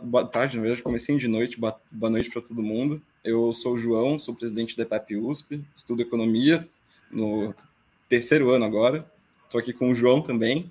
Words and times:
Boa, 0.00 0.24
tarde, 0.24 0.54
na 0.56 0.62
verdade, 0.62 0.80
comecei 0.80 1.16
de 1.16 1.26
noite, 1.26 1.58
boa, 1.58 1.76
boa 1.90 2.08
noite 2.08 2.30
para 2.30 2.40
todo 2.40 2.62
mundo. 2.62 3.02
Eu 3.24 3.52
sou 3.52 3.74
o 3.74 3.76
João, 3.78 4.16
sou 4.16 4.32
presidente 4.32 4.76
da 4.76 4.84
EPAP 4.84 5.16
USP, 5.16 5.60
estudo 5.74 6.02
economia 6.02 6.68
no 7.10 7.52
terceiro 8.08 8.50
ano 8.50 8.64
agora. 8.64 9.04
Estou 9.42 9.60
aqui 9.60 9.72
com 9.72 9.90
o 9.90 9.94
João 9.94 10.20
também. 10.20 10.70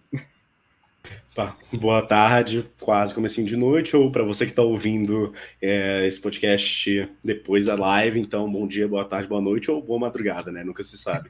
boa 1.73 2.01
tarde, 2.01 2.65
quase 2.79 3.13
comecinho 3.13 3.45
de 3.45 3.57
noite, 3.57 3.97
ou 3.97 4.09
para 4.09 4.23
você 4.23 4.45
que 4.45 4.53
está 4.53 4.61
ouvindo 4.61 5.33
é, 5.61 6.07
esse 6.07 6.21
podcast 6.21 7.09
depois 7.21 7.65
da 7.65 7.75
live, 7.75 8.17
então 8.17 8.49
bom 8.49 8.65
dia, 8.65 8.87
boa 8.87 9.03
tarde, 9.03 9.27
boa 9.27 9.41
noite 9.41 9.69
ou 9.69 9.81
boa 9.81 9.99
madrugada, 9.99 10.53
né? 10.53 10.63
Nunca 10.63 10.85
se 10.85 10.97
sabe. 10.97 11.29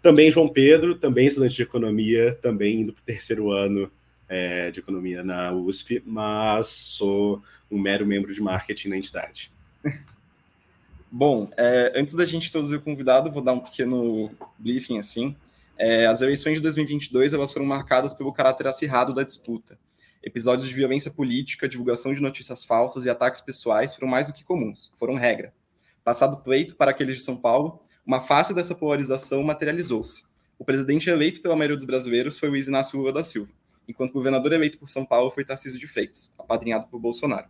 Também 0.00 0.30
João 0.30 0.48
Pedro, 0.48 0.94
também 0.94 1.26
estudante 1.26 1.56
de 1.56 1.62
economia, 1.62 2.38
também 2.40 2.80
indo 2.80 2.94
para 2.94 3.02
o 3.02 3.04
terceiro 3.04 3.50
ano 3.50 3.92
é, 4.28 4.70
de 4.70 4.80
economia 4.80 5.24
na 5.24 5.52
USP, 5.52 6.02
mas 6.04 6.66
sou 6.66 7.42
um 7.70 7.78
mero 7.78 8.06
membro 8.06 8.32
de 8.34 8.40
marketing 8.40 8.88
na 8.88 8.96
entidade. 8.96 9.50
Bom, 11.10 11.50
é, 11.56 11.92
antes 11.96 12.14
da 12.14 12.26
gente 12.26 12.48
introduzir 12.48 12.78
o 12.78 12.82
convidado, 12.82 13.32
vou 13.32 13.42
dar 13.42 13.54
um 13.54 13.60
pequeno 13.60 14.30
briefing 14.58 14.98
assim. 14.98 15.34
É, 15.78 16.06
as 16.06 16.20
eleições 16.20 16.54
de 16.54 16.60
2022 16.60 17.32
elas 17.32 17.52
foram 17.52 17.64
marcadas 17.64 18.12
pelo 18.12 18.32
caráter 18.32 18.66
acirrado 18.66 19.14
da 19.14 19.22
disputa. 19.22 19.78
Episódios 20.22 20.68
de 20.68 20.74
violência 20.74 21.10
política, 21.10 21.68
divulgação 21.68 22.12
de 22.12 22.20
notícias 22.20 22.64
falsas 22.64 23.06
e 23.06 23.10
ataques 23.10 23.40
pessoais 23.40 23.94
foram 23.94 24.08
mais 24.08 24.26
do 24.26 24.32
que 24.32 24.44
comuns, 24.44 24.92
foram 24.96 25.14
regra. 25.14 25.54
Passado 26.04 26.38
pleito 26.38 26.74
para 26.74 26.90
aqueles 26.90 27.16
de 27.16 27.22
São 27.22 27.36
Paulo, 27.36 27.80
uma 28.04 28.20
face 28.20 28.52
dessa 28.52 28.74
polarização 28.74 29.42
materializou-se. 29.42 30.24
O 30.58 30.64
presidente 30.64 31.08
eleito 31.08 31.40
pela 31.40 31.54
maioria 31.54 31.76
dos 31.76 31.86
brasileiros 31.86 32.38
foi 32.38 32.48
Luiz 32.48 32.66
Inácio 32.66 32.98
Lula 32.98 33.12
da 33.12 33.22
Silva 33.22 33.57
enquanto 33.88 34.12
governador 34.12 34.52
eleito 34.52 34.78
por 34.78 34.88
São 34.88 35.04
Paulo 35.04 35.30
foi 35.30 35.44
Tarcísio 35.44 35.80
de 35.80 35.88
Freitas, 35.88 36.34
apadrinhado 36.38 36.86
por 36.88 37.00
Bolsonaro. 37.00 37.48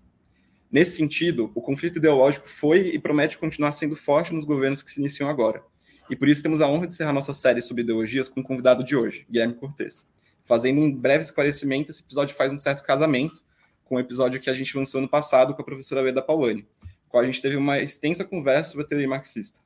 Nesse 0.70 0.97
sentido, 0.97 1.50
o 1.55 1.61
conflito 1.61 1.97
ideológico 1.97 2.48
foi 2.48 2.89
e 2.89 2.98
promete 2.98 3.36
continuar 3.36 3.72
sendo 3.72 3.97
forte 3.97 4.33
nos 4.33 4.44
governos 4.44 4.83
que 4.83 4.91
se 4.91 5.00
iniciam 5.00 5.28
agora. 5.28 5.62
E 6.11 6.16
por 6.16 6.28
isso 6.28 6.42
temos 6.42 6.61
a 6.61 6.69
honra 6.69 6.86
de 6.86 6.92
encerrar 6.92 7.12
nossa 7.12 7.34
série 7.34 7.61
sobre 7.61 7.83
ideologias 7.83 8.28
com 8.28 8.41
o 8.41 8.44
convidado 8.44 8.84
de 8.84 8.94
hoje, 8.94 9.27
Guilherme 9.31 9.55
Cortes. 9.55 10.11
Fazendo 10.44 10.81
um 10.81 10.94
breve 10.94 11.25
esclarecimento, 11.25 11.91
esse 11.91 12.03
episódio 12.03 12.36
faz 12.36 12.53
um 12.53 12.59
certo 12.59 12.83
casamento 12.83 13.42
com 13.84 13.97
o 13.97 14.00
episódio 14.00 14.41
que 14.41 14.50
a 14.50 14.55
gente 14.55 14.77
lançou 14.77 15.00
no 15.00 15.09
passado 15.09 15.55
com 15.55 15.62
a 15.62 15.64
professora 15.64 16.03
Leda 16.03 16.22
Paulani, 16.22 16.66
com 17.09 17.19
a 17.19 17.25
gente 17.25 17.41
teve 17.41 17.56
uma 17.56 17.78
extensa 17.78 18.25
conversa 18.25 18.70
sobre 18.70 18.84
a 18.84 18.89
teoria 18.89 19.09
marxista. 19.09 19.61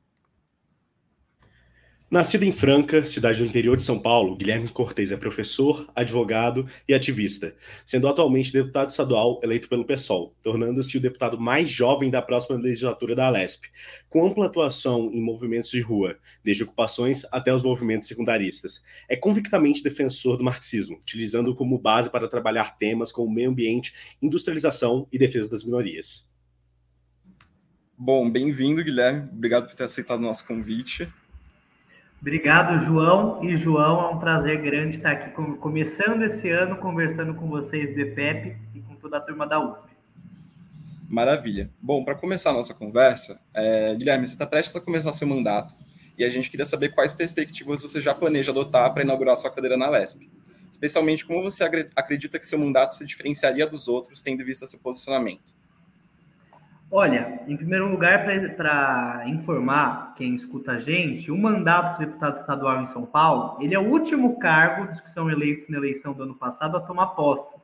Nascido 2.13 2.45
em 2.45 2.53
Franca, 2.53 3.07
cidade 3.07 3.39
do 3.39 3.47
interior 3.47 3.75
de 3.75 3.83
São 3.83 3.99
Paulo, 3.99 4.37
Guilherme 4.37 4.69
Cortes 4.69 5.11
é 5.11 5.17
professor, 5.17 5.91
advogado 5.97 6.69
e 6.87 6.93
ativista, 6.93 7.57
sendo 7.87 8.07
atualmente 8.07 8.53
deputado 8.53 8.91
estadual 8.91 9.41
eleito 9.43 9.67
pelo 9.67 9.87
PSOL, 9.87 10.37
tornando-se 10.43 10.99
o 10.99 11.01
deputado 11.01 11.41
mais 11.41 11.71
jovem 11.71 12.11
da 12.11 12.21
próxima 12.21 12.59
legislatura 12.59 13.17
da 13.17 13.29
Alesp, 13.29 13.65
com 14.11 14.27
ampla 14.27 14.45
atuação 14.45 15.11
em 15.11 15.23
movimentos 15.23 15.71
de 15.71 15.81
rua, 15.81 16.19
desde 16.45 16.65
ocupações 16.65 17.25
até 17.33 17.51
os 17.55 17.63
movimentos 17.63 18.11
secundaristas. 18.11 18.83
É 19.09 19.17
convictamente 19.17 19.83
defensor 19.83 20.37
do 20.37 20.45
marxismo, 20.45 20.99
utilizando-o 20.99 21.55
como 21.55 21.79
base 21.79 22.11
para 22.11 22.29
trabalhar 22.29 22.77
temas 22.77 23.11
como 23.11 23.33
meio 23.33 23.49
ambiente, 23.49 23.95
industrialização 24.21 25.09
e 25.11 25.19
defesa 25.19 25.49
das 25.49 25.65
minorias. 25.65 26.31
Bom, 27.97 28.31
bem-vindo, 28.31 28.85
Guilherme. 28.85 29.31
Obrigado 29.33 29.67
por 29.67 29.75
ter 29.75 29.85
aceitado 29.85 30.19
o 30.19 30.25
nosso 30.25 30.47
convite. 30.47 31.09
Obrigado, 32.22 32.78
João. 32.78 33.43
E 33.43 33.56
João, 33.56 34.00
é 34.00 34.15
um 34.15 34.19
prazer 34.21 34.62
grande 34.62 34.94
estar 34.97 35.10
aqui 35.10 35.31
começando 35.56 36.22
esse 36.22 36.49
ano 36.49 36.77
conversando 36.77 37.34
com 37.34 37.49
vocês 37.49 37.93
do 37.93 38.00
EPEP 38.00 38.56
e 38.72 38.81
com 38.81 38.94
toda 38.94 39.16
a 39.16 39.21
turma 39.21 39.44
da 39.44 39.59
USP. 39.59 39.91
Maravilha. 41.09 41.69
Bom, 41.83 42.05
para 42.05 42.15
começar 42.15 42.50
a 42.50 42.53
nossa 42.53 42.72
conversa, 42.75 43.41
é, 43.53 43.97
Guilherme, 43.97 44.28
você 44.28 44.34
está 44.34 44.47
prestes 44.47 44.77
a 44.77 44.81
começar 44.81 45.12
seu 45.12 45.27
mandato 45.27 45.75
e 46.16 46.22
a 46.22 46.31
gente 46.31 46.49
queria 46.49 46.65
saber 46.65 46.91
quais 46.91 47.12
perspectivas 47.12 47.83
você 47.83 48.00
já 48.00 48.15
planeja 48.15 48.53
adotar 48.53 48.94
para 48.94 49.03
inaugurar 49.03 49.34
sua 49.34 49.50
cadeira 49.50 49.77
na 49.77 49.91
LESP. 49.91 50.31
Especialmente 50.71 51.27
como 51.27 51.43
você 51.43 51.65
acredita 51.97 52.39
que 52.39 52.47
seu 52.47 52.59
mandato 52.59 52.94
se 52.94 53.04
diferenciaria 53.04 53.66
dos 53.66 53.89
outros, 53.89 54.22
tendo 54.22 54.43
em 54.43 54.44
vista 54.44 54.65
seu 54.65 54.78
posicionamento. 54.78 55.52
Olha, 56.94 57.41
em 57.48 57.56
primeiro 57.56 57.91
lugar, 57.91 58.22
para 58.54 59.22
informar 59.25 60.12
quem 60.14 60.34
escuta 60.34 60.72
a 60.72 60.76
gente, 60.76 61.30
o 61.30 61.38
mandato 61.38 61.98
de 61.98 62.04
deputado 62.04 62.34
estadual 62.34 62.82
em 62.82 62.84
São 62.84 63.06
Paulo, 63.06 63.56
ele 63.62 63.75
é 63.75 63.78
o 63.78 63.88
último 63.88 64.38
cargo 64.38 64.86
dos 64.86 65.00
que 65.00 65.08
são 65.08 65.30
eleitos 65.30 65.66
na 65.69 65.78
eleição 65.78 66.12
do 66.12 66.25
ano 66.25 66.34
passado 66.34 66.76
a 66.76 66.80
tomar 66.80 67.06
posse. 67.14 67.56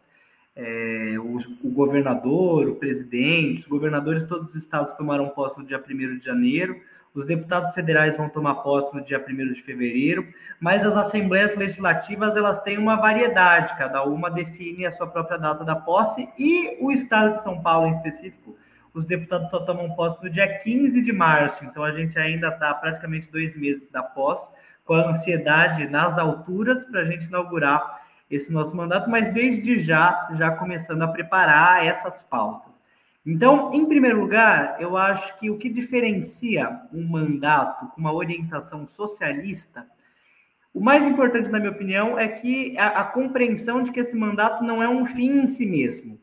É, 0.56 1.16
o, 1.18 1.36
o, 1.62 1.70
governador, 1.70 2.70
o 2.70 2.76
presidente, 2.76 3.60
os 3.60 3.66
governadores 3.66 4.22
de 4.22 4.28
todos 4.28 4.48
os 4.48 4.56
estados 4.56 4.94
tomaram 4.94 5.28
posse 5.28 5.58
no 5.58 5.66
dia 5.66 5.78
1 5.78 6.16
de 6.16 6.24
janeiro, 6.24 6.80
os 7.12 7.26
deputados 7.26 7.74
federais 7.74 8.16
vão 8.16 8.30
tomar 8.30 8.54
posse 8.54 8.96
no 8.96 9.04
dia 9.04 9.22
1 9.22 9.52
de 9.52 9.62
fevereiro, 9.62 10.26
mas 10.58 10.86
as 10.86 10.96
assembleias 10.96 11.54
legislativas 11.54 12.34
elas 12.34 12.60
têm 12.60 12.78
uma 12.78 12.96
variedade, 12.96 13.76
cada 13.76 14.02
uma 14.04 14.30
define 14.30 14.86
a 14.86 14.90
sua 14.90 15.06
própria 15.06 15.36
data 15.36 15.66
da 15.66 15.76
posse, 15.76 16.26
e 16.38 16.78
o 16.80 16.90
estado 16.90 17.32
de 17.32 17.42
São 17.42 17.60
Paulo 17.60 17.88
em 17.88 17.90
específico 17.90 18.56
os 18.94 19.04
deputados 19.04 19.50
só 19.50 19.60
tomam 19.60 19.94
posse 19.94 20.22
no 20.22 20.30
dia 20.30 20.58
15 20.58 21.00
de 21.02 21.12
março, 21.12 21.64
então 21.64 21.84
a 21.84 21.92
gente 21.92 22.18
ainda 22.18 22.48
está 22.48 22.72
praticamente 22.74 23.30
dois 23.30 23.56
meses 23.56 23.88
da 23.88 24.02
posse, 24.02 24.50
com 24.84 24.94
a 24.94 25.08
ansiedade 25.08 25.86
nas 25.86 26.18
alturas 26.18 26.84
para 26.84 27.02
a 27.02 27.04
gente 27.04 27.26
inaugurar 27.26 28.02
esse 28.30 28.52
nosso 28.52 28.74
mandato, 28.76 29.08
mas 29.08 29.32
desde 29.32 29.78
já, 29.78 30.28
já 30.34 30.50
começando 30.50 31.02
a 31.02 31.08
preparar 31.08 31.84
essas 31.84 32.22
pautas. 32.22 32.80
Então, 33.24 33.70
em 33.74 33.84
primeiro 33.84 34.20
lugar, 34.20 34.76
eu 34.80 34.96
acho 34.96 35.38
que 35.38 35.50
o 35.50 35.58
que 35.58 35.68
diferencia 35.68 36.80
um 36.92 37.06
mandato 37.06 37.86
com 37.88 38.00
uma 38.00 38.12
orientação 38.12 38.86
socialista, 38.86 39.86
o 40.72 40.80
mais 40.80 41.06
importante, 41.06 41.50
na 41.50 41.58
minha 41.58 41.72
opinião, 41.72 42.18
é 42.18 42.28
que 42.28 42.76
a, 42.78 43.00
a 43.00 43.04
compreensão 43.04 43.82
de 43.82 43.90
que 43.90 44.00
esse 44.00 44.16
mandato 44.16 44.64
não 44.64 44.82
é 44.82 44.88
um 44.88 45.04
fim 45.04 45.40
em 45.40 45.46
si 45.46 45.66
mesmo 45.66 46.18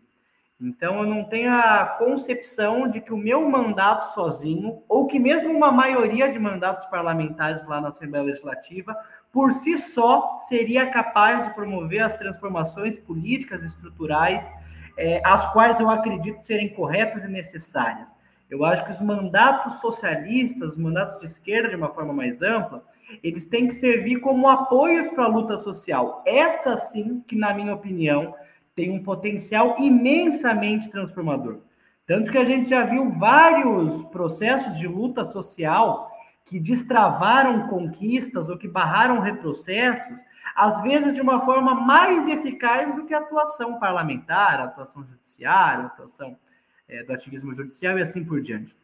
então, 0.68 1.00
eu 1.00 1.06
não 1.06 1.24
tenho 1.24 1.54
a 1.54 1.86
concepção 2.00 2.90
de 2.90 3.00
que 3.00 3.14
o 3.14 3.18
meu 3.18 3.48
mandato 3.48 4.12
sozinho, 4.16 4.82
ou 4.90 5.06
que 5.06 5.20
mesmo 5.20 5.52
uma 5.52 5.72
maioria 5.72 6.28
de 6.28 6.40
mandatos 6.40 6.88
parlamentares 6.88 7.64
lá 7.68 7.80
na 7.80 7.90
Assembleia 7.90 8.26
Legislativa, 8.26 8.98
por 9.32 9.52
si 9.52 9.78
só, 9.78 10.38
seria 10.40 10.90
capaz 10.90 11.46
de 11.46 11.54
promover 11.54 12.02
as 12.02 12.16
transformações 12.16 12.98
políticas 12.98 13.62
e 13.62 13.68
estruturais, 13.68 14.50
é, 14.98 15.22
as 15.24 15.54
quais 15.54 15.80
eu 15.80 15.88
acredito 15.88 16.44
serem 16.44 16.74
corretas 16.74 17.24
e 17.24 17.28
necessárias. 17.28 18.10
Eu 18.50 18.66
acho 18.66 18.84
que 18.86 18.92
os 18.92 19.02
mandatos 19.02 19.76
socialistas, 19.80 20.72
os 20.72 20.78
mandatos 20.80 21.20
de 21.20 21.26
esquerda, 21.26 21.70
de 21.70 21.76
uma 21.76 21.94
forma 21.94 22.12
mais 22.12 22.42
ampla, 22.42 22.84
eles 23.22 23.46
têm 23.46 23.68
que 23.68 23.74
servir 23.76 24.20
como 24.20 24.50
apoios 24.50 25.12
para 25.12 25.26
a 25.26 25.28
luta 25.28 25.60
social. 25.60 26.24
Essa 26.26 26.76
sim, 26.76 27.24
que 27.28 27.36
na 27.36 27.54
minha 27.54 27.74
opinião, 27.74 28.34
tem 28.76 28.92
um 28.92 29.02
potencial 29.02 29.78
imensamente 29.80 30.90
transformador. 30.90 31.60
Tanto 32.06 32.32
que 32.32 32.38
a 32.38 32.44
gente 32.44 32.70
já 32.70 32.84
viu 32.84 33.10
vários 33.10 34.04
processos 34.04 34.78
de 34.78 34.88
luta 34.88 35.24
social 35.24 36.12
que 36.44 36.60
destravaram 36.60 37.68
conquistas 37.68 38.50
ou 38.50 38.58
que 38.58 38.68
barraram 38.68 39.20
retrocessos, 39.20 40.20
às 40.56 40.82
vezes 40.84 41.16
de 41.16 41.22
uma 41.22 41.44
forma 41.44 41.74
mais 41.74 42.28
eficaz 42.28 42.96
do 42.96 43.06
que 43.06 43.14
a 43.14 43.20
atuação 43.20 43.80
parlamentar, 43.80 44.60
a 44.60 44.66
atuação 44.66 45.04
judiciária, 45.04 45.86
a 45.86 45.88
atuação 45.88 46.38
é, 46.88 47.04
do 47.04 47.14
ativismo 47.14 47.52
judicial 47.52 47.98
e 47.98 48.04
assim 48.04 48.24
por 48.24 48.40
diante. 48.42 48.76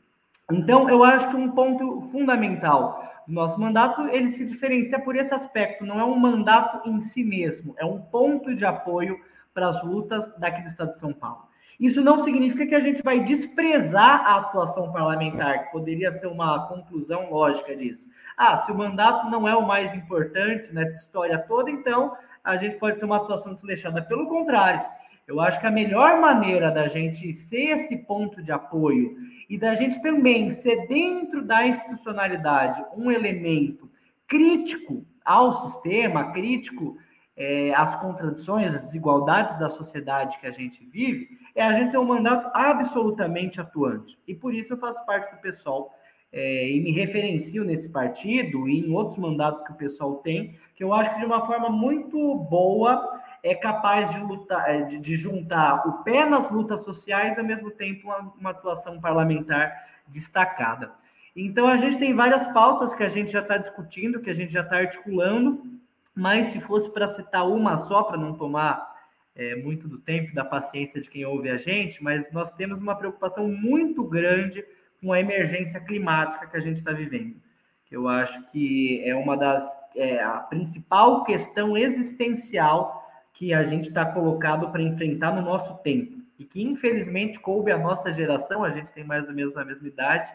Então, 0.52 0.90
eu 0.90 1.04
acho 1.04 1.30
que 1.30 1.36
um 1.36 1.52
ponto 1.52 2.02
fundamental 2.02 3.08
do 3.28 3.34
nosso 3.34 3.60
mandato, 3.60 4.08
ele 4.08 4.30
se 4.30 4.46
diferencia 4.46 5.00
por 5.00 5.16
esse 5.16 5.34
aspecto, 5.34 5.86
não 5.86 6.00
é 6.00 6.04
um 6.04 6.18
mandato 6.18 6.90
em 6.90 7.00
si 7.00 7.24
mesmo, 7.24 7.76
é 7.78 7.86
um 7.86 8.02
ponto 8.02 8.56
de 8.56 8.66
apoio 8.66 9.20
para 9.54 9.70
as 9.70 9.84
lutas 9.84 10.34
daqui 10.38 10.62
do 10.62 10.68
estado 10.68 10.92
de 10.92 11.00
São 11.00 11.14
Paulo. 11.14 11.52
Isso 11.80 12.00
não 12.02 12.20
significa 12.20 12.68
que 12.68 12.76
a 12.76 12.80
gente 12.80 13.02
vai 13.02 13.22
desprezar 13.22 14.22
a 14.24 14.38
atuação 14.38 14.92
parlamentar, 14.92 15.66
que 15.66 15.72
poderia 15.72 16.12
ser 16.12 16.28
uma 16.28 16.68
conclusão 16.68 17.32
lógica 17.32 17.76
disso. 17.76 18.08
Ah, 18.38 18.56
se 18.58 18.72
o 18.72 18.78
mandato 18.78 19.28
não 19.32 19.48
é 19.48 19.56
o 19.56 19.66
mais 19.66 19.92
importante 19.96 20.72
nessa 20.72 20.96
história 20.96 21.40
toda, 21.40 21.72
então 21.72 22.16
a 22.44 22.56
gente 22.56 22.76
pode 22.76 23.00
ter 23.00 23.06
uma 23.06 23.18
atuação 23.18 23.54
desleixada. 23.56 24.00
Pelo 24.00 24.28
contrário, 24.28 24.86
eu 25.28 25.40
acho 25.40 25.60
que 25.60 25.66
a 25.66 25.72
melhor 25.72 26.20
maneira 26.20 26.70
da 26.70 26.88
gente 26.88 27.34
ser 27.34 27.72
esse 27.72 27.98
ponto 27.98 28.44
de 28.44 28.52
apoio 28.52 29.16
e 29.50 29.58
da 29.58 29.74
gente 29.74 30.00
também 30.04 30.52
ser 30.52 30.88
dentro 30.88 31.44
da 31.44 31.66
institucionalidade 31.66 32.86
um 32.96 33.12
elemento 33.12 33.90
crítico 34.28 35.04
ao 35.26 35.52
sistema, 35.54 36.32
crítico 36.32 36.96
é, 37.42 37.74
as 37.74 37.96
contradições, 37.96 38.72
as 38.72 38.84
desigualdades 38.84 39.58
da 39.58 39.68
sociedade 39.68 40.38
que 40.38 40.46
a 40.46 40.52
gente 40.52 40.86
vive, 40.86 41.40
é 41.56 41.64
a 41.64 41.74
gente 41.74 41.90
ter 41.90 41.98
um 41.98 42.06
mandato 42.06 42.52
absolutamente 42.54 43.60
atuante. 43.60 44.20
E 44.28 44.36
por 44.36 44.54
isso 44.54 44.74
eu 44.74 44.78
faço 44.78 45.04
parte 45.08 45.34
do 45.34 45.42
pessoal 45.42 45.92
é, 46.32 46.70
e 46.70 46.80
me 46.80 46.92
referencio 46.92 47.64
nesse 47.64 47.90
partido 47.90 48.70
e 48.70 48.86
em 48.86 48.92
outros 48.92 49.18
mandatos 49.18 49.64
que 49.64 49.72
o 49.72 49.76
pessoal 49.76 50.18
tem, 50.18 50.56
que 50.76 50.84
eu 50.84 50.94
acho 50.94 51.12
que 51.16 51.20
de 51.20 51.26
uma 51.26 51.44
forma 51.48 51.68
muito 51.68 52.36
boa 52.36 53.20
é 53.42 53.56
capaz 53.56 54.12
de 54.12 54.20
lutar, 54.20 54.70
é, 54.70 54.84
de, 54.84 55.00
de 55.00 55.16
juntar 55.16 55.88
o 55.88 56.04
pé 56.04 56.24
nas 56.26 56.52
lutas 56.52 56.84
sociais, 56.84 57.40
ao 57.40 57.44
mesmo 57.44 57.72
tempo 57.72 58.08
uma, 58.08 58.34
uma 58.40 58.50
atuação 58.52 59.02
parlamentar 59.02 59.88
destacada. 60.08 60.92
Então 61.36 61.66
a 61.66 61.78
gente 61.78 61.98
tem 61.98 62.14
várias 62.14 62.46
pautas 62.54 62.94
que 62.94 63.02
a 63.02 63.10
gente 63.10 63.32
já 63.32 63.40
está 63.40 63.58
discutindo, 63.58 64.22
que 64.22 64.30
a 64.30 64.36
gente 64.36 64.54
já 64.54 64.62
está 64.62 64.76
articulando, 64.76 65.81
mas 66.22 66.50
se 66.50 66.60
fosse 66.60 66.88
para 66.88 67.08
citar 67.08 67.50
uma 67.50 67.78
só, 67.78 68.04
para 68.04 68.16
não 68.16 68.36
tomar 68.36 68.94
é, 69.36 69.56
muito 69.56 69.88
do 69.88 69.98
tempo, 69.98 70.36
da 70.36 70.46
paciência 70.46 71.02
de 71.02 71.10
quem 71.10 71.26
ouve 71.26 71.50
a 71.50 71.58
gente, 71.58 72.04
mas 72.04 72.32
nós 72.32 72.52
temos 72.52 72.80
uma 72.80 72.96
preocupação 72.96 73.48
muito 73.48 74.04
grande 74.08 74.64
com 75.02 75.12
a 75.12 75.20
emergência 75.20 75.80
climática 75.80 76.46
que 76.46 76.56
a 76.56 76.60
gente 76.60 76.76
está 76.76 76.92
vivendo. 76.92 77.42
Eu 77.90 78.08
acho 78.08 78.46
que 78.52 79.02
é 79.04 79.16
uma 79.16 79.36
das 79.36 79.68
é, 79.96 80.22
a 80.22 80.38
principal 80.42 81.24
questão 81.24 81.76
existencial 81.76 83.04
que 83.34 83.52
a 83.52 83.64
gente 83.64 83.88
está 83.90 84.06
colocado 84.06 84.70
para 84.70 84.84
enfrentar 84.84 85.34
no 85.34 85.42
nosso 85.42 85.80
tempo 85.80 86.22
e 86.38 86.46
que 86.46 86.62
infelizmente 86.62 87.40
coube 87.40 87.72
a 87.72 87.80
nossa 87.80 88.14
geração, 88.14 88.64
a 88.64 88.70
gente 88.70 88.92
tem 88.92 89.04
mais 89.04 89.28
ou 89.28 89.34
menos 89.34 89.58
a 89.58 89.66
mesma 89.66 89.88
idade, 89.88 90.32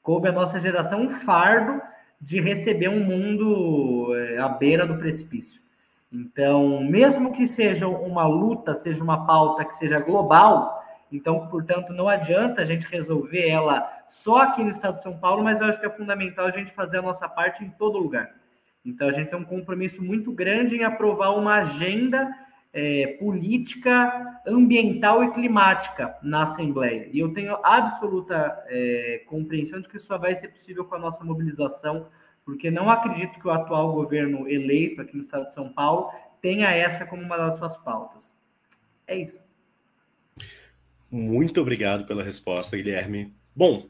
coube 0.00 0.28
a 0.28 0.32
nossa 0.32 0.58
geração 0.58 1.02
um 1.02 1.10
fardo 1.10 1.82
de 2.20 2.40
receber 2.40 2.88
um 2.88 3.04
mundo 3.04 4.14
é, 4.14 4.38
à 4.38 4.48
beira 4.48 4.86
do 4.86 4.96
precipício. 4.96 5.60
Então, 6.12 6.82
mesmo 6.82 7.32
que 7.32 7.46
seja 7.46 7.88
uma 7.88 8.26
luta, 8.26 8.74
seja 8.74 9.02
uma 9.02 9.26
pauta 9.26 9.64
que 9.64 9.74
seja 9.74 9.98
global, 10.00 10.82
então, 11.10 11.46
portanto, 11.48 11.92
não 11.92 12.08
adianta 12.08 12.62
a 12.62 12.64
gente 12.64 12.86
resolver 12.86 13.48
ela 13.48 13.86
só 14.08 14.42
aqui 14.42 14.62
no 14.62 14.70
estado 14.70 14.96
de 14.96 15.02
São 15.02 15.16
Paulo, 15.16 15.44
mas 15.44 15.60
eu 15.60 15.66
acho 15.66 15.78
que 15.78 15.86
é 15.86 15.90
fundamental 15.90 16.46
a 16.46 16.50
gente 16.50 16.72
fazer 16.72 16.98
a 16.98 17.02
nossa 17.02 17.28
parte 17.28 17.64
em 17.64 17.70
todo 17.70 17.98
lugar. 17.98 18.34
Então, 18.84 19.08
a 19.08 19.12
gente 19.12 19.30
tem 19.30 19.38
um 19.38 19.44
compromisso 19.44 20.02
muito 20.02 20.32
grande 20.32 20.76
em 20.76 20.84
aprovar 20.84 21.30
uma 21.30 21.56
agenda 21.56 22.28
é, 22.78 23.16
política, 23.18 24.38
ambiental 24.46 25.24
e 25.24 25.30
climática 25.32 26.14
na 26.22 26.42
Assembleia. 26.42 27.08
E 27.10 27.18
eu 27.18 27.32
tenho 27.32 27.56
absoluta 27.64 28.62
é, 28.68 29.22
compreensão 29.26 29.80
de 29.80 29.88
que 29.88 29.96
isso 29.96 30.08
só 30.08 30.18
vai 30.18 30.34
ser 30.34 30.48
possível 30.48 30.84
com 30.84 30.94
a 30.94 30.98
nossa 30.98 31.24
mobilização, 31.24 32.08
porque 32.44 32.70
não 32.70 32.90
acredito 32.90 33.40
que 33.40 33.48
o 33.48 33.50
atual 33.50 33.94
governo 33.94 34.46
eleito 34.46 35.00
aqui 35.00 35.16
no 35.16 35.22
estado 35.22 35.46
de 35.46 35.54
São 35.54 35.72
Paulo 35.72 36.10
tenha 36.42 36.70
essa 36.70 37.06
como 37.06 37.22
uma 37.22 37.38
das 37.38 37.56
suas 37.56 37.78
pautas. 37.78 38.30
É 39.06 39.16
isso. 39.16 39.40
Muito 41.10 41.62
obrigado 41.62 42.06
pela 42.06 42.22
resposta, 42.22 42.76
Guilherme. 42.76 43.34
Bom, 43.54 43.88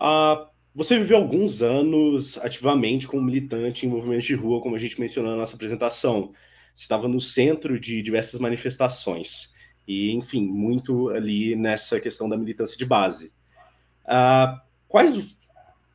uh, 0.00 0.46
você 0.74 0.96
viveu 0.98 1.18
alguns 1.18 1.60
anos 1.60 2.38
ativamente 2.38 3.06
como 3.06 3.22
militante 3.22 3.84
em 3.84 3.90
movimentos 3.90 4.24
de 4.24 4.34
rua, 4.34 4.62
como 4.62 4.74
a 4.74 4.78
gente 4.78 4.98
mencionou 4.98 5.32
na 5.32 5.36
nossa 5.36 5.54
apresentação. 5.54 6.32
Estava 6.76 7.08
no 7.08 7.20
centro 7.20 7.80
de 7.80 8.02
diversas 8.02 8.38
manifestações 8.38 9.50
e, 9.88 10.12
enfim, 10.12 10.46
muito 10.46 11.08
ali 11.10 11.56
nessa 11.56 11.98
questão 11.98 12.28
da 12.28 12.36
militância 12.36 12.76
de 12.76 12.84
base. 12.84 13.32
Uh, 14.04 14.60
quais, 14.86 15.36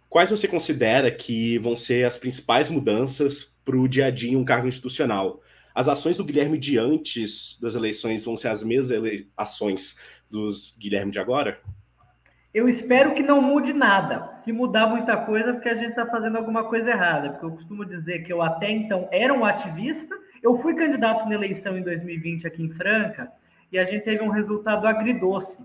quais 0.10 0.30
você 0.30 0.48
considera 0.48 1.12
que 1.12 1.58
vão 1.60 1.78
ser 1.78 2.06
as 2.06 2.18
principais 2.18 2.70
mudanças 2.70 3.54
para 3.64 3.78
o 3.78 3.88
dia 3.88 4.08
a 4.08 4.10
dia 4.10 4.32
em 4.32 4.36
um 4.36 4.46
cargo 4.46 4.68
institucional? 4.68 5.42
As 5.74 5.88
ações 5.88 6.18
do 6.18 6.26
Guilherme 6.26 6.58
de 6.58 6.78
antes 6.78 7.58
das 7.62 7.76
eleições 7.76 8.24
vão 8.24 8.36
ser 8.36 8.50
as 8.50 8.64
mesmas 8.64 9.24
ações 9.38 9.96
dos 10.30 10.76
Guilherme 10.78 11.12
de 11.12 11.20
agora? 11.20 11.62
Eu 12.54 12.68
espero 12.68 13.14
que 13.14 13.24
não 13.24 13.42
mude 13.42 13.72
nada. 13.72 14.34
Se 14.34 14.52
mudar 14.52 14.86
muita 14.88 15.16
coisa, 15.16 15.52
é 15.52 15.54
porque 15.54 15.70
a 15.70 15.74
gente 15.74 15.92
está 15.92 16.06
fazendo 16.06 16.38
alguma 16.38 16.66
coisa 16.66 16.90
errada. 16.90 17.30
Porque 17.30 17.46
eu 17.46 17.52
costumo 17.52 17.86
dizer 17.86 18.24
que 18.24 18.34
eu 18.34 18.42
até 18.42 18.70
então 18.70 19.08
era 19.10 19.34
um 19.34 19.46
ativista. 19.46 20.18
Eu 20.44 20.58
fui 20.58 20.76
candidato 20.76 21.26
na 21.30 21.36
eleição 21.36 21.78
em 21.78 21.82
2020 21.82 22.46
aqui 22.46 22.62
em 22.62 22.70
Franca 22.70 23.32
e 23.72 23.80
a 23.80 23.86
gente 23.86 24.04
teve 24.04 24.22
um 24.22 24.30
resultado 24.30 24.86
agridoce, 24.86 25.60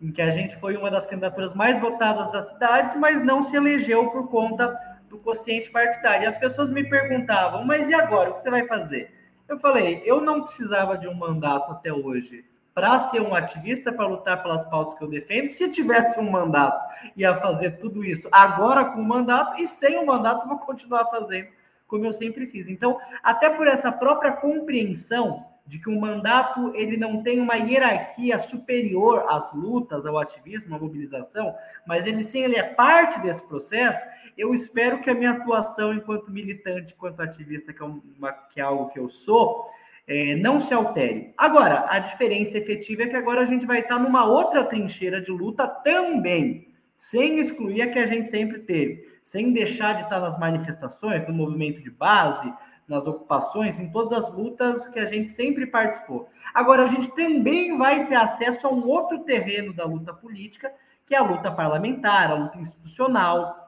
em 0.00 0.12
que 0.12 0.22
a 0.22 0.30
gente 0.30 0.54
foi 0.54 0.76
uma 0.76 0.90
das 0.90 1.06
candidaturas 1.06 1.54
mais 1.54 1.80
votadas 1.80 2.30
da 2.30 2.40
cidade, 2.40 2.96
mas 2.96 3.20
não 3.20 3.42
se 3.42 3.56
elegeu 3.56 4.08
por 4.10 4.28
conta 4.28 4.78
do 5.08 5.18
quociente 5.18 5.68
partidário. 5.68 6.22
E 6.22 6.26
as 6.28 6.36
pessoas 6.36 6.70
me 6.70 6.88
perguntavam, 6.88 7.64
mas 7.64 7.90
e 7.90 7.94
agora? 7.94 8.30
O 8.30 8.34
que 8.34 8.42
você 8.42 8.50
vai 8.50 8.64
fazer? 8.68 9.12
Eu 9.48 9.58
falei, 9.58 10.02
eu 10.04 10.20
não 10.20 10.44
precisava 10.44 10.96
de 10.96 11.08
um 11.08 11.14
mandato 11.14 11.72
até 11.72 11.92
hoje 11.92 12.44
para 12.74 12.98
ser 12.98 13.20
um 13.20 13.34
ativista, 13.34 13.92
para 13.92 14.06
lutar 14.06 14.42
pelas 14.42 14.64
pautas 14.64 14.94
que 14.94 15.02
eu 15.02 15.08
defendo. 15.08 15.48
Se 15.48 15.68
tivesse 15.68 16.18
um 16.20 16.30
mandato, 16.30 16.80
ia 17.16 17.34
fazer 17.40 17.72
tudo 17.78 18.04
isso 18.04 18.28
agora 18.30 18.84
com 18.84 19.00
o 19.00 19.04
mandato, 19.04 19.60
e 19.60 19.66
sem 19.66 19.98
o 19.98 20.06
mandato, 20.06 20.46
vou 20.46 20.58
continuar 20.58 21.06
fazendo 21.06 21.48
como 21.88 22.04
eu 22.04 22.12
sempre 22.12 22.46
fiz. 22.46 22.68
Então, 22.68 23.00
até 23.22 23.48
por 23.48 23.66
essa 23.66 23.90
própria 23.90 24.30
compreensão 24.30 25.46
de 25.66 25.78
que 25.78 25.90
o 25.90 26.00
mandato 26.00 26.72
ele 26.74 26.96
não 26.96 27.22
tem 27.22 27.40
uma 27.40 27.56
hierarquia 27.56 28.38
superior 28.38 29.26
às 29.28 29.52
lutas, 29.52 30.06
ao 30.06 30.18
ativismo, 30.18 30.74
à 30.74 30.78
mobilização, 30.78 31.54
mas 31.86 32.06
ele 32.06 32.24
sim 32.24 32.42
ele 32.42 32.56
é 32.56 32.62
parte 32.62 33.20
desse 33.20 33.42
processo. 33.42 34.06
Eu 34.36 34.54
espero 34.54 35.00
que 35.00 35.10
a 35.10 35.14
minha 35.14 35.32
atuação 35.32 35.92
enquanto 35.92 36.30
militante, 36.30 36.94
enquanto 36.94 37.20
ativista, 37.20 37.72
que 37.72 37.82
é, 37.82 37.84
uma, 37.84 38.32
que 38.32 38.60
é 38.60 38.62
algo 38.62 38.88
que 38.88 38.98
eu 38.98 39.08
sou, 39.08 39.68
é, 40.08 40.34
não 40.34 40.58
se 40.58 40.72
altere. 40.72 41.34
Agora, 41.36 41.84
a 41.88 41.98
diferença 41.98 42.56
efetiva 42.56 43.02
é 43.02 43.06
que 43.06 43.16
agora 43.16 43.42
a 43.42 43.44
gente 43.44 43.66
vai 43.66 43.80
estar 43.80 43.98
numa 43.98 44.24
outra 44.24 44.64
trincheira 44.64 45.20
de 45.20 45.30
luta 45.30 45.68
também, 45.68 46.68
sem 46.96 47.38
excluir 47.38 47.82
a 47.82 47.90
que 47.90 47.98
a 47.98 48.06
gente 48.06 48.28
sempre 48.30 48.60
teve, 48.60 49.06
sem 49.22 49.52
deixar 49.52 49.92
de 49.92 50.04
estar 50.04 50.18
nas 50.18 50.38
manifestações, 50.38 51.26
no 51.28 51.34
movimento 51.34 51.82
de 51.82 51.90
base, 51.90 52.52
nas 52.88 53.06
ocupações, 53.06 53.78
em 53.78 53.90
todas 53.90 54.12
as 54.12 54.32
lutas 54.34 54.88
que 54.88 54.98
a 54.98 55.04
gente 55.04 55.30
sempre 55.30 55.66
participou. 55.66 56.26
Agora, 56.54 56.84
a 56.84 56.86
gente 56.86 57.14
também 57.14 57.76
vai 57.76 58.06
ter 58.06 58.14
acesso 58.14 58.66
a 58.66 58.72
um 58.72 58.86
outro 58.86 59.20
terreno 59.20 59.74
da 59.74 59.84
luta 59.84 60.14
política, 60.14 60.72
que 61.04 61.14
é 61.14 61.18
a 61.18 61.22
luta 61.22 61.50
parlamentar, 61.50 62.30
a 62.30 62.34
luta 62.34 62.58
institucional, 62.58 63.67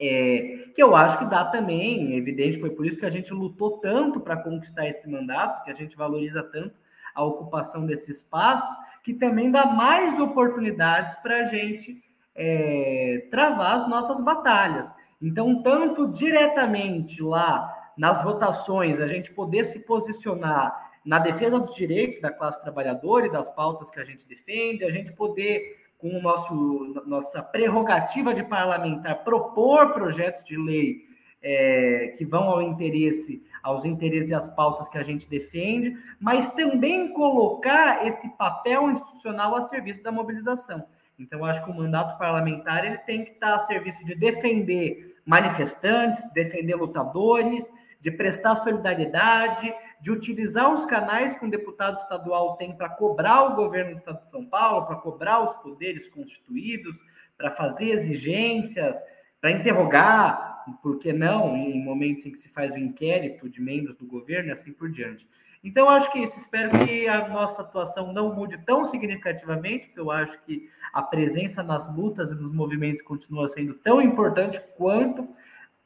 é, 0.00 0.68
que 0.74 0.82
eu 0.82 0.94
acho 0.94 1.18
que 1.18 1.24
dá 1.24 1.44
também, 1.44 2.12
é 2.12 2.16
evidente, 2.16 2.60
foi 2.60 2.70
por 2.70 2.86
isso 2.86 2.98
que 2.98 3.06
a 3.06 3.10
gente 3.10 3.32
lutou 3.32 3.78
tanto 3.78 4.20
para 4.20 4.36
conquistar 4.36 4.86
esse 4.86 5.08
mandato, 5.08 5.64
que 5.64 5.70
a 5.70 5.74
gente 5.74 5.96
valoriza 5.96 6.42
tanto 6.42 6.74
a 7.14 7.24
ocupação 7.24 7.86
desses 7.86 8.18
espaços, 8.18 8.76
que 9.02 9.14
também 9.14 9.50
dá 9.50 9.66
mais 9.66 10.18
oportunidades 10.18 11.16
para 11.18 11.38
a 11.38 11.44
gente 11.44 12.02
é, 12.34 13.26
travar 13.30 13.76
as 13.76 13.88
nossas 13.88 14.20
batalhas. 14.20 14.92
Então, 15.20 15.62
tanto 15.62 16.08
diretamente 16.08 17.22
lá 17.22 17.74
nas 17.96 18.22
votações, 18.22 19.00
a 19.00 19.06
gente 19.06 19.32
poder 19.32 19.64
se 19.64 19.78
posicionar 19.78 20.90
na 21.02 21.18
defesa 21.18 21.58
dos 21.58 21.74
direitos 21.74 22.20
da 22.20 22.30
classe 22.30 22.60
trabalhadora 22.60 23.26
e 23.26 23.32
das 23.32 23.48
pautas 23.48 23.88
que 23.88 23.98
a 23.98 24.04
gente 24.04 24.26
defende, 24.28 24.84
a 24.84 24.90
gente 24.90 25.12
poder 25.12 25.85
com 25.98 26.08
o 26.18 26.22
nosso, 26.22 27.02
nossa 27.06 27.42
prerrogativa 27.42 28.34
de 28.34 28.42
parlamentar 28.42 29.24
propor 29.24 29.92
projetos 29.92 30.44
de 30.44 30.56
lei 30.56 31.06
é, 31.42 32.14
que 32.16 32.24
vão 32.24 32.44
ao 32.44 32.62
interesse, 32.62 33.42
aos 33.62 33.84
interesses 33.84 34.30
e 34.30 34.34
às 34.34 34.48
pautas 34.48 34.88
que 34.88 34.98
a 34.98 35.02
gente 35.02 35.28
defende, 35.28 35.96
mas 36.20 36.52
também 36.54 37.12
colocar 37.12 38.06
esse 38.06 38.28
papel 38.30 38.90
institucional 38.90 39.54
a 39.54 39.62
serviço 39.62 40.02
da 40.02 40.10
mobilização. 40.10 40.84
Então, 41.18 41.44
acho 41.44 41.64
que 41.64 41.70
o 41.70 41.74
mandato 41.74 42.18
parlamentar 42.18 42.84
ele 42.84 42.98
tem 42.98 43.24
que 43.24 43.30
estar 43.30 43.54
a 43.54 43.60
serviço 43.60 44.04
de 44.04 44.14
defender 44.14 45.16
manifestantes, 45.24 46.22
defender 46.32 46.74
lutadores, 46.74 47.66
de 48.00 48.10
prestar 48.10 48.56
solidariedade, 48.56 49.72
de 50.00 50.10
utilizar 50.10 50.72
os 50.72 50.84
canais 50.84 51.34
que 51.34 51.44
um 51.44 51.50
deputado 51.50 51.96
estadual 51.96 52.56
tem 52.56 52.76
para 52.76 52.88
cobrar 52.88 53.44
o 53.44 53.56
governo 53.56 53.92
do 53.92 53.98
estado 53.98 54.20
de 54.20 54.28
São 54.28 54.44
Paulo, 54.44 54.86
para 54.86 54.96
cobrar 54.96 55.42
os 55.42 55.54
poderes 55.54 56.08
constituídos, 56.08 56.96
para 57.36 57.50
fazer 57.50 57.90
exigências, 57.90 59.00
para 59.40 59.50
interrogar, 59.50 60.64
por 60.82 60.98
que 60.98 61.12
não, 61.12 61.56
em 61.56 61.82
momentos 61.82 62.26
em 62.26 62.32
que 62.32 62.38
se 62.38 62.48
faz 62.48 62.72
o 62.72 62.78
inquérito 62.78 63.48
de 63.48 63.60
membros 63.60 63.94
do 63.94 64.06
governo 64.06 64.48
e 64.48 64.52
assim 64.52 64.72
por 64.72 64.90
diante. 64.90 65.28
Então, 65.62 65.88
acho 65.88 66.12
que 66.12 66.20
isso. 66.20 66.38
Espero 66.38 66.70
que 66.86 67.08
a 67.08 67.28
nossa 67.28 67.62
atuação 67.62 68.12
não 68.12 68.34
mude 68.34 68.56
tão 68.64 68.84
significativamente, 68.84 69.86
porque 69.86 70.00
eu 70.00 70.10
acho 70.10 70.40
que 70.42 70.68
a 70.92 71.02
presença 71.02 71.62
nas 71.62 71.92
lutas 71.92 72.30
e 72.30 72.34
nos 72.34 72.52
movimentos 72.52 73.02
continua 73.02 73.48
sendo 73.48 73.74
tão 73.74 74.00
importante 74.00 74.60
quanto 74.76 75.28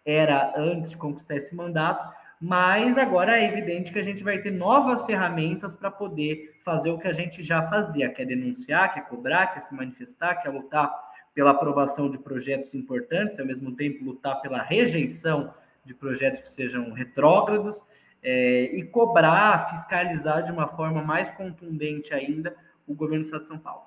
era 0.04 0.52
antes 0.56 0.90
de 0.90 0.96
conquistar 0.96 1.36
esse 1.36 1.54
mandato, 1.54 2.12
mas 2.40 2.96
agora 2.96 3.38
é 3.38 3.44
evidente 3.44 3.92
que 3.92 3.98
a 3.98 4.02
gente 4.02 4.22
vai 4.22 4.38
ter 4.38 4.50
novas 4.50 5.02
ferramentas 5.04 5.74
para 5.74 5.90
poder 5.90 6.58
fazer 6.64 6.90
o 6.90 6.98
que 6.98 7.06
a 7.06 7.12
gente 7.12 7.42
já 7.42 7.68
fazia, 7.68 8.08
que 8.08 8.22
é 8.22 8.24
denunciar, 8.24 8.92
que 8.92 8.98
é 8.98 9.02
cobrar, 9.02 9.48
que 9.48 9.58
é 9.58 9.60
se 9.60 9.74
manifestar, 9.74 10.36
que 10.36 10.48
é 10.48 10.50
lutar 10.50 10.90
pela 11.34 11.50
aprovação 11.50 12.10
de 12.10 12.18
projetos 12.18 12.74
importantes, 12.74 13.38
ao 13.38 13.46
mesmo 13.46 13.76
tempo 13.76 14.04
lutar 14.04 14.40
pela 14.40 14.62
rejeição 14.62 15.52
de 15.84 15.94
projetos 15.94 16.40
que 16.40 16.48
sejam 16.48 16.92
retrógrados, 16.92 17.80
é, 18.22 18.64
e 18.74 18.82
cobrar, 18.84 19.70
fiscalizar 19.70 20.42
de 20.42 20.52
uma 20.52 20.68
forma 20.68 21.02
mais 21.02 21.30
contundente 21.30 22.12
ainda 22.12 22.54
o 22.86 22.94
governo 22.94 23.22
do 23.22 23.26
Estado 23.26 23.42
de 23.42 23.48
São 23.48 23.58
Paulo. 23.58 23.84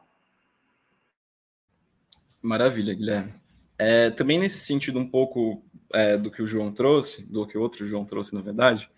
Maravilha, 2.41 2.93
Guilherme. 2.93 3.34
É, 3.77 4.10
também 4.10 4.38
nesse 4.38 4.60
sentido 4.60 5.00
um 5.00 5.08
pouco 5.08 5.63
é, 5.93 6.17
do 6.17 6.31
que 6.31 6.41
o 6.41 6.47
João 6.47 6.71
trouxe, 6.71 7.29
do 7.31 7.45
que 7.45 7.57
o 7.57 7.62
outro 7.62 7.85
João 7.85 8.05
trouxe, 8.05 8.33
na 8.33 8.41
verdade, 8.41 8.89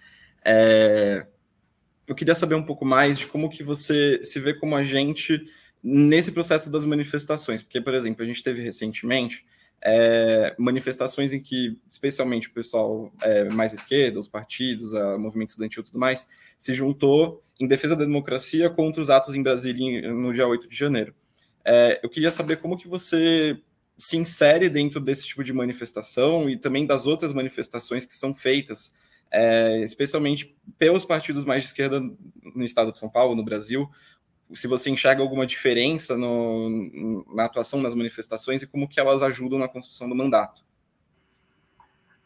é, 0.43 1.25
eu 2.07 2.15
queria 2.15 2.35
saber 2.35 2.55
um 2.55 2.63
pouco 2.63 2.85
mais 2.85 3.17
de 3.17 3.27
como 3.27 3.49
que 3.49 3.63
você 3.63 4.19
se 4.23 4.39
vê 4.39 4.53
como 4.53 4.75
agente 4.75 5.45
nesse 5.83 6.31
processo 6.31 6.71
das 6.71 6.85
manifestações, 6.85 7.61
porque, 7.61 7.81
por 7.81 7.93
exemplo, 7.93 8.23
a 8.23 8.25
gente 8.25 8.43
teve 8.43 8.61
recentemente 8.61 9.45
é, 9.81 10.55
manifestações 10.57 11.33
em 11.33 11.39
que, 11.39 11.77
especialmente 11.91 12.47
o 12.47 12.51
pessoal 12.51 13.11
é, 13.21 13.49
mais 13.53 13.73
esquerda, 13.73 14.19
os 14.19 14.27
partidos, 14.27 14.93
o 14.93 15.19
movimento 15.19 15.49
estudantil 15.49 15.81
e 15.81 15.85
tudo 15.85 15.99
mais, 15.99 16.27
se 16.57 16.73
juntou 16.73 17.43
em 17.59 17.67
defesa 17.67 17.95
da 17.95 18.03
democracia 18.03 18.69
contra 18.69 19.01
os 19.01 19.09
atos 19.09 19.35
em 19.35 19.43
Brasília 19.43 20.11
no 20.11 20.33
dia 20.33 20.47
8 20.47 20.67
de 20.67 20.75
janeiro. 20.75 21.13
É, 21.63 21.99
eu 22.01 22.09
queria 22.09 22.31
saber 22.31 22.57
como 22.57 22.77
que 22.77 22.87
você 22.87 23.59
se 23.97 24.17
insere 24.17 24.69
dentro 24.69 24.99
desse 24.99 25.25
tipo 25.25 25.43
de 25.43 25.53
manifestação 25.53 26.49
e 26.49 26.57
também 26.57 26.85
das 26.85 27.05
outras 27.05 27.31
manifestações 27.31 28.05
que 28.05 28.13
são 28.13 28.33
feitas, 28.33 28.93
é, 29.31 29.81
especialmente 29.83 30.55
pelos 30.77 31.05
partidos 31.05 31.45
mais 31.45 31.63
de 31.63 31.69
esquerda 31.69 31.99
no 31.99 32.63
estado 32.63 32.91
de 32.91 32.97
São 32.97 33.09
Paulo, 33.09 33.35
no 33.35 33.43
Brasil, 33.43 33.89
se 34.53 34.67
você 34.67 34.89
enxerga 34.89 35.21
alguma 35.21 35.45
diferença 35.45 36.15
no, 36.15 37.25
na 37.33 37.45
atuação 37.45 37.81
nas 37.81 37.93
manifestações 37.93 38.61
e 38.61 38.67
como 38.67 38.87
que 38.87 38.99
elas 38.99 39.23
ajudam 39.23 39.57
na 39.57 39.67
construção 39.67 40.07
do 40.07 40.15
mandato. 40.15 40.63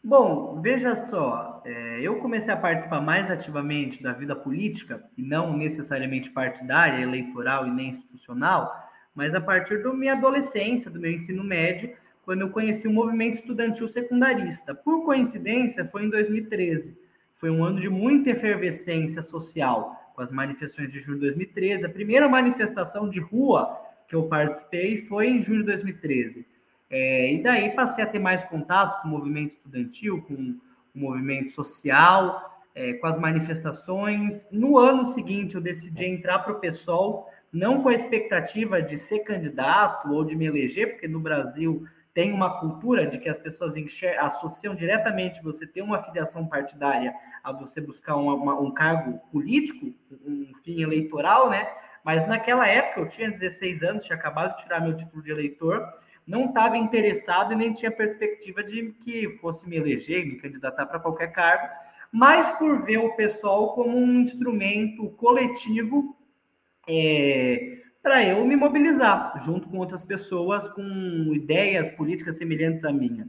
Bom, 0.02 0.60
veja 0.62 0.96
só, 0.96 1.62
é, 1.64 2.00
eu 2.00 2.20
comecei 2.20 2.52
a 2.52 2.56
participar 2.56 3.02
mais 3.02 3.30
ativamente 3.30 4.02
da 4.02 4.14
vida 4.14 4.34
política, 4.34 5.04
e 5.16 5.22
não 5.22 5.54
necessariamente 5.54 6.30
partidária, 6.30 7.02
eleitoral 7.02 7.66
e 7.66 7.70
nem 7.70 7.90
institucional, 7.90 8.89
mas 9.14 9.34
a 9.34 9.40
partir 9.40 9.82
da 9.82 9.92
minha 9.92 10.12
adolescência, 10.12 10.90
do 10.90 11.00
meu 11.00 11.10
ensino 11.10 11.42
médio, 11.42 11.92
quando 12.24 12.42
eu 12.42 12.50
conheci 12.50 12.86
o 12.86 12.92
movimento 12.92 13.34
estudantil 13.34 13.88
secundarista. 13.88 14.74
Por 14.74 15.04
coincidência, 15.04 15.84
foi 15.84 16.04
em 16.04 16.10
2013. 16.10 16.96
Foi 17.34 17.50
um 17.50 17.64
ano 17.64 17.80
de 17.80 17.88
muita 17.88 18.30
efervescência 18.30 19.22
social 19.22 20.12
com 20.14 20.22
as 20.22 20.30
manifestações 20.30 20.92
de 20.92 21.00
junho 21.00 21.18
de 21.18 21.26
2013. 21.26 21.86
A 21.86 21.88
primeira 21.88 22.28
manifestação 22.28 23.08
de 23.08 23.20
rua 23.20 23.80
que 24.06 24.14
eu 24.14 24.24
participei 24.24 24.98
foi 24.98 25.28
em 25.28 25.40
junho 25.40 25.60
de 25.60 25.66
2013. 25.66 26.46
É, 26.90 27.32
e 27.32 27.42
daí 27.42 27.70
passei 27.70 28.02
a 28.02 28.06
ter 28.06 28.18
mais 28.18 28.42
contato 28.44 29.02
com 29.02 29.08
o 29.08 29.10
movimento 29.12 29.50
estudantil, 29.50 30.20
com 30.22 30.34
o 30.34 30.98
movimento 30.98 31.50
social, 31.50 32.60
é, 32.74 32.94
com 32.94 33.06
as 33.06 33.18
manifestações. 33.18 34.46
No 34.50 34.76
ano 34.76 35.06
seguinte, 35.06 35.54
eu 35.54 35.60
decidi 35.60 36.04
entrar 36.04 36.40
para 36.40 36.52
o 36.52 36.60
PSOL, 36.60 37.30
não 37.52 37.82
com 37.82 37.88
a 37.88 37.94
expectativa 37.94 38.80
de 38.80 38.96
ser 38.96 39.20
candidato 39.20 40.10
ou 40.12 40.24
de 40.24 40.36
me 40.36 40.46
eleger, 40.46 40.92
porque 40.92 41.08
no 41.08 41.20
Brasil 41.20 41.84
tem 42.12 42.32
uma 42.32 42.58
cultura 42.58 43.06
de 43.06 43.18
que 43.18 43.28
as 43.28 43.38
pessoas 43.38 43.74
associam 44.18 44.74
diretamente 44.74 45.42
você 45.42 45.66
ter 45.66 45.82
uma 45.82 46.02
filiação 46.02 46.46
partidária 46.46 47.14
a 47.42 47.52
você 47.52 47.80
buscar 47.80 48.16
uma, 48.16 48.34
uma, 48.34 48.60
um 48.60 48.72
cargo 48.72 49.18
político, 49.30 49.92
um 50.26 50.52
fim 50.64 50.82
eleitoral, 50.82 51.50
né? 51.50 51.68
Mas 52.04 52.26
naquela 52.26 52.66
época 52.66 53.00
eu 53.00 53.08
tinha 53.08 53.30
16 53.30 53.82
anos, 53.82 54.04
tinha 54.04 54.16
acabado 54.16 54.56
de 54.56 54.62
tirar 54.62 54.80
meu 54.80 54.96
título 54.96 55.22
de 55.22 55.30
eleitor, 55.30 55.86
não 56.26 56.46
estava 56.46 56.76
interessado 56.76 57.52
e 57.52 57.56
nem 57.56 57.72
tinha 57.72 57.90
perspectiva 57.90 58.62
de 58.62 58.92
que 59.04 59.28
fosse 59.40 59.68
me 59.68 59.76
eleger, 59.76 60.26
me 60.26 60.36
candidatar 60.36 60.86
para 60.86 61.00
qualquer 61.00 61.28
cargo, 61.28 61.68
mas 62.12 62.48
por 62.58 62.82
ver 62.82 62.98
o 62.98 63.14
pessoal 63.14 63.74
como 63.74 63.96
um 63.96 64.20
instrumento 64.20 65.08
coletivo 65.10 66.16
é, 66.90 67.78
para 68.02 68.24
eu 68.24 68.44
me 68.44 68.56
mobilizar 68.56 69.40
junto 69.44 69.68
com 69.68 69.78
outras 69.78 70.02
pessoas 70.02 70.68
com 70.68 70.82
ideias 71.32 71.90
políticas 71.92 72.36
semelhantes 72.36 72.84
à 72.84 72.92
minha. 72.92 73.28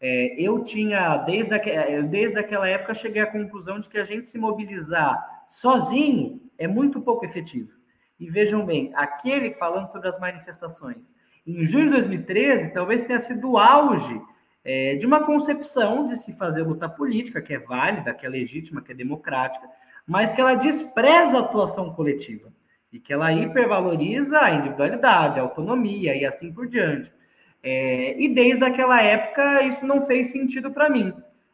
É, 0.00 0.40
eu 0.40 0.62
tinha, 0.62 1.16
desde, 1.18 1.54
aqu 1.54 1.70
desde 2.08 2.38
aquela 2.38 2.68
época, 2.68 2.94
cheguei 2.94 3.22
à 3.22 3.26
conclusão 3.26 3.80
de 3.80 3.88
que 3.88 3.98
a 3.98 4.04
gente 4.04 4.28
se 4.28 4.38
mobilizar 4.38 5.44
sozinho 5.48 6.40
é 6.58 6.68
muito 6.68 7.00
pouco 7.00 7.24
efetivo. 7.24 7.72
E 8.20 8.28
vejam 8.28 8.66
bem, 8.66 8.92
aquele 8.94 9.54
falando 9.54 9.90
sobre 9.90 10.08
as 10.08 10.18
manifestações, 10.20 11.14
em 11.46 11.62
junho 11.64 11.86
de 11.86 11.92
2013, 11.92 12.74
talvez 12.74 13.00
tenha 13.00 13.18
sido 13.20 13.52
o 13.52 13.58
auge 13.58 14.20
é, 14.62 14.96
de 14.96 15.06
uma 15.06 15.24
concepção 15.24 16.06
de 16.08 16.16
se 16.16 16.32
fazer 16.32 16.62
luta 16.62 16.88
política, 16.88 17.40
que 17.40 17.54
é 17.54 17.58
válida, 17.58 18.12
que 18.12 18.26
é 18.26 18.28
legítima, 18.28 18.82
que 18.82 18.92
é 18.92 18.94
democrática, 18.94 19.66
mas 20.06 20.32
que 20.32 20.40
ela 20.40 20.54
despreza 20.54 21.38
a 21.38 21.40
atuação 21.40 21.94
coletiva 21.94 22.52
e 22.98 23.00
que 23.00 23.12
ela 23.12 23.32
hipervaloriza 23.32 24.40
a 24.40 24.50
individualidade, 24.50 25.38
a 25.38 25.42
autonomia 25.42 26.16
e 26.16 26.26
assim 26.26 26.52
por 26.52 26.66
diante. 26.66 27.14
É, 27.62 28.20
e 28.20 28.28
desde 28.28 28.64
aquela 28.64 29.00
época 29.00 29.62
isso 29.62 29.86
não 29.86 30.04
fez 30.04 30.30
sentido 30.32 30.72
para 30.72 30.90
mim, 30.90 31.12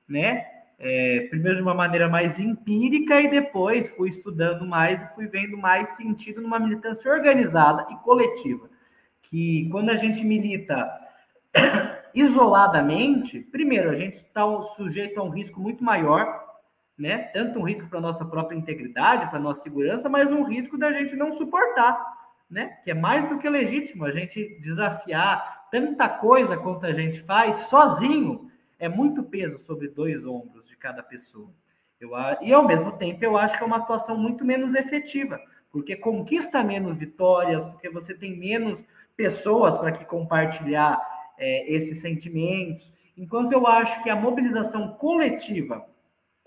né? 0.09 0.47
É, 0.79 1.27
primeiro 1.31 1.59
de 1.59 1.63
uma 1.63 1.75
maneira 1.75 2.09
mais 2.09 2.41
empírica 2.41 3.21
e 3.21 3.29
depois 3.29 3.91
fui 3.91 4.09
estudando 4.09 4.67
mais 4.67 5.03
e 5.03 5.15
fui 5.15 5.27
vendo 5.27 5.57
mais 5.57 5.89
sentido 5.89 6.41
numa 6.41 6.59
militância 6.59 7.13
organizada 7.13 7.87
e 7.91 7.97
coletiva. 7.97 8.69
Que 9.23 9.69
quando 9.71 9.91
a 9.91 9.97
gente 9.97 10.25
milita 10.25 10.91
isoladamente, 12.15 13.41
primeiro 13.41 13.91
a 13.91 13.95
gente 13.95 14.17
está 14.17 14.45
sujeito 14.63 15.21
a 15.21 15.23
um 15.23 15.31
risco 15.31 15.61
muito 15.61 15.85
maior 15.85 16.44
né? 16.99 17.19
Tanto 17.19 17.59
um 17.59 17.65
risco 17.65 17.89
para 17.89 18.01
nossa 18.01 18.25
própria 18.25 18.57
integridade, 18.57 19.29
para 19.29 19.39
nossa 19.39 19.63
segurança, 19.63 20.09
mas 20.09 20.33
um 20.33 20.45
risco 20.45 20.79
da 20.79 20.93
gente 20.93 21.17
não 21.17 21.33
suportar, 21.33 22.01
né? 22.49 22.79
Que 22.85 22.93
é 22.93 22.95
mais 22.95 23.29
do 23.29 23.39
que 23.39 23.49
legítimo 23.49 24.05
a 24.05 24.11
gente 24.11 24.59
desafiar 24.61 25.69
tanta 25.71 26.09
coisa 26.09 26.57
quanto 26.57 26.87
a 26.87 26.93
gente 26.93 27.21
faz 27.23 27.57
sozinho, 27.69 28.51
é 28.79 28.89
muito 28.89 29.23
peso 29.23 29.59
sobre 29.59 29.89
dois 29.89 30.25
ombros 30.25 30.67
de 30.67 30.77
cada 30.77 31.03
pessoa. 31.03 31.51
Eu, 32.01 32.11
e 32.43 32.53
ao 32.53 32.67
mesmo 32.67 32.93
tempo 32.93 33.25
eu 33.25 33.37
acho 33.37 33.57
que 33.57 33.63
é 33.63 33.67
uma 33.67 33.79
atuação 33.79 34.17
muito 34.17 34.45
menos 34.45 34.75
efetiva, 34.75 35.41
porque 35.73 35.97
conquista 35.97 36.63
menos 36.63 36.97
vitórias, 36.97 37.65
porque 37.65 37.89
você 37.89 38.15
tem 38.15 38.37
menos 38.37 38.85
pessoas 39.17 39.79
para 39.79 39.91
que 39.91 40.05
compartilhar 40.05 41.01
é, 41.39 41.73
esses 41.73 42.01
sentimentos. 42.01 42.93
Enquanto 43.17 43.53
eu 43.53 43.67
acho 43.67 44.03
que 44.03 44.11
a 44.11 44.17
mobilização 44.17 44.95
coletiva 44.95 45.87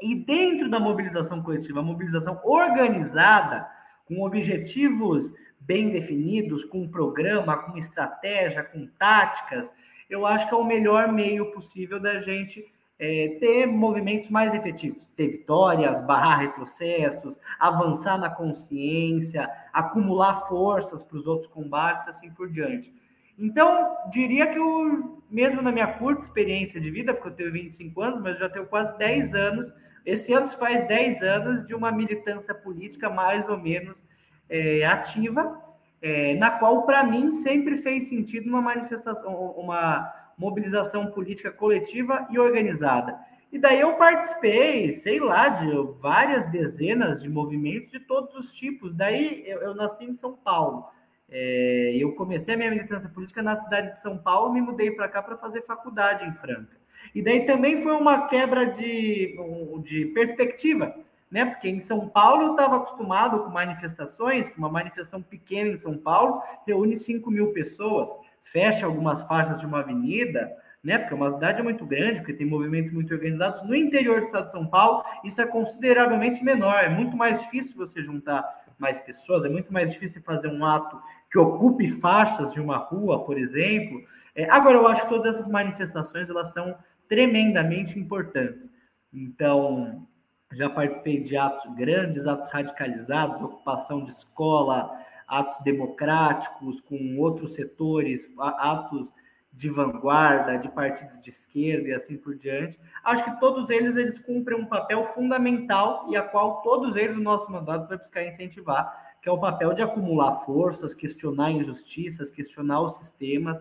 e 0.02 0.16
dentro 0.16 0.70
da 0.70 0.80
mobilização 0.80 1.42
coletiva, 1.42 1.80
a 1.80 1.84
mobilização 1.84 2.40
organizada, 2.44 3.68
com 4.06 4.22
objetivos 4.22 5.32
bem 5.60 5.90
definidos, 5.90 6.64
com 6.64 6.88
programa, 6.88 7.58
com 7.58 7.78
estratégia, 7.78 8.64
com 8.64 8.88
táticas, 8.98 9.74
eu 10.10 10.26
acho 10.26 10.48
que 10.48 10.54
é 10.54 10.58
o 10.58 10.64
melhor 10.64 11.12
meio 11.12 11.52
possível 11.52 12.00
da 12.00 12.20
gente 12.20 12.66
é, 13.00 13.38
ter 13.40 13.68
movimentos 13.68 14.30
mais 14.30 14.54
efetivos, 14.54 15.06
ter 15.16 15.28
vitórias, 15.28 16.00
barrar 16.02 16.40
retrocessos, 16.40 17.36
avançar 17.60 18.18
na 18.18 18.30
consciência, 18.30 19.50
acumular 19.74 20.48
forças 20.48 21.04
para 21.04 21.18
os 21.18 21.28
outros 21.28 21.52
combates, 21.52 22.08
assim 22.08 22.32
por 22.32 22.50
diante. 22.50 22.94
Então, 23.38 23.96
diria 24.10 24.48
que 24.48 24.58
eu, 24.58 25.17
mesmo 25.30 25.62
na 25.62 25.72
minha 25.72 25.88
curta 25.88 26.24
experiência 26.24 26.80
de 26.80 26.90
vida, 26.90 27.14
porque 27.14 27.30
eu 27.30 27.36
tenho 27.36 27.52
25 27.52 28.02
anos, 28.02 28.22
mas 28.22 28.38
já 28.38 28.50
tenho 28.50 28.66
quase 28.66 28.98
10 28.98 29.34
anos 29.34 29.74
esse 30.08 30.32
ano 30.32 30.48
faz 30.48 30.88
10 30.88 31.22
anos 31.22 31.68
de 31.68 31.76
uma 31.76 31.92
militância 31.92 32.56
política 32.56 33.10
mais 33.10 33.46
ou 33.50 33.58
menos 33.58 34.02
é, 34.50 34.86
ativa, 34.86 35.62
é, 36.02 36.34
na 36.36 36.50
qual, 36.50 36.86
para 36.86 37.04
mim, 37.04 37.34
sempre 37.34 37.76
fez 37.76 38.08
sentido 38.08 38.48
uma 38.48 38.62
manifestação, 38.62 39.36
uma 39.58 40.10
mobilização 40.38 41.12
política 41.12 41.52
coletiva 41.52 42.26
e 42.32 42.40
organizada. 42.40 43.20
E 43.52 43.60
daí 43.60 43.82
eu 43.82 43.96
participei, 43.96 44.94
sei 44.94 45.20
lá, 45.20 45.50
de 45.50 45.70
várias 46.00 46.46
dezenas 46.46 47.22
de 47.22 47.28
movimentos 47.28 47.92
de 47.92 48.00
todos 48.00 48.34
os 48.38 48.54
tipos. 48.54 48.94
Daí 48.94 49.44
eu, 49.46 49.60
eu 49.60 49.76
nasci 49.76 50.06
em 50.06 50.14
São 50.14 50.38
Paulo. 50.38 50.86
É, 51.30 51.92
eu 51.98 52.14
comecei 52.14 52.54
a 52.54 52.58
minha 52.58 52.72
militância 52.72 53.10
política 53.10 53.42
na 53.42 53.56
cidade 53.56 53.94
de 53.94 54.02
São 54.02 54.18
Paulo, 54.18 54.54
me 54.54 54.62
mudei 54.62 54.92
para 54.92 55.10
cá 55.10 55.22
para 55.22 55.38
fazer 55.38 55.62
faculdade 55.62 56.26
em 56.26 56.34
Franca. 56.34 56.78
E 57.14 57.22
daí 57.22 57.46
também 57.46 57.82
foi 57.82 57.94
uma 57.94 58.28
quebra 58.28 58.66
de, 58.66 59.36
de 59.84 60.06
perspectiva, 60.08 60.96
né? 61.30 61.46
Porque 61.46 61.68
em 61.68 61.80
São 61.80 62.08
Paulo 62.08 62.44
eu 62.44 62.52
estava 62.52 62.78
acostumado 62.78 63.44
com 63.44 63.50
manifestações, 63.50 64.50
que 64.50 64.58
uma 64.58 64.70
manifestação 64.70 65.22
pequena 65.22 65.70
em 65.70 65.78
São 65.78 65.98
Paulo 65.98 66.42
reúne 66.66 66.96
5 66.96 67.30
mil 67.30 67.52
pessoas, 67.52 68.10
fecha 68.42 68.86
algumas 68.86 69.24
faixas 69.24 69.60
de 69.60 69.66
uma 69.66 69.80
avenida, 69.80 70.56
né? 70.84 70.98
Porque 70.98 71.14
é 71.14 71.18
uma 71.18 71.30
cidade 71.30 71.62
muito 71.62 71.86
grande, 71.86 72.20
porque 72.20 72.34
tem 72.34 72.48
movimentos 72.48 72.92
muito 72.92 73.14
organizados. 73.14 73.62
No 73.64 73.76
interior 73.76 74.22
do 74.22 74.26
estado 74.26 74.46
de 74.46 74.52
São 74.52 74.66
Paulo, 74.66 75.04
isso 75.24 75.42
é 75.42 75.46
consideravelmente 75.46 76.44
menor, 76.44 76.84
é 76.84 76.90
muito 76.90 77.18
mais 77.18 77.42
difícil 77.42 77.76
você 77.76 78.02
juntar 78.02 78.44
mais 78.80 79.00
pessoas, 79.00 79.46
é 79.46 79.50
muito 79.50 79.74
mais 79.74 79.92
difícil 79.92 80.22
fazer 80.22 80.50
um 80.50 80.66
ato 80.66 81.02
que 81.32 81.38
ocupe 81.38 81.90
faixas 82.00 82.54
de 82.54 82.62
uma 82.62 82.78
rua, 82.78 83.24
por 83.26 83.38
exemplo. 83.38 84.02
É, 84.36 84.50
agora, 84.50 84.78
eu 84.78 84.88
acho 84.88 85.04
que 85.04 85.10
todas 85.10 85.36
essas 85.36 85.48
manifestações 85.48 86.30
elas 86.30 86.54
são 86.54 86.76
tremendamente 87.08 87.98
importantes. 88.00 88.72
Então, 89.14 90.08
já 90.54 90.70
participei 90.70 91.22
de 91.22 91.36
atos 91.36 91.66
grandes, 91.76 92.26
atos 92.28 92.48
radicalizados, 92.50 93.42
ocupação 93.42 94.04
de 94.04 94.12
escola, 94.12 94.92
atos 95.28 95.58
democráticos 95.64 96.80
com 96.82 97.18
outros 97.18 97.54
setores, 97.54 98.30
atos 98.38 99.12
de 99.58 99.70
vanguarda, 99.70 100.56
de 100.56 100.70
partidos 100.70 101.20
de 101.20 101.32
esquerda 101.32 101.88
e 101.90 101.94
assim 101.94 102.16
por 102.16 102.36
diante. 102.36 102.80
Acho 103.04 103.24
que 103.24 103.40
todos 103.40 103.72
eles 103.72 103.98
eles 103.98 104.20
cumprem 104.20 104.56
um 104.56 104.68
papel 104.68 105.04
fundamental 105.06 106.06
e 106.12 106.16
a 106.16 106.22
qual 106.22 106.62
todos 106.62 106.96
eles 106.96 107.18
o 107.18 107.22
nosso 107.22 107.52
mandato 107.52 107.88
vai 107.90 107.98
buscar 107.98 108.24
incentivar, 108.24 109.16
que 109.20 109.28
é 109.28 109.32
o 109.32 109.40
papel 109.40 109.74
de 109.74 109.82
acumular 109.82 110.32
forças, 110.46 110.94
questionar 110.94 111.50
injustiças, 111.50 112.30
questionar 112.30 112.82
os 112.82 112.98
sistemas, 112.98 113.60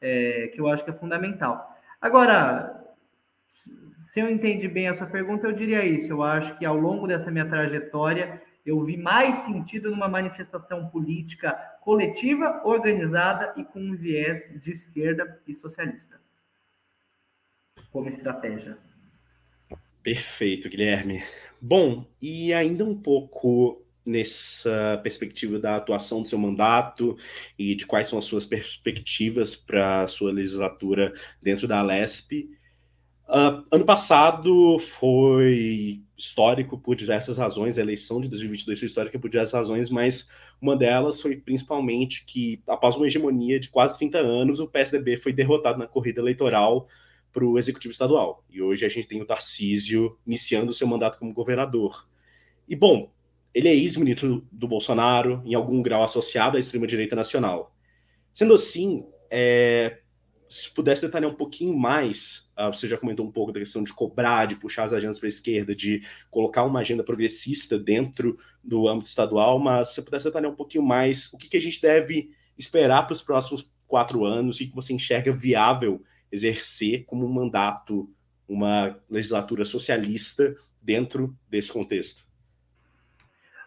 é, 0.00 0.48
que 0.48 0.58
eu 0.58 0.66
acho 0.66 0.82
que 0.82 0.88
é 0.88 0.94
fundamental. 0.94 1.76
Agora, 2.00 2.82
se 3.50 4.20
eu 4.20 4.30
entendi 4.30 4.66
bem 4.66 4.88
a 4.88 4.94
sua 4.94 5.06
pergunta, 5.06 5.46
eu 5.46 5.52
diria 5.52 5.84
isso. 5.84 6.10
Eu 6.10 6.22
acho 6.22 6.58
que 6.58 6.64
ao 6.64 6.76
longo 6.76 7.06
dessa 7.06 7.30
minha 7.30 7.46
trajetória 7.46 8.40
eu 8.64 8.80
vi 8.82 8.96
mais 8.96 9.36
sentido 9.38 9.90
numa 9.90 10.08
manifestação 10.08 10.88
política 10.88 11.52
coletiva, 11.82 12.62
organizada 12.64 13.52
e 13.56 13.64
com 13.64 13.80
um 13.80 13.94
viés 13.94 14.50
de 14.60 14.70
esquerda 14.70 15.40
e 15.46 15.52
socialista 15.52 16.24
como 17.94 18.08
estratégia. 18.08 18.76
Perfeito, 20.02 20.68
Guilherme. 20.68 21.22
Bom, 21.60 22.04
e 22.20 22.52
ainda 22.52 22.84
um 22.84 23.00
pouco 23.00 23.80
nessa 24.04 25.00
perspectiva 25.00 25.60
da 25.60 25.76
atuação 25.76 26.20
do 26.20 26.28
seu 26.28 26.36
mandato 26.36 27.16
e 27.56 27.76
de 27.76 27.86
quais 27.86 28.08
são 28.08 28.18
as 28.18 28.24
suas 28.24 28.44
perspectivas 28.44 29.54
para 29.54 30.02
a 30.02 30.08
sua 30.08 30.32
legislatura 30.32 31.14
dentro 31.40 31.68
da 31.68 31.78
Alesp. 31.78 32.50
Uh, 33.28 33.64
ano 33.70 33.84
passado 33.86 34.78
foi 34.78 36.02
histórico 36.16 36.78
por 36.78 36.94
diversas 36.94 37.38
razões, 37.38 37.78
a 37.78 37.80
eleição 37.80 38.20
de 38.20 38.28
2022 38.28 38.78
foi 38.78 38.86
histórica 38.86 39.18
por 39.18 39.28
diversas 39.28 39.52
razões, 39.52 39.90
mas 39.90 40.28
uma 40.60 40.76
delas 40.76 41.20
foi 41.20 41.36
principalmente 41.36 42.24
que, 42.24 42.62
após 42.66 42.96
uma 42.96 43.06
hegemonia 43.06 43.58
de 43.58 43.70
quase 43.70 43.98
30 43.98 44.18
anos, 44.18 44.60
o 44.60 44.68
PSDB 44.68 45.16
foi 45.16 45.32
derrotado 45.32 45.78
na 45.78 45.86
corrida 45.86 46.20
eleitoral 46.20 46.86
para 47.32 47.44
o 47.44 47.58
executivo 47.58 47.92
estadual. 47.92 48.44
E 48.48 48.62
hoje 48.62 48.86
a 48.86 48.88
gente 48.88 49.08
tem 49.08 49.20
o 49.20 49.26
Tarcísio 49.26 50.16
iniciando 50.26 50.72
seu 50.72 50.86
mandato 50.86 51.18
como 51.18 51.32
governador. 51.32 52.08
E, 52.68 52.76
bom, 52.76 53.10
ele 53.52 53.68
é 53.68 53.74
ex-ministro 53.74 54.46
do 54.52 54.68
Bolsonaro, 54.68 55.42
em 55.44 55.54
algum 55.54 55.82
grau 55.82 56.04
associado 56.04 56.56
à 56.56 56.60
extrema-direita 56.60 57.16
nacional. 57.16 57.74
Sendo 58.32 58.54
assim, 58.54 59.04
é, 59.30 59.98
se 60.48 60.70
pudesse 60.70 61.02
detalhar 61.02 61.30
um 61.30 61.34
pouquinho 61.34 61.76
mais, 61.76 62.43
uh, 62.58 62.72
você 62.72 62.86
já 62.88 62.96
comentou 62.96 63.26
um 63.26 63.30
pouco 63.30 63.52
da 63.52 63.60
questão 63.60 63.82
de 63.82 63.92
cobrar, 63.92 64.46
de 64.46 64.56
puxar 64.56 64.84
as 64.84 64.92
agendas 64.92 65.18
para 65.18 65.26
a 65.26 65.30
esquerda, 65.30 65.74
de 65.74 66.02
colocar 66.30 66.64
uma 66.64 66.80
agenda 66.80 67.04
progressista 67.04 67.78
dentro 67.78 68.38
do 68.62 68.88
âmbito 68.88 69.08
estadual, 69.08 69.58
mas 69.58 69.94
se 69.94 70.02
pudesse 70.02 70.24
detalhar 70.24 70.50
um 70.50 70.56
pouquinho 70.56 70.84
mais, 70.84 71.32
o 71.32 71.38
que, 71.38 71.48
que 71.48 71.56
a 71.56 71.60
gente 71.60 71.80
deve 71.80 72.30
esperar 72.58 73.02
para 73.02 73.12
os 73.12 73.22
próximos 73.22 73.70
quatro 73.86 74.24
anos, 74.24 74.56
o 74.56 74.58
que, 74.58 74.66
que 74.68 74.74
você 74.74 74.92
enxerga 74.92 75.32
viável 75.32 76.02
exercer 76.30 77.04
como 77.04 77.24
um 77.24 77.32
mandato, 77.32 78.10
uma 78.48 78.98
legislatura 79.08 79.64
socialista 79.64 80.56
dentro 80.80 81.36
desse 81.48 81.72
contexto? 81.72 82.24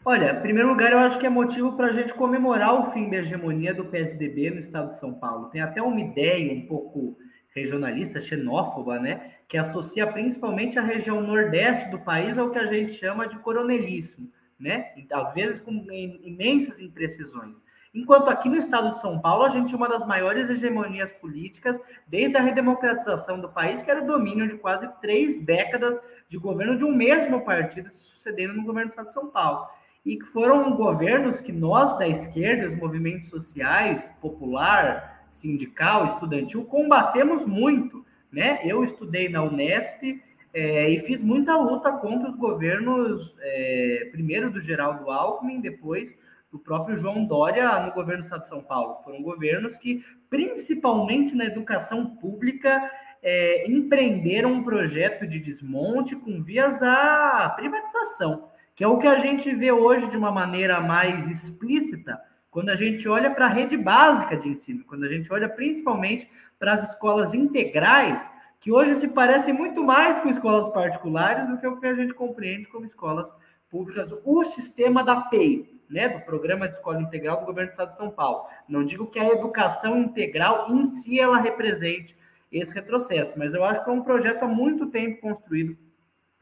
Olha, 0.06 0.32
em 0.32 0.42
primeiro 0.42 0.70
lugar, 0.70 0.92
eu 0.92 1.00
acho 1.00 1.20
que 1.20 1.26
é 1.26 1.30
motivo 1.30 1.74
para 1.76 1.88
a 1.88 1.92
gente 1.92 2.14
comemorar 2.14 2.80
o 2.80 2.92
fim 2.92 3.10
da 3.10 3.18
hegemonia 3.18 3.74
do 3.74 3.86
PSDB 3.86 4.52
no 4.52 4.60
estado 4.60 4.90
de 4.90 5.00
São 5.00 5.14
Paulo. 5.14 5.50
Tem 5.50 5.60
até 5.60 5.82
uma 5.82 6.00
ideia 6.00 6.54
um 6.54 6.66
pouco 6.66 7.18
regionalista, 7.60 8.22
xenófoba, 8.22 9.00
né, 9.00 9.32
que 9.48 9.58
associa 9.58 10.06
principalmente 10.08 10.78
a 10.78 10.82
região 10.82 11.22
nordeste 11.22 11.90
do 11.90 12.00
país 12.00 12.38
ao 12.38 12.50
que 12.50 12.60
a 12.60 12.66
gente 12.66 12.94
chama 12.94 13.28
de 13.28 13.38
coronelismo, 13.40 14.30
né, 14.60 14.94
às 15.12 15.34
vezes 15.34 15.60
com 15.60 15.72
imensas 15.92 16.80
imprecisões. 16.80 17.62
Enquanto 17.94 18.30
aqui 18.30 18.48
no 18.48 18.58
estado 18.58 18.92
de 18.92 19.02
São 19.02 19.20
Paulo, 19.20 19.44
a 19.44 19.50
gente 19.50 19.68
tinha 19.68 19.78
uma 19.78 19.90
das 19.90 20.06
maiores 20.06 20.50
hegemonias 20.50 21.12
políticas 21.12 21.80
desde 22.08 22.38
a 22.38 22.42
redemocratização 22.42 23.40
do 23.40 23.50
país, 23.50 23.82
que 23.82 23.90
era 23.90 24.04
o 24.04 24.08
domínio 24.08 24.48
de 24.48 24.58
quase 24.58 24.88
três 25.02 25.44
décadas 25.44 26.00
de 26.28 26.38
governo 26.38 26.78
de 26.78 26.86
um 26.86 26.96
mesmo 26.96 27.42
partido 27.42 27.90
se 27.90 28.04
sucedendo 28.04 28.54
no 28.54 28.64
governo 28.64 28.90
do 28.90 28.92
estado 28.92 29.08
de 29.08 29.14
São 29.14 29.28
Paulo 29.28 29.68
e 30.06 30.18
que 30.18 30.26
foram 30.26 30.76
governos 30.76 31.42
que 31.42 31.52
nós 31.52 31.98
da 31.98 32.08
esquerda, 32.08 32.68
os 32.68 32.76
movimentos 32.76 33.28
sociais, 33.28 34.10
popular, 34.22 35.17
sindical, 35.32 36.08
estudantil, 36.08 36.66
combatemos 36.66 37.46
muito, 37.46 38.06
né? 38.32 38.60
Eu 38.64 38.84
estudei 38.84 39.30
na 39.30 39.44
Unesp 39.44 40.22
é, 40.54 40.90
e 40.90 41.00
fiz 41.00 41.22
muita 41.22 41.56
luta 41.58 41.92
contra 41.94 42.30
os 42.30 42.36
governos, 42.36 43.36
é, 43.40 44.10
primeiro 44.12 44.52
do 44.52 44.60
Geraldo 44.60 45.10
Alckmin, 45.12 45.62
depois 45.62 46.18
do 46.52 46.58
próprio 46.58 46.98
João 46.98 47.26
Dória 47.26 47.80
no 47.82 47.92
governo 47.94 48.22
do 48.22 48.26
Estado 48.26 48.42
de 48.42 48.48
São 48.48 48.64
Paulo. 48.64 49.02
Foram 49.04 49.22
governos 49.22 49.78
que, 49.78 50.04
principalmente 50.30 51.36
na 51.36 51.46
educação 51.46 52.16
pública, 52.16 52.90
é, 53.22 53.70
empreenderam 53.70 54.54
um 54.54 54.64
projeto 54.64 55.28
de 55.28 55.40
desmonte 55.40 56.16
com 56.16 56.42
vias 56.42 56.82
à 56.82 57.54
privatização 57.56 58.50
que 58.78 58.84
é 58.84 58.88
o 58.88 59.00
que 59.00 59.08
a 59.08 59.18
gente 59.18 59.52
vê 59.56 59.72
hoje 59.72 60.08
de 60.08 60.16
uma 60.16 60.32
maneira 60.32 60.80
mais 60.80 61.28
explícita 61.28 62.22
quando 62.50 62.70
a 62.70 62.76
gente 62.76 63.08
olha 63.08 63.32
para 63.32 63.46
a 63.46 63.50
rede 63.50 63.78
básica 63.78 64.36
de 64.38 64.50
ensino, 64.50 64.84
quando 64.86 65.04
a 65.04 65.08
gente 65.08 65.32
olha 65.32 65.48
principalmente 65.50 66.30
para 66.58 66.74
as 66.74 66.90
escolas 66.90 67.34
integrais, 67.34 68.30
que 68.60 68.72
hoje 68.72 68.96
se 68.96 69.08
parecem 69.08 69.54
muito 69.54 69.84
mais 69.84 70.20
com 70.20 70.30
escolas 70.30 70.68
particulares 70.70 71.48
do 71.48 71.58
que 71.58 71.68
o 71.68 71.80
que 71.80 71.86
a 71.86 71.94
gente 71.94 72.14
compreende 72.14 72.68
como 72.68 72.86
escolas 72.86 73.36
públicas, 73.70 74.14
o 74.24 74.44
sistema 74.44 75.04
da 75.04 75.22
PEI, 75.22 75.78
né, 75.90 76.10
do 76.10 76.22
Programa 76.22 76.68
de 76.68 76.76
Escola 76.76 77.02
Integral 77.02 77.40
do 77.40 77.46
Governo 77.46 77.70
do 77.70 77.72
Estado 77.72 77.92
de 77.92 77.98
São 77.98 78.10
Paulo. 78.10 78.48
Não 78.68 78.84
digo 78.84 79.08
que 79.08 79.20
a 79.20 79.30
educação 79.30 79.98
integral 79.98 80.70
em 80.70 80.86
si 80.86 81.20
ela 81.20 81.38
represente 81.38 82.18
esse 82.52 82.74
retrocesso, 82.74 83.38
mas 83.38 83.54
eu 83.54 83.64
acho 83.64 83.84
que 83.84 83.90
é 83.90 83.94
um 83.94 84.04
projeto 84.04 84.44
há 84.44 84.48
muito 84.48 84.88
tempo 84.88 85.22
construído 85.22 85.78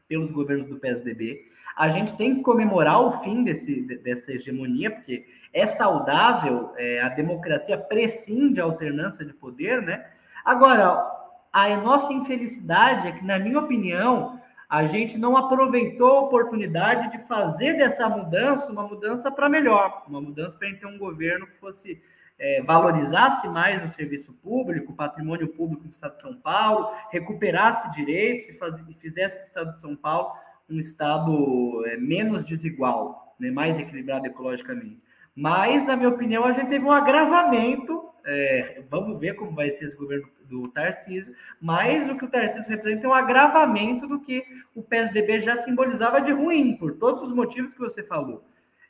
pelos 0.08 0.30
governos 0.30 0.66
do 0.66 0.78
PSDB 0.78 1.46
a 1.76 1.90
gente 1.90 2.14
tem 2.14 2.36
que 2.36 2.42
comemorar 2.42 3.02
o 3.02 3.12
fim 3.20 3.44
desse, 3.44 3.82
dessa 3.98 4.32
hegemonia, 4.32 4.90
porque 4.90 5.26
é 5.52 5.66
saudável, 5.66 6.72
é, 6.78 7.02
a 7.02 7.10
democracia 7.10 7.76
prescinde 7.76 8.60
a 8.60 8.64
alternância 8.64 9.26
de 9.26 9.34
poder, 9.34 9.82
né? 9.82 10.06
Agora, 10.42 11.04
a 11.52 11.76
nossa 11.76 12.14
infelicidade 12.14 13.06
é 13.06 13.12
que, 13.12 13.22
na 13.22 13.38
minha 13.38 13.58
opinião, 13.58 14.40
a 14.68 14.84
gente 14.84 15.18
não 15.18 15.36
aproveitou 15.36 16.16
a 16.16 16.20
oportunidade 16.22 17.10
de 17.10 17.18
fazer 17.26 17.74
dessa 17.74 18.08
mudança 18.08 18.72
uma 18.72 18.82
mudança 18.82 19.30
para 19.30 19.48
melhor, 19.48 20.02
uma 20.08 20.20
mudança 20.20 20.56
para 20.56 20.68
a 20.68 20.70
gente 20.70 20.80
ter 20.80 20.86
um 20.86 20.98
governo 20.98 21.46
que 21.46 21.58
fosse 21.58 22.02
é, 22.38 22.62
valorizasse 22.62 23.48
mais 23.48 23.82
o 23.82 23.94
serviço 23.94 24.32
público, 24.32 24.92
o 24.92 24.96
patrimônio 24.96 25.48
público 25.48 25.84
do 25.84 25.90
Estado 25.90 26.16
de 26.16 26.22
São 26.22 26.34
Paulo, 26.36 26.90
recuperasse 27.10 27.90
direitos 27.92 28.48
e, 28.48 28.54
faz, 28.54 28.78
e 28.88 28.94
fizesse 28.94 29.40
do 29.40 29.44
Estado 29.44 29.74
de 29.74 29.80
São 29.80 29.94
Paulo 29.94 30.32
um 30.68 30.78
estado 30.78 31.84
é, 31.86 31.96
menos 31.96 32.44
desigual, 32.44 33.34
né, 33.38 33.50
mais 33.50 33.78
equilibrado 33.78 34.26
ecologicamente. 34.26 35.00
Mas, 35.34 35.84
na 35.84 35.96
minha 35.96 36.08
opinião, 36.08 36.44
a 36.44 36.52
gente 36.52 36.68
teve 36.68 36.84
um 36.84 36.92
agravamento. 36.92 38.04
É, 38.24 38.82
vamos 38.90 39.20
ver 39.20 39.34
como 39.34 39.54
vai 39.54 39.70
ser 39.70 39.84
esse 39.84 39.96
governo 39.96 40.26
do 40.48 40.66
Tarcísio, 40.68 41.32
mas 41.60 42.08
o 42.08 42.16
que 42.16 42.24
o 42.24 42.30
Tarcísio 42.30 42.70
representa 42.70 43.06
é 43.06 43.10
um 43.10 43.14
agravamento 43.14 44.08
do 44.08 44.18
que 44.18 44.44
o 44.74 44.82
PSDB 44.82 45.38
já 45.38 45.56
simbolizava 45.56 46.20
de 46.20 46.32
ruim, 46.32 46.76
por 46.76 46.94
todos 46.94 47.22
os 47.22 47.32
motivos 47.32 47.72
que 47.72 47.78
você 47.78 48.02
falou. 48.02 48.44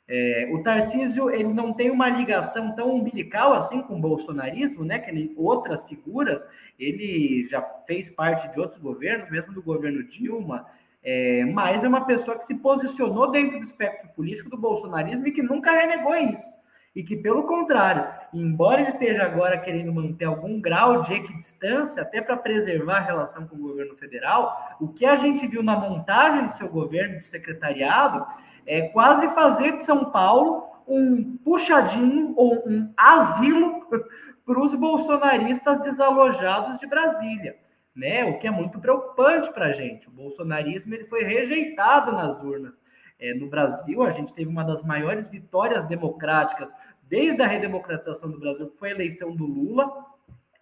É, 0.08 0.48
o 0.52 0.62
Tarcísio 0.62 1.28
ele 1.30 1.52
não 1.52 1.72
tem 1.72 1.90
uma 1.90 2.08
ligação 2.08 2.74
tão 2.76 2.94
umbilical 2.94 3.52
assim 3.52 3.82
com 3.82 3.96
o 3.96 4.00
bolsonarismo, 4.00 4.84
né? 4.84 5.00
Que 5.00 5.10
ele, 5.10 5.34
outras 5.36 5.84
figuras, 5.84 6.46
ele 6.78 7.44
já 7.46 7.60
fez 7.60 8.08
parte 8.08 8.50
de 8.52 8.60
outros 8.60 8.80
governos, 8.80 9.28
mesmo 9.30 9.52
do 9.52 9.62
governo 9.62 10.04
Dilma, 10.04 10.66
é, 11.08 11.44
mas 11.44 11.84
é 11.84 11.88
uma 11.88 12.04
pessoa 12.04 12.36
que 12.36 12.44
se 12.44 12.56
posicionou 12.56 13.30
dentro 13.30 13.60
do 13.60 13.64
espectro 13.64 14.08
político 14.08 14.50
do 14.50 14.58
bolsonarismo 14.58 15.28
e 15.28 15.30
que 15.30 15.40
nunca 15.40 15.70
renegou 15.70 16.16
isso. 16.16 16.50
E 16.96 17.04
que, 17.04 17.16
pelo 17.16 17.44
contrário, 17.44 18.08
embora 18.34 18.80
ele 18.80 18.90
esteja 18.90 19.22
agora 19.22 19.56
querendo 19.56 19.92
manter 19.92 20.24
algum 20.24 20.60
grau 20.60 21.02
de 21.02 21.14
equidistância, 21.14 22.02
até 22.02 22.20
para 22.20 22.36
preservar 22.36 22.96
a 22.96 23.04
relação 23.04 23.46
com 23.46 23.54
o 23.54 23.68
governo 23.68 23.94
federal, 23.94 24.76
o 24.80 24.88
que 24.88 25.06
a 25.06 25.14
gente 25.14 25.46
viu 25.46 25.62
na 25.62 25.76
montagem 25.76 26.46
do 26.46 26.52
seu 26.54 26.68
governo 26.68 27.18
de 27.18 27.26
secretariado 27.26 28.26
é 28.66 28.88
quase 28.88 29.28
fazer 29.28 29.76
de 29.76 29.84
São 29.84 30.06
Paulo 30.06 30.66
um 30.88 31.36
puxadinho 31.44 32.34
ou 32.36 32.68
um 32.68 32.92
asilo 32.96 33.86
para 34.44 34.60
os 34.60 34.74
bolsonaristas 34.74 35.80
desalojados 35.82 36.80
de 36.80 36.86
Brasília 36.88 37.64
né? 37.96 38.24
O 38.26 38.38
que 38.38 38.46
é 38.46 38.50
muito 38.50 38.78
preocupante 38.78 39.50
para 39.52 39.66
a 39.66 39.72
gente. 39.72 40.06
O 40.08 40.12
bolsonarismo 40.12 40.94
ele 40.94 41.04
foi 41.04 41.24
rejeitado 41.24 42.12
nas 42.12 42.42
urnas. 42.42 42.78
É, 43.18 43.32
no 43.32 43.48
Brasil, 43.48 44.02
a 44.02 44.10
gente 44.10 44.34
teve 44.34 44.50
uma 44.50 44.62
das 44.62 44.82
maiores 44.82 45.30
vitórias 45.30 45.84
democráticas 45.88 46.70
desde 47.08 47.40
a 47.42 47.46
redemocratização 47.46 48.30
do 48.30 48.38
Brasil, 48.38 48.68
que 48.68 48.78
foi 48.78 48.90
a 48.90 48.94
eleição 48.94 49.34
do 49.34 49.46
Lula. 49.46 49.90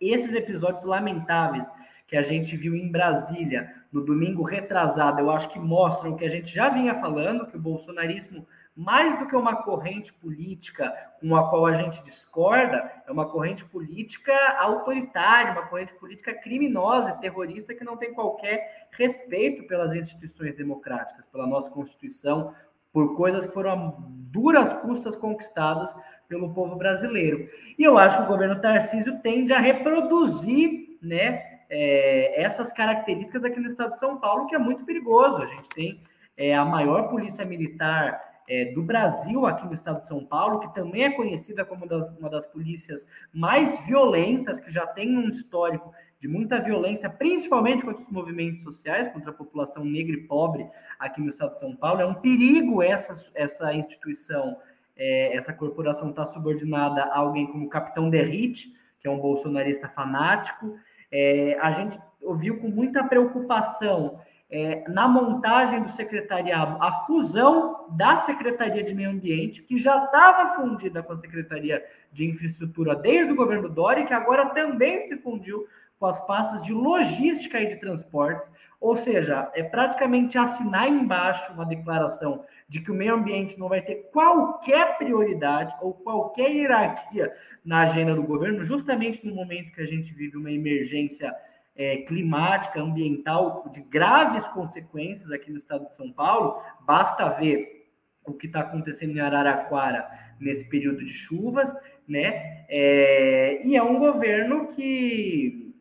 Esses 0.00 0.34
episódios 0.34 0.84
lamentáveis 0.84 1.68
que 2.06 2.16
a 2.16 2.22
gente 2.22 2.56
viu 2.56 2.76
em 2.76 2.90
Brasília 2.90 3.74
no 3.90 4.04
domingo 4.04 4.42
retrasado, 4.44 5.20
eu 5.20 5.30
acho 5.30 5.48
que 5.50 5.58
mostram 5.58 6.12
o 6.12 6.16
que 6.16 6.24
a 6.24 6.30
gente 6.30 6.54
já 6.54 6.68
vinha 6.68 6.94
falando, 6.96 7.46
que 7.46 7.56
o 7.56 7.60
bolsonarismo 7.60 8.46
mais 8.76 9.18
do 9.18 9.26
que 9.26 9.36
uma 9.36 9.62
corrente 9.62 10.12
política 10.12 10.92
com 11.20 11.36
a 11.36 11.48
qual 11.48 11.66
a 11.66 11.72
gente 11.72 12.02
discorda, 12.02 12.90
é 13.06 13.12
uma 13.12 13.26
corrente 13.26 13.64
política 13.64 14.32
autoritária, 14.58 15.52
uma 15.52 15.66
corrente 15.66 15.94
política 15.94 16.34
criminosa 16.34 17.10
e 17.10 17.20
terrorista 17.20 17.74
que 17.74 17.84
não 17.84 17.96
tem 17.96 18.12
qualquer 18.12 18.88
respeito 18.90 19.66
pelas 19.66 19.94
instituições 19.94 20.56
democráticas, 20.56 21.24
pela 21.26 21.46
nossa 21.46 21.70
Constituição, 21.70 22.52
por 22.92 23.14
coisas 23.14 23.46
que 23.46 23.52
foram 23.52 23.70
a 23.70 23.94
duras 23.98 24.72
custas 24.74 25.14
conquistadas 25.16 25.94
pelo 26.28 26.52
povo 26.52 26.76
brasileiro. 26.76 27.48
E 27.78 27.84
eu 27.84 27.96
acho 27.96 28.18
que 28.18 28.24
o 28.24 28.28
governo 28.28 28.60
Tarcísio 28.60 29.20
tende 29.20 29.52
a 29.52 29.60
reproduzir, 29.60 30.98
né, 31.00 31.60
é, 31.70 32.40
essas 32.42 32.72
características 32.72 33.44
aqui 33.44 33.60
no 33.60 33.66
estado 33.66 33.90
de 33.90 33.98
São 33.98 34.18
Paulo, 34.18 34.46
que 34.46 34.54
é 34.54 34.58
muito 34.58 34.84
perigoso. 34.84 35.38
A 35.38 35.46
gente 35.46 35.68
tem 35.70 36.02
é, 36.36 36.54
a 36.54 36.64
maior 36.64 37.08
polícia 37.08 37.44
militar 37.44 38.33
é, 38.48 38.66
do 38.72 38.82
Brasil 38.82 39.46
aqui 39.46 39.66
no 39.66 39.72
estado 39.72 39.96
de 39.96 40.06
São 40.06 40.24
Paulo, 40.24 40.60
que 40.60 40.74
também 40.74 41.04
é 41.04 41.10
conhecida 41.10 41.64
como 41.64 41.86
das, 41.86 42.10
uma 42.18 42.28
das 42.28 42.46
polícias 42.46 43.06
mais 43.32 43.84
violentas, 43.86 44.60
que 44.60 44.70
já 44.70 44.86
tem 44.86 45.16
um 45.16 45.28
histórico 45.28 45.92
de 46.18 46.28
muita 46.28 46.60
violência, 46.60 47.10
principalmente 47.10 47.84
contra 47.84 48.02
os 48.02 48.10
movimentos 48.10 48.62
sociais, 48.62 49.12
contra 49.12 49.30
a 49.30 49.34
população 49.34 49.84
negra 49.84 50.16
e 50.16 50.22
pobre 50.22 50.66
aqui 50.98 51.20
no 51.20 51.28
estado 51.28 51.52
de 51.52 51.58
São 51.58 51.76
Paulo. 51.76 52.00
É 52.00 52.06
um 52.06 52.14
perigo 52.14 52.82
essa, 52.82 53.30
essa 53.34 53.74
instituição, 53.74 54.56
é, 54.96 55.36
essa 55.36 55.52
corporação 55.52 56.10
estar 56.10 56.24
tá 56.24 56.30
subordinada 56.30 57.02
a 57.02 57.18
alguém 57.18 57.46
como 57.46 57.66
o 57.66 57.68
Capitão 57.68 58.08
Derrite, 58.08 58.72
que 59.00 59.08
é 59.08 59.10
um 59.10 59.18
bolsonarista 59.18 59.88
fanático. 59.88 60.78
É, 61.12 61.58
a 61.60 61.70
gente 61.72 61.98
ouviu 62.22 62.58
com 62.58 62.68
muita 62.68 63.04
preocupação 63.04 64.18
é, 64.50 64.84
na 64.88 65.08
montagem 65.08 65.82
do 65.82 65.88
secretariado 65.88 66.82
a 66.82 66.92
fusão 67.04 67.86
da 67.90 68.18
Secretaria 68.18 68.82
de 68.82 68.94
Meio 68.94 69.10
Ambiente, 69.10 69.62
que 69.62 69.76
já 69.78 70.04
estava 70.04 70.54
fundida 70.54 71.02
com 71.02 71.12
a 71.12 71.16
Secretaria 71.16 71.84
de 72.12 72.26
Infraestrutura 72.26 72.94
desde 72.94 73.32
o 73.32 73.36
governo 73.36 73.68
Dória, 73.68 74.06
que 74.06 74.14
agora 74.14 74.50
também 74.50 75.00
se 75.08 75.16
fundiu 75.16 75.66
com 75.98 76.06
as 76.06 76.24
pastas 76.26 76.62
de 76.62 76.72
logística 76.72 77.60
e 77.60 77.66
de 77.66 77.76
transportes, 77.76 78.50
ou 78.80 78.96
seja, 78.96 79.50
é 79.54 79.62
praticamente 79.62 80.36
assinar 80.36 80.88
embaixo 80.88 81.52
uma 81.52 81.64
declaração 81.64 82.44
de 82.68 82.80
que 82.80 82.90
o 82.90 82.94
meio 82.94 83.14
ambiente 83.14 83.58
não 83.58 83.68
vai 83.68 83.80
ter 83.80 84.10
qualquer 84.12 84.98
prioridade 84.98 85.74
ou 85.80 85.94
qualquer 85.94 86.50
hierarquia 86.50 87.32
na 87.64 87.82
agenda 87.82 88.14
do 88.14 88.22
governo, 88.22 88.62
justamente 88.62 89.24
no 89.26 89.34
momento 89.34 89.72
que 89.72 89.80
a 89.80 89.86
gente 89.86 90.12
vive 90.12 90.36
uma 90.36 90.50
emergência 90.50 91.34
é, 91.76 91.98
climática, 91.98 92.80
ambiental, 92.80 93.68
de 93.72 93.80
graves 93.80 94.46
consequências 94.48 95.30
aqui 95.30 95.50
no 95.50 95.58
estado 95.58 95.88
de 95.88 95.94
São 95.94 96.12
Paulo. 96.12 96.60
Basta 96.86 97.28
ver 97.30 97.90
o 98.24 98.32
que 98.32 98.46
está 98.46 98.60
acontecendo 98.60 99.16
em 99.16 99.20
Araraquara 99.20 100.08
nesse 100.40 100.68
período 100.68 101.04
de 101.04 101.12
chuvas, 101.12 101.74
né? 102.08 102.64
É, 102.68 103.60
e 103.66 103.76
é 103.76 103.82
um 103.82 103.98
governo 103.98 104.68
que, 104.68 105.74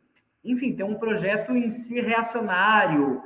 enfim, 0.43 0.75
tem 0.75 0.85
um 0.85 0.95
projeto 0.95 1.55
em 1.55 1.69
si 1.69 1.99
reacionário, 2.01 3.21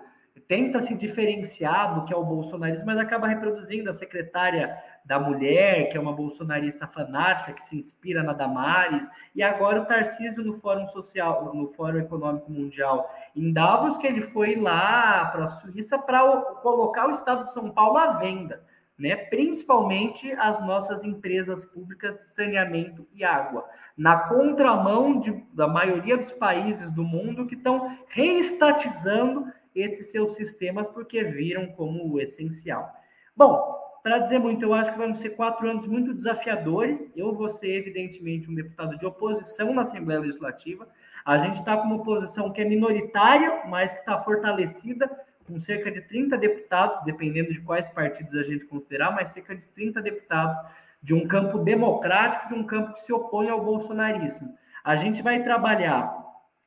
tenta 0.47 0.79
se 0.79 0.95
diferenciar 0.95 1.95
do 1.95 2.05
que 2.05 2.13
é 2.13 2.17
o 2.17 2.23
bolsonarismo, 2.23 2.85
mas 2.85 2.97
acaba 2.97 3.27
reproduzindo 3.27 3.89
a 3.89 3.93
secretária 3.93 4.77
da 5.07 5.17
mulher, 5.17 5.87
que 5.87 5.97
é 5.97 5.99
uma 5.99 6.11
bolsonarista 6.11 6.85
fanática, 6.85 7.53
que 7.53 7.63
se 7.63 7.77
inspira 7.77 8.21
na 8.21 8.33
Damares, 8.33 9.09
e 9.33 9.41
agora 9.41 9.81
o 9.81 9.85
Tarcísio 9.85 10.43
no 10.43 10.53
Fórum 10.53 10.85
Social, 10.85 11.53
no 11.55 11.65
Fórum 11.67 11.99
Econômico 11.99 12.51
Mundial 12.51 13.09
em 13.33 13.53
Davos, 13.53 13.97
que 13.97 14.05
ele 14.05 14.21
foi 14.21 14.55
lá 14.55 15.25
para 15.31 15.45
a 15.45 15.47
Suíça 15.47 15.97
para 15.97 16.41
colocar 16.61 17.07
o 17.07 17.11
Estado 17.11 17.45
de 17.45 17.53
São 17.53 17.69
Paulo 17.69 17.97
à 17.97 18.17
venda, 18.19 18.61
né? 18.99 19.15
principalmente 19.15 20.29
as 20.33 20.59
nossas 20.59 21.05
empresas 21.05 21.63
públicas 21.63 22.19
de 22.19 22.27
saneamento 22.27 23.07
e 23.13 23.23
água, 23.23 23.65
na 23.95 24.27
contramão 24.27 25.21
de, 25.21 25.31
da 25.53 25.69
maioria 25.69 26.17
dos 26.17 26.33
países 26.33 26.91
do 26.91 27.03
mundo 27.03 27.47
que 27.47 27.55
estão 27.55 27.97
reestatizando 28.09 29.45
esses 29.73 30.11
seus 30.11 30.35
sistemas 30.35 30.89
porque 30.89 31.23
viram 31.23 31.67
como 31.67 32.19
essencial. 32.19 32.91
Bom, 33.35 33.76
para 34.07 34.19
dizer 34.19 34.39
muito, 34.39 34.63
eu 34.63 34.73
acho 34.73 34.93
que 34.93 34.97
vão 34.97 35.13
ser 35.13 35.31
quatro 35.31 35.69
anos 35.69 35.85
muito 35.85 36.13
desafiadores. 36.13 37.11
Eu 37.13 37.33
vou 37.33 37.49
ser, 37.49 37.75
evidentemente, 37.75 38.49
um 38.49 38.55
deputado 38.55 38.97
de 38.97 39.05
oposição 39.05 39.73
na 39.73 39.81
Assembleia 39.81 40.21
Legislativa. 40.21 40.87
A 41.25 41.37
gente 41.37 41.55
está 41.55 41.75
com 41.75 41.83
uma 41.83 41.97
oposição 41.97 42.49
que 42.49 42.61
é 42.61 42.63
minoritária, 42.63 43.63
mas 43.67 43.91
que 43.91 43.99
está 43.99 44.17
fortalecida, 44.17 45.11
com 45.45 45.59
cerca 45.59 45.91
de 45.91 45.99
30 45.99 46.37
deputados, 46.37 47.03
dependendo 47.03 47.51
de 47.51 47.59
quais 47.59 47.85
partidos 47.89 48.33
a 48.39 48.43
gente 48.43 48.65
considerar, 48.65 49.11
mas 49.11 49.31
cerca 49.31 49.53
de 49.53 49.67
30 49.67 50.01
deputados 50.01 50.71
de 51.03 51.13
um 51.13 51.27
campo 51.27 51.57
democrático, 51.57 52.47
de 52.47 52.53
um 52.53 52.63
campo 52.63 52.93
que 52.93 53.01
se 53.01 53.11
opõe 53.11 53.49
ao 53.49 53.61
bolsonarismo. 53.61 54.57
A 54.85 54.95
gente 54.95 55.21
vai 55.21 55.43
trabalhar 55.43 56.15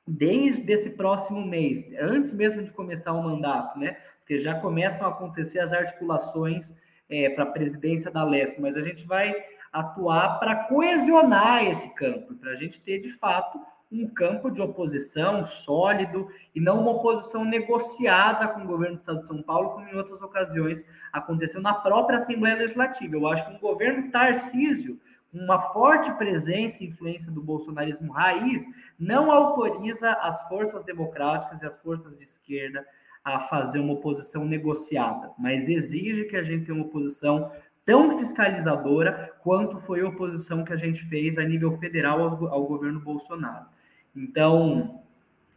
desde 0.06 0.70
esse 0.70 0.90
próximo 0.90 1.42
mês, 1.42 1.82
antes 1.98 2.34
mesmo 2.34 2.62
de 2.62 2.70
começar 2.70 3.14
o 3.14 3.22
mandato, 3.22 3.78
né? 3.78 3.96
Porque 4.18 4.38
já 4.38 4.60
começam 4.60 5.06
a 5.06 5.10
acontecer 5.10 5.58
as 5.60 5.72
articulações 5.72 6.74
é, 7.10 7.28
para 7.28 7.44
a 7.44 7.50
presidência 7.50 8.10
da 8.10 8.24
Leste, 8.24 8.60
mas 8.60 8.76
a 8.76 8.82
gente 8.82 9.06
vai 9.06 9.34
atuar 9.72 10.38
para 10.38 10.64
coesionar 10.64 11.64
esse 11.64 11.94
campo, 11.94 12.34
para 12.34 12.52
a 12.52 12.56
gente 12.56 12.80
ter 12.80 13.00
de 13.00 13.08
fato 13.08 13.60
um 13.92 14.08
campo 14.08 14.50
de 14.50 14.60
oposição 14.60 15.44
sólido 15.44 16.28
e 16.54 16.60
não 16.60 16.80
uma 16.80 16.92
oposição 16.92 17.44
negociada 17.44 18.46
com 18.48 18.60
o 18.60 18.66
governo 18.66 18.94
do 18.94 19.00
Estado 19.00 19.20
de 19.20 19.26
São 19.26 19.42
Paulo, 19.42 19.70
como 19.70 19.88
em 19.88 19.96
outras 19.96 20.22
ocasiões 20.22 20.84
aconteceu 21.12 21.60
na 21.60 21.74
própria 21.74 22.18
Assembleia 22.18 22.56
Legislativa. 22.56 23.16
Eu 23.16 23.26
acho 23.26 23.44
que 23.46 23.52
um 23.52 23.58
governo 23.58 24.10
Tarcísio 24.10 25.00
uma 25.32 25.60
forte 25.72 26.12
presença 26.14 26.82
e 26.82 26.88
influência 26.88 27.30
do 27.30 27.42
bolsonarismo 27.42 28.12
raiz, 28.12 28.64
não 28.98 29.30
autoriza 29.30 30.12
as 30.14 30.46
forças 30.48 30.82
democráticas 30.82 31.62
e 31.62 31.66
as 31.66 31.80
forças 31.80 32.16
de 32.16 32.24
esquerda 32.24 32.84
a 33.24 33.40
fazer 33.40 33.78
uma 33.78 33.92
oposição 33.92 34.44
negociada, 34.44 35.30
mas 35.38 35.68
exige 35.68 36.24
que 36.24 36.36
a 36.36 36.42
gente 36.42 36.66
tenha 36.66 36.76
uma 36.76 36.86
oposição 36.86 37.50
tão 37.84 38.18
fiscalizadora 38.18 39.32
quanto 39.42 39.78
foi 39.78 40.00
a 40.00 40.08
oposição 40.08 40.64
que 40.64 40.72
a 40.72 40.76
gente 40.76 41.04
fez 41.06 41.38
a 41.38 41.44
nível 41.44 41.76
federal 41.78 42.22
ao, 42.22 42.46
ao 42.48 42.66
governo 42.66 43.00
Bolsonaro. 43.00 43.66
Então, 44.14 45.02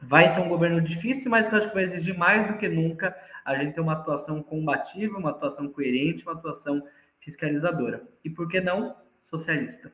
vai 0.02 0.30
ser 0.30 0.42
um 0.42 0.50
governo 0.50 0.82
difícil, 0.82 1.32
mas 1.32 1.48
que 1.48 1.54
eu 1.54 1.58
acho 1.58 1.70
que 1.70 1.74
vai 1.74 1.84
exigir 1.84 2.18
mais 2.18 2.48
do 2.48 2.58
que 2.58 2.68
nunca 2.68 3.16
a 3.46 3.56
gente 3.56 3.74
ter 3.74 3.82
uma 3.82 3.94
atuação 3.94 4.42
combativa, 4.44 5.18
uma 5.18 5.30
atuação 5.30 5.70
coerente, 5.70 6.24
uma 6.24 6.34
atuação 6.34 6.84
fiscalizadora. 7.20 8.04
E 8.24 8.30
por 8.30 8.48
que 8.48 8.60
não 8.60 8.96
socialista. 9.22 9.92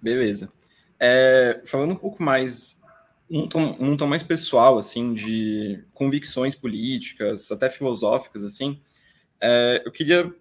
Beleza. 0.00 0.52
É, 0.98 1.62
falando 1.64 1.92
um 1.92 1.96
pouco 1.96 2.22
mais, 2.22 2.81
um 3.32 3.48
tom, 3.48 3.96
tom 3.96 4.06
mais 4.06 4.22
pessoal, 4.22 4.78
assim, 4.78 5.14
de 5.14 5.82
convicções 5.94 6.54
políticas, 6.54 7.50
até 7.50 7.70
filosóficas, 7.70 8.44
assim, 8.44 8.80
é, 9.40 9.82
eu 9.84 9.90
queria 9.90 10.32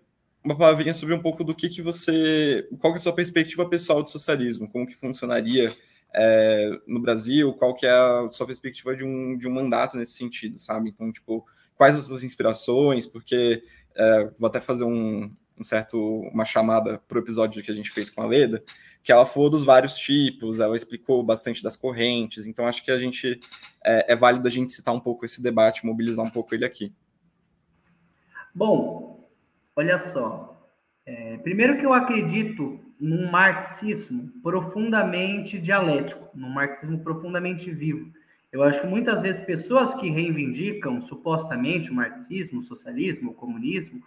uma 0.43 0.57
palavrinha 0.57 0.93
sobre 0.93 1.13
um 1.13 1.21
pouco 1.21 1.43
do 1.43 1.55
que, 1.55 1.69
que 1.69 1.81
você, 1.81 2.67
qual 2.79 2.91
que 2.91 2.97
é 2.97 2.99
a 2.99 3.01
sua 3.01 3.13
perspectiva 3.13 3.69
pessoal 3.69 4.03
do 4.03 4.09
socialismo, 4.09 4.67
como 4.69 4.87
que 4.87 4.95
funcionaria 4.95 5.73
é, 6.13 6.69
no 6.85 6.99
Brasil, 6.99 7.53
qual 7.53 7.73
que 7.75 7.85
é 7.85 7.91
a 7.91 8.27
sua 8.31 8.45
perspectiva 8.45 8.95
de 8.95 9.05
um, 9.05 9.37
de 9.37 9.47
um 9.47 9.51
mandato 9.51 9.95
nesse 9.95 10.13
sentido, 10.13 10.59
sabe? 10.59 10.89
Então, 10.89 11.11
tipo, 11.11 11.45
quais 11.75 11.95
as 11.95 12.05
suas 12.05 12.23
inspirações, 12.23 13.05
porque 13.05 13.63
é, 13.95 14.29
vou 14.37 14.47
até 14.47 14.59
fazer 14.59 14.83
um, 14.83 15.31
um 15.57 15.63
certo 15.63 15.99
uma 16.33 16.43
chamada 16.43 16.97
para 17.07 17.17
o 17.17 17.21
episódio 17.21 17.63
que 17.63 17.71
a 17.71 17.75
gente 17.75 17.91
fez 17.91 18.09
com 18.09 18.21
a 18.21 18.25
Leda, 18.25 18.63
que 19.03 19.11
ela 19.11 19.25
falou 19.25 19.49
dos 19.49 19.63
vários 19.65 19.97
tipos, 19.97 20.59
ela 20.59 20.75
explicou 20.75 21.23
bastante 21.23 21.63
das 21.63 21.75
correntes, 21.75 22.45
então 22.45 22.67
acho 22.67 22.83
que 22.83 22.91
a 22.91 22.97
gente 22.97 23.39
é, 23.83 24.13
é 24.13 24.15
válido 24.15 24.47
a 24.47 24.51
gente 24.51 24.73
citar 24.73 24.93
um 24.93 24.99
pouco 24.99 25.25
esse 25.25 25.41
debate, 25.41 25.85
mobilizar 25.85 26.25
um 26.25 26.29
pouco 26.29 26.53
ele 26.53 26.65
aqui. 26.65 26.93
Bom, 28.53 29.27
olha 29.75 29.97
só. 29.97 30.69
É, 31.05 31.37
primeiro 31.37 31.77
que 31.77 31.85
eu 31.85 31.93
acredito 31.93 32.79
num 32.99 33.29
marxismo 33.31 34.31
profundamente 34.43 35.57
dialético, 35.57 36.29
num 36.35 36.49
marxismo 36.49 36.99
profundamente 36.99 37.71
vivo. 37.71 38.13
Eu 38.51 38.61
acho 38.61 38.81
que 38.81 38.87
muitas 38.87 39.21
vezes 39.21 39.41
pessoas 39.41 39.93
que 39.95 40.09
reivindicam 40.09 41.01
supostamente 41.01 41.89
o 41.89 41.95
marxismo, 41.95 42.59
o 42.59 42.61
socialismo, 42.61 43.31
o 43.31 43.33
comunismo, 43.33 44.03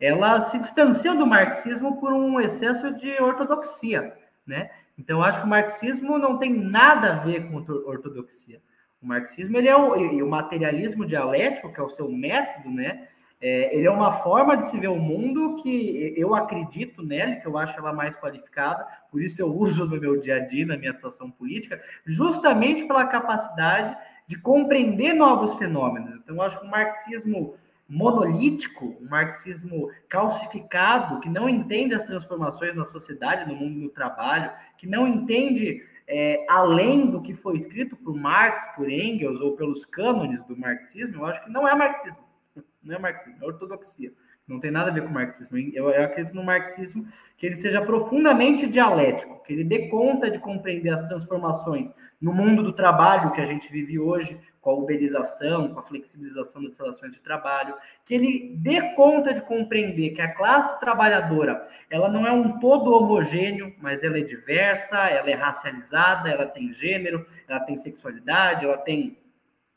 ela 0.00 0.40
se 0.40 0.58
distancia 0.58 1.14
do 1.14 1.26
marxismo 1.26 1.98
por 1.98 2.12
um 2.12 2.40
excesso 2.40 2.94
de 2.94 3.10
ortodoxia, 3.20 4.16
né? 4.48 4.70
Então, 4.98 5.22
acho 5.22 5.38
que 5.38 5.46
o 5.46 5.48
marxismo 5.48 6.18
não 6.18 6.38
tem 6.38 6.52
nada 6.52 7.12
a 7.12 7.18
ver 7.18 7.48
com 7.48 7.56
ortodoxia. 7.56 8.60
O 9.00 9.06
marxismo 9.06 9.56
ele 9.56 9.68
é 9.68 9.76
o, 9.76 9.96
e 9.96 10.22
o 10.22 10.28
materialismo 10.28 11.06
dialético, 11.06 11.72
que 11.72 11.78
é 11.78 11.82
o 11.82 11.88
seu 11.88 12.10
método, 12.10 12.70
né? 12.70 13.06
É, 13.40 13.76
ele 13.76 13.86
é 13.86 13.90
uma 13.90 14.10
forma 14.10 14.56
de 14.56 14.68
se 14.68 14.76
ver 14.76 14.88
o 14.88 14.96
mundo 14.96 15.54
que 15.62 16.12
eu 16.16 16.34
acredito 16.34 17.04
nele, 17.04 17.36
que 17.36 17.46
eu 17.46 17.56
acho 17.56 17.78
ela 17.78 17.92
mais 17.92 18.16
qualificada, 18.16 18.84
por 19.12 19.22
isso 19.22 19.40
eu 19.40 19.54
uso 19.54 19.86
no 19.86 20.00
meu 20.00 20.20
dia 20.20 20.36
a 20.36 20.40
dia, 20.40 20.66
na 20.66 20.76
minha 20.76 20.90
atuação 20.90 21.30
política, 21.30 21.80
justamente 22.04 22.84
pela 22.84 23.06
capacidade 23.06 23.96
de 24.26 24.36
compreender 24.36 25.14
novos 25.14 25.54
fenômenos. 25.54 26.16
Então, 26.16 26.34
eu 26.34 26.42
acho 26.42 26.58
que 26.58 26.66
o 26.66 26.70
marxismo 26.70 27.54
monolítico, 27.88 28.96
um 29.00 29.08
marxismo 29.08 29.90
calcificado, 30.08 31.20
que 31.20 31.28
não 31.28 31.48
entende 31.48 31.94
as 31.94 32.02
transformações 32.02 32.76
na 32.76 32.84
sociedade, 32.84 33.48
no 33.48 33.56
mundo 33.56 33.80
do 33.80 33.88
trabalho, 33.88 34.52
que 34.76 34.86
não 34.86 35.08
entende 35.08 35.82
é, 36.06 36.44
além 36.48 37.10
do 37.10 37.22
que 37.22 37.32
foi 37.32 37.56
escrito 37.56 37.96
por 37.96 38.14
Marx, 38.14 38.66
por 38.74 38.90
Engels 38.90 39.40
ou 39.40 39.56
pelos 39.56 39.84
cânones 39.84 40.44
do 40.44 40.56
marxismo, 40.56 41.22
eu 41.22 41.26
acho 41.26 41.42
que 41.44 41.50
não 41.50 41.66
é 41.66 41.74
marxismo. 41.74 42.24
Não 42.82 42.94
é 42.94 42.98
marxismo, 42.98 43.36
é 43.42 43.44
ortodoxia. 43.44 44.12
Não 44.46 44.58
tem 44.58 44.70
nada 44.70 44.90
a 44.90 44.94
ver 44.94 45.02
com 45.02 45.10
marxismo. 45.10 45.58
Eu, 45.58 45.90
eu 45.90 46.04
acredito 46.04 46.34
no 46.34 46.42
marxismo 46.42 47.06
que 47.36 47.44
ele 47.44 47.56
seja 47.56 47.82
profundamente 47.82 48.66
dialético, 48.66 49.42
que 49.42 49.52
ele 49.52 49.62
dê 49.62 49.88
conta 49.88 50.30
de 50.30 50.38
compreender 50.38 50.88
as 50.88 51.06
transformações 51.06 51.92
no 52.18 52.32
mundo 52.32 52.62
do 52.62 52.72
trabalho 52.72 53.32
que 53.32 53.42
a 53.42 53.44
gente 53.44 53.70
vive 53.70 53.98
hoje, 53.98 54.40
com 54.68 54.72
a 54.72 54.74
uberização, 54.74 55.72
com 55.72 55.80
a 55.80 55.82
flexibilização 55.82 56.62
das 56.62 56.76
relações 56.76 57.12
de 57.12 57.22
trabalho, 57.22 57.74
que 58.04 58.12
ele 58.12 58.54
dê 58.58 58.94
conta 58.94 59.32
de 59.32 59.40
compreender 59.40 60.10
que 60.10 60.20
a 60.20 60.34
classe 60.34 60.78
trabalhadora 60.78 61.66
ela 61.88 62.06
não 62.06 62.26
é 62.26 62.32
um 62.32 62.58
todo 62.58 62.92
homogêneo, 62.92 63.74
mas 63.80 64.02
ela 64.02 64.18
é 64.18 64.20
diversa, 64.20 65.08
ela 65.08 65.30
é 65.30 65.32
racializada, 65.32 66.28
ela 66.28 66.44
tem 66.44 66.70
gênero, 66.74 67.26
ela 67.48 67.60
tem 67.60 67.78
sexualidade, 67.78 68.66
ela 68.66 68.76
tem, 68.76 69.16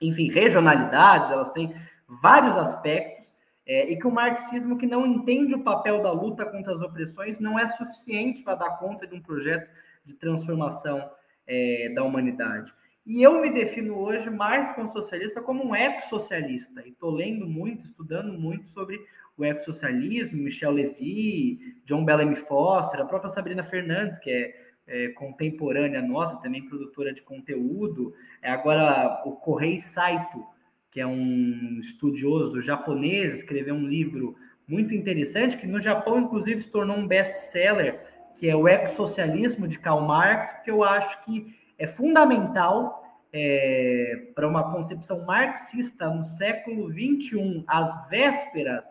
enfim, 0.01 0.29
regionalidades, 0.29 1.31
elas 1.31 1.51
têm 1.51 1.73
vários 2.05 2.57
aspectos 2.57 3.31
é, 3.65 3.89
e 3.89 3.95
que 3.97 4.05
o 4.05 4.11
marxismo 4.11 4.77
que 4.77 4.85
não 4.85 5.05
entende 5.05 5.55
o 5.55 5.63
papel 5.63 6.03
da 6.03 6.11
luta 6.11 6.45
contra 6.45 6.73
as 6.73 6.81
opressões 6.81 7.39
não 7.39 7.57
é 7.57 7.65
suficiente 7.69 8.43
para 8.43 8.55
dar 8.55 8.77
conta 8.77 9.07
de 9.07 9.15
um 9.15 9.21
projeto 9.21 9.69
de 10.03 10.15
transformação 10.15 11.09
é, 11.47 11.93
da 11.95 12.03
humanidade. 12.03 12.73
E 13.11 13.21
eu 13.21 13.41
me 13.41 13.49
defino 13.49 13.99
hoje 13.99 14.29
mais 14.29 14.73
como 14.73 14.89
socialista 14.89 15.41
como 15.41 15.65
um 15.65 15.75
ecossocialista. 15.75 16.81
E 16.85 16.91
estou 16.91 17.11
lendo 17.11 17.45
muito, 17.45 17.83
estudando 17.83 18.31
muito 18.31 18.65
sobre 18.65 19.05
o 19.35 19.43
ecossocialismo, 19.43 20.41
Michel 20.41 20.71
Levy, 20.71 21.75
John 21.83 22.05
Bellamy 22.05 22.37
Foster, 22.37 23.01
a 23.01 23.05
própria 23.05 23.29
Sabrina 23.29 23.63
Fernandes, 23.63 24.17
que 24.17 24.31
é, 24.31 24.55
é 24.87 25.09
contemporânea 25.09 26.01
nossa, 26.01 26.37
também 26.37 26.65
produtora 26.65 27.13
de 27.13 27.21
conteúdo. 27.21 28.13
É 28.41 28.49
agora 28.49 29.21
o 29.25 29.33
Correio 29.33 29.81
Saito, 29.81 30.45
que 30.89 31.01
é 31.01 31.05
um 31.05 31.79
estudioso 31.81 32.61
japonês, 32.61 33.39
escreveu 33.39 33.75
um 33.75 33.87
livro 33.87 34.37
muito 34.65 34.95
interessante, 34.95 35.57
que 35.57 35.67
no 35.67 35.81
Japão, 35.81 36.17
inclusive, 36.17 36.61
se 36.61 36.69
tornou 36.69 36.95
um 36.95 37.05
best-seller, 37.05 37.99
que 38.37 38.49
é 38.49 38.55
o 38.55 38.69
Ecossocialismo 38.69 39.67
de 39.67 39.77
Karl 39.79 39.99
Marx, 39.99 40.53
porque 40.53 40.71
eu 40.71 40.81
acho 40.81 41.21
que 41.25 41.59
é 41.81 41.87
fundamental 41.87 43.03
é, 43.33 44.27
para 44.35 44.47
uma 44.47 44.71
concepção 44.71 45.25
marxista 45.25 46.07
no 46.09 46.23
século 46.23 46.91
XXI, 46.91 47.63
às 47.67 48.07
vésperas 48.07 48.85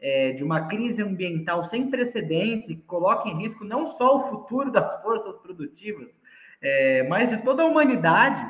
é, 0.00 0.32
de 0.32 0.42
uma 0.42 0.66
crise 0.66 1.02
ambiental 1.02 1.62
sem 1.62 1.90
precedentes, 1.90 2.68
que 2.68 2.76
coloca 2.76 3.28
em 3.28 3.42
risco 3.42 3.62
não 3.62 3.84
só 3.84 4.16
o 4.16 4.20
futuro 4.30 4.70
das 4.70 5.02
forças 5.02 5.36
produtivas, 5.36 6.18
é, 6.62 7.02
mas 7.08 7.28
de 7.28 7.36
toda 7.42 7.62
a 7.62 7.66
humanidade 7.66 8.42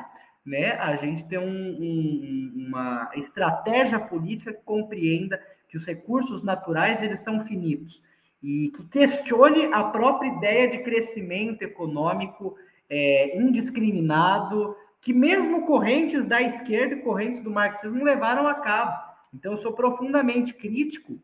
né, 0.45 0.71
a 0.79 0.95
gente 0.95 1.27
ter 1.27 1.37
um, 1.37 1.43
um, 1.43 2.67
uma 2.67 3.11
estratégia 3.15 3.99
política 3.99 4.53
que 4.53 4.63
compreenda 4.63 5.37
que 5.67 5.75
os 5.75 5.85
recursos 5.85 6.43
naturais 6.43 7.01
eles 7.03 7.19
são 7.19 7.41
finitos 7.41 8.01
e 8.41 8.71
que 8.73 8.87
questione 8.87 9.65
a 9.73 9.83
própria 9.83 10.29
ideia 10.29 10.69
de 10.69 10.79
crescimento 10.79 11.61
econômico 11.61 12.55
é, 12.91 13.37
indiscriminado 13.39 14.75
que 14.99 15.13
mesmo 15.13 15.65
correntes 15.65 16.25
da 16.25 16.41
esquerda 16.41 16.95
e 16.95 17.01
correntes 17.01 17.39
do 17.39 17.49
marxismo 17.49 18.03
levaram 18.03 18.47
a 18.47 18.55
cabo. 18.55 19.01
Então, 19.33 19.53
eu 19.53 19.57
sou 19.57 19.71
profundamente 19.71 20.53
crítico 20.53 21.17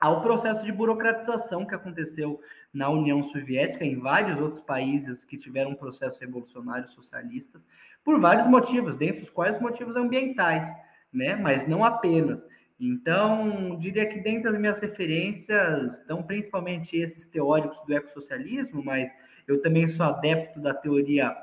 ao 0.00 0.20
processo 0.20 0.64
de 0.64 0.72
burocratização 0.72 1.64
que 1.64 1.74
aconteceu 1.74 2.40
na 2.74 2.90
União 2.90 3.22
Soviética, 3.22 3.84
em 3.84 3.98
vários 3.98 4.40
outros 4.40 4.60
países 4.60 5.24
que 5.24 5.38
tiveram 5.38 5.70
um 5.70 5.76
processo 5.76 6.20
revolucionário 6.20 6.88
socialistas, 6.88 7.64
por 8.04 8.20
vários 8.20 8.46
motivos, 8.48 8.96
dentre 8.96 9.22
os 9.22 9.30
quais 9.30 9.58
motivos 9.60 9.96
ambientais, 9.96 10.68
né? 11.10 11.36
Mas 11.36 11.66
não 11.66 11.84
apenas. 11.84 12.44
Então, 12.78 13.76
diria 13.78 14.06
que 14.06 14.20
dentre 14.20 14.50
as 14.50 14.58
minhas 14.58 14.78
referências 14.78 15.98
estão 16.00 16.22
principalmente 16.22 16.96
esses 16.96 17.24
teóricos 17.24 17.80
do 17.86 17.94
ecossocialismo, 17.94 18.84
mas 18.84 19.10
eu 19.48 19.60
também 19.60 19.86
sou 19.86 20.04
adepto 20.04 20.60
da 20.60 20.74
teoria 20.74 21.34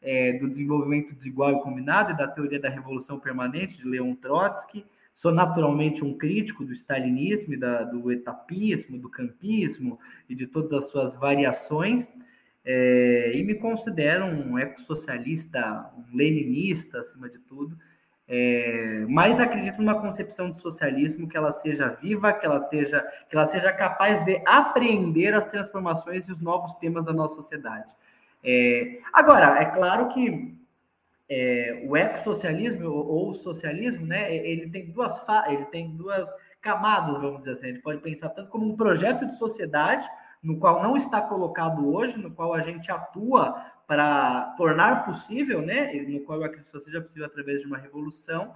é, 0.00 0.32
do 0.34 0.48
desenvolvimento 0.48 1.14
desigual 1.14 1.52
e 1.52 1.62
combinado 1.62 2.12
e 2.12 2.16
da 2.16 2.26
teoria 2.26 2.58
da 2.58 2.68
revolução 2.68 3.18
permanente 3.18 3.76
de 3.76 3.86
Leon 3.86 4.14
Trotsky, 4.14 4.84
Sou 5.18 5.32
naturalmente 5.32 6.04
um 6.04 6.16
crítico 6.16 6.64
do 6.64 6.72
stalinismo, 6.72 7.58
da, 7.58 7.82
do 7.82 8.12
etapismo, 8.12 8.96
do 8.96 9.08
campismo 9.08 9.98
e 10.28 10.34
de 10.36 10.46
todas 10.46 10.72
as 10.72 10.92
suas 10.92 11.16
variações, 11.16 12.08
é, 12.64 13.32
e 13.34 13.42
me 13.42 13.56
considero 13.56 14.26
um 14.26 14.56
ecossocialista, 14.56 15.90
um 15.98 16.16
leninista, 16.16 17.00
acima 17.00 17.28
de 17.28 17.36
tudo, 17.36 17.76
é, 18.30 19.06
mas 19.08 19.40
acredito 19.40 19.78
numa 19.78 19.98
concepção 19.98 20.50
de 20.50 20.60
socialismo 20.60 21.26
que 21.26 21.36
ela 21.36 21.50
seja 21.50 21.88
viva, 21.88 22.30
que 22.32 22.44
ela, 22.44 22.58
esteja, 22.58 23.00
que 23.26 23.34
ela 23.34 23.46
seja 23.46 23.72
capaz 23.72 24.22
de 24.26 24.42
apreender 24.46 25.32
as 25.34 25.46
transformações 25.46 26.28
e 26.28 26.32
os 26.32 26.40
novos 26.40 26.74
temas 26.74 27.06
da 27.06 27.12
nossa 27.12 27.36
sociedade. 27.36 27.90
É, 28.44 28.98
agora, 29.14 29.58
é 29.58 29.64
claro 29.64 30.08
que 30.08 30.54
é, 31.30 31.84
o 31.88 31.96
ecossocialismo 31.96 32.90
ou 32.90 33.30
o 33.30 33.32
socialismo, 33.32 34.06
né, 34.06 34.34
ele 34.34 34.68
tem 34.68 34.90
duas 34.90 35.24
ele 35.48 35.64
tem 35.66 35.90
duas 35.96 36.28
camadas, 36.60 37.20
vamos 37.22 37.40
dizer 37.40 37.52
assim. 37.52 37.66
A 37.66 37.68
gente 37.70 37.82
pode 37.82 38.02
pensar 38.02 38.28
tanto 38.28 38.50
como 38.50 38.66
um 38.66 38.76
projeto 38.76 39.24
de 39.24 39.38
sociedade 39.38 40.06
no 40.42 40.58
qual 40.58 40.82
não 40.82 40.96
está 40.96 41.20
colocado 41.20 41.92
hoje, 41.92 42.18
no 42.18 42.30
qual 42.30 42.54
a 42.54 42.60
gente 42.60 42.90
atua 42.90 43.54
para 43.86 44.54
tornar 44.56 45.04
possível, 45.04 45.62
né, 45.62 45.92
no 46.08 46.20
qual 46.20 46.38
eu 46.38 46.44
acredito 46.44 46.70
que 46.70 46.84
seja 46.84 47.00
possível 47.00 47.26
através 47.26 47.62
de 47.62 47.66
uma 47.66 47.78
revolução, 47.78 48.54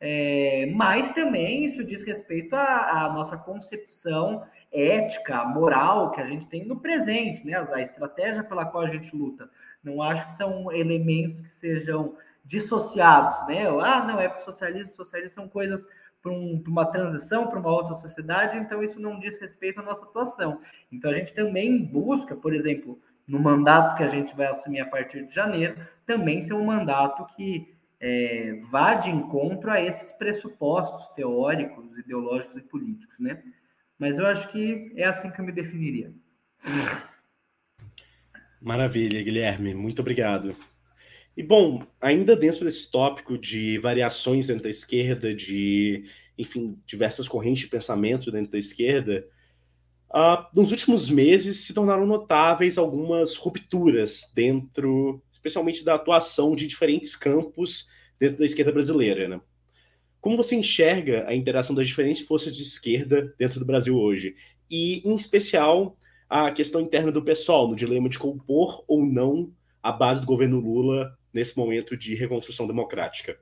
é, 0.00 0.70
mas 0.74 1.10
também 1.10 1.64
isso 1.64 1.82
diz 1.82 2.02
respeito 2.02 2.54
à, 2.54 3.04
à, 3.04 3.12
nossa 3.12 3.38
concepção 3.38 4.44
ética, 4.70 5.44
moral 5.44 6.10
que 6.10 6.20
a 6.20 6.26
gente 6.26 6.46
tem 6.46 6.66
no 6.66 6.78
presente, 6.78 7.46
né, 7.46 7.56
a 7.72 7.80
estratégia 7.80 8.44
pela 8.44 8.66
qual 8.66 8.84
a 8.84 8.88
gente 8.88 9.16
luta. 9.16 9.48
Não 9.82 10.02
acho 10.02 10.26
que 10.26 10.34
são 10.34 10.70
elementos 10.72 11.40
que 11.40 11.48
sejam 11.48 12.16
dissociados, 12.44 13.46
né? 13.46 13.66
Ah, 13.80 14.04
não, 14.04 14.20
é 14.20 14.28
socialismo, 14.36 14.92
socialismo 14.92 15.34
são 15.34 15.48
coisas 15.48 15.86
para 16.24 16.32
um, 16.32 16.64
uma 16.66 16.86
transição 16.86 17.48
para 17.48 17.60
uma 17.60 17.70
outra 17.70 17.92
sociedade, 17.92 18.56
então 18.56 18.82
isso 18.82 18.98
não 18.98 19.20
diz 19.20 19.38
respeito 19.38 19.80
à 19.80 19.82
nossa 19.82 20.02
atuação. 20.04 20.58
Então 20.90 21.10
a 21.10 21.14
gente 21.14 21.34
também 21.34 21.84
busca, 21.84 22.34
por 22.34 22.54
exemplo, 22.54 22.98
no 23.28 23.38
mandato 23.38 23.94
que 23.94 24.02
a 24.02 24.08
gente 24.08 24.34
vai 24.34 24.46
assumir 24.46 24.80
a 24.80 24.86
partir 24.86 25.26
de 25.26 25.34
janeiro, 25.34 25.76
também 26.06 26.40
ser 26.40 26.54
um 26.54 26.64
mandato 26.64 27.26
que 27.36 27.74
é, 28.00 28.58
vá 28.70 28.94
de 28.94 29.10
encontro 29.10 29.70
a 29.70 29.82
esses 29.82 30.12
pressupostos 30.12 31.08
teóricos, 31.08 31.98
ideológicos 31.98 32.56
e 32.56 32.62
políticos, 32.62 33.20
né? 33.20 33.42
Mas 33.98 34.18
eu 34.18 34.26
acho 34.26 34.50
que 34.50 34.92
é 34.96 35.04
assim 35.04 35.30
que 35.30 35.38
eu 35.40 35.44
me 35.44 35.52
definiria. 35.52 36.10
Maravilha, 38.62 39.22
Guilherme, 39.22 39.74
muito 39.74 40.00
obrigado. 40.00 40.56
E 41.36 41.42
bom, 41.42 41.82
ainda 42.00 42.36
dentro 42.36 42.64
desse 42.64 42.88
tópico 42.90 43.36
de 43.36 43.78
variações 43.78 44.46
dentro 44.46 44.64
da 44.64 44.70
esquerda, 44.70 45.34
de, 45.34 46.04
enfim, 46.38 46.78
diversas 46.86 47.26
correntes 47.26 47.64
de 47.64 47.68
pensamento 47.68 48.30
dentro 48.30 48.52
da 48.52 48.58
esquerda, 48.58 49.26
uh, 50.10 50.46
nos 50.54 50.70
últimos 50.70 51.08
meses 51.08 51.66
se 51.66 51.74
tornaram 51.74 52.06
notáveis 52.06 52.78
algumas 52.78 53.34
rupturas 53.34 54.30
dentro, 54.32 55.20
especialmente 55.32 55.84
da 55.84 55.94
atuação 55.94 56.54
de 56.54 56.68
diferentes 56.68 57.16
campos 57.16 57.88
dentro 58.16 58.38
da 58.38 58.46
esquerda 58.46 58.70
brasileira. 58.70 59.26
Né? 59.26 59.40
Como 60.20 60.36
você 60.36 60.54
enxerga 60.54 61.28
a 61.28 61.34
interação 61.34 61.74
das 61.74 61.88
diferentes 61.88 62.24
forças 62.24 62.56
de 62.56 62.62
esquerda 62.62 63.34
dentro 63.36 63.58
do 63.58 63.66
Brasil 63.66 63.98
hoje? 63.98 64.36
E, 64.70 65.02
em 65.04 65.16
especial, 65.16 65.98
a 66.30 66.52
questão 66.52 66.80
interna 66.80 67.10
do 67.10 67.24
pessoal, 67.24 67.66
no 67.66 67.74
dilema 67.74 68.08
de 68.08 68.20
compor 68.20 68.84
ou 68.86 69.04
não 69.04 69.52
a 69.82 69.90
base 69.90 70.20
do 70.20 70.26
governo 70.26 70.60
Lula 70.60 71.18
nesse 71.34 71.58
momento 71.58 71.96
de 71.96 72.14
reconstrução 72.14 72.66
democrática? 72.66 73.36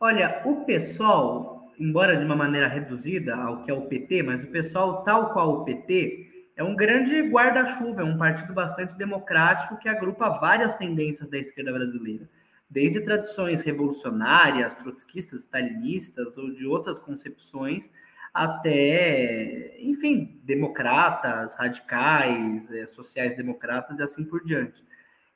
Olha, 0.00 0.40
o 0.46 0.64
pessoal, 0.64 1.70
embora 1.78 2.16
de 2.16 2.24
uma 2.24 2.34
maneira 2.34 2.66
reduzida 2.66 3.36
ao 3.36 3.62
que 3.62 3.70
é 3.70 3.74
o 3.74 3.82
PT, 3.82 4.22
mas 4.22 4.42
o 4.42 4.46
pessoal, 4.46 5.04
tal 5.04 5.34
qual 5.34 5.50
o 5.50 5.64
PT, 5.64 6.50
é 6.56 6.64
um 6.64 6.74
grande 6.74 7.20
guarda-chuva, 7.28 8.00
é 8.00 8.04
um 8.04 8.16
partido 8.16 8.54
bastante 8.54 8.96
democrático 8.96 9.78
que 9.78 9.88
agrupa 9.88 10.38
várias 10.40 10.74
tendências 10.74 11.28
da 11.28 11.38
esquerda 11.38 11.72
brasileira, 11.72 12.28
desde 12.68 13.00
tradições 13.00 13.62
revolucionárias, 13.62 14.74
trotskistas, 14.74 15.42
stalinistas 15.42 16.38
ou 16.38 16.54
de 16.54 16.66
outras 16.66 16.98
concepções, 16.98 17.90
até, 18.32 19.76
enfim, 19.80 20.40
democratas, 20.44 21.54
radicais, 21.56 22.70
é, 22.70 22.86
sociais-democratas 22.86 23.98
e 23.98 24.02
assim 24.02 24.24
por 24.24 24.44
diante. 24.44 24.84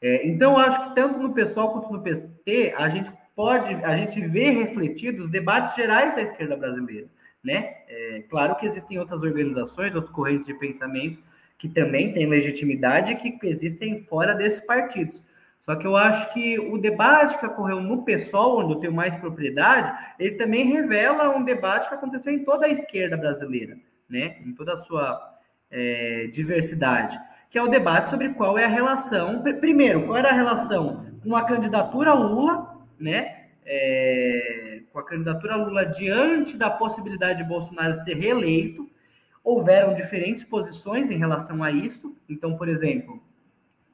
É, 0.05 0.27
então, 0.27 0.59
acho 0.59 0.91
que 0.91 0.95
tanto 0.95 1.19
no 1.19 1.33
pessoal 1.33 1.73
quanto 1.73 1.91
no 1.91 2.03
PT, 2.03 2.75
a 2.77 2.91
gente 2.91 3.11
pode, 3.35 3.73
a 3.73 3.97
gente 3.97 4.21
vê 4.21 4.51
refletidos 4.51 5.25
os 5.25 5.31
debates 5.31 5.75
gerais 5.75 6.15
da 6.15 6.21
esquerda 6.21 6.55
brasileira, 6.55 7.07
né? 7.43 7.77
É, 7.89 8.23
claro 8.29 8.55
que 8.55 8.67
existem 8.67 8.99
outras 8.99 9.23
organizações, 9.23 9.95
outras 9.95 10.15
correntes 10.15 10.45
de 10.45 10.53
pensamento 10.53 11.23
que 11.57 11.71
também 11.71 12.13
têm 12.13 12.27
legitimidade 12.27 13.17
que 13.17 13.39
existem 13.45 13.97
fora 13.97 14.35
desses 14.35 14.61
partidos. 14.61 15.23
Só 15.63 15.75
que 15.75 15.87
eu 15.87 15.97
acho 15.97 16.35
que 16.35 16.59
o 16.59 16.77
debate 16.77 17.39
que 17.39 17.47
ocorreu 17.47 17.81
no 17.81 18.05
PSOL, 18.05 18.61
onde 18.61 18.75
eu 18.75 18.81
tenho 18.81 18.93
mais 18.93 19.17
propriedade, 19.17 19.91
ele 20.19 20.33
também 20.33 20.67
revela 20.67 21.35
um 21.35 21.43
debate 21.43 21.89
que 21.89 21.95
aconteceu 21.95 22.31
em 22.31 22.45
toda 22.45 22.67
a 22.67 22.69
esquerda 22.69 23.17
brasileira, 23.17 23.79
né? 24.07 24.37
Em 24.45 24.53
toda 24.53 24.75
a 24.75 24.77
sua 24.77 25.39
é, 25.71 26.27
diversidade, 26.27 27.19
que 27.55 27.59
é 27.59 27.63
o 27.63 27.69
debate 27.69 28.11
sobre 28.11 28.31
qual 28.31 28.59
é 28.59 28.65
a 28.65 28.69
relação. 28.69 29.41
Primeiro, 29.61 30.07
qual 30.07 30.17
era 30.17 30.31
a 30.31 30.35
relação 30.35 31.07
com 31.23 31.37
a 31.37 31.45
candidatura 31.45 32.13
Lula, 32.13 32.85
né? 32.99 33.45
É, 33.65 34.81
com 34.93 34.99
a 34.99 35.05
candidatura 35.05 35.55
Lula 35.55 35.87
diante 35.87 36.57
da 36.57 36.69
possibilidade 36.69 37.45
de 37.45 37.49
Bolsonaro 37.49 37.95
ser 38.03 38.15
reeleito, 38.15 38.91
houveram 39.45 39.95
diferentes 39.95 40.43
posições 40.43 41.13
em 41.13 41.17
relação 41.17 41.63
a 41.63 41.71
isso. 41.71 42.17
Então, 42.29 42.57
por 42.57 42.69
exemplo, 42.69 43.23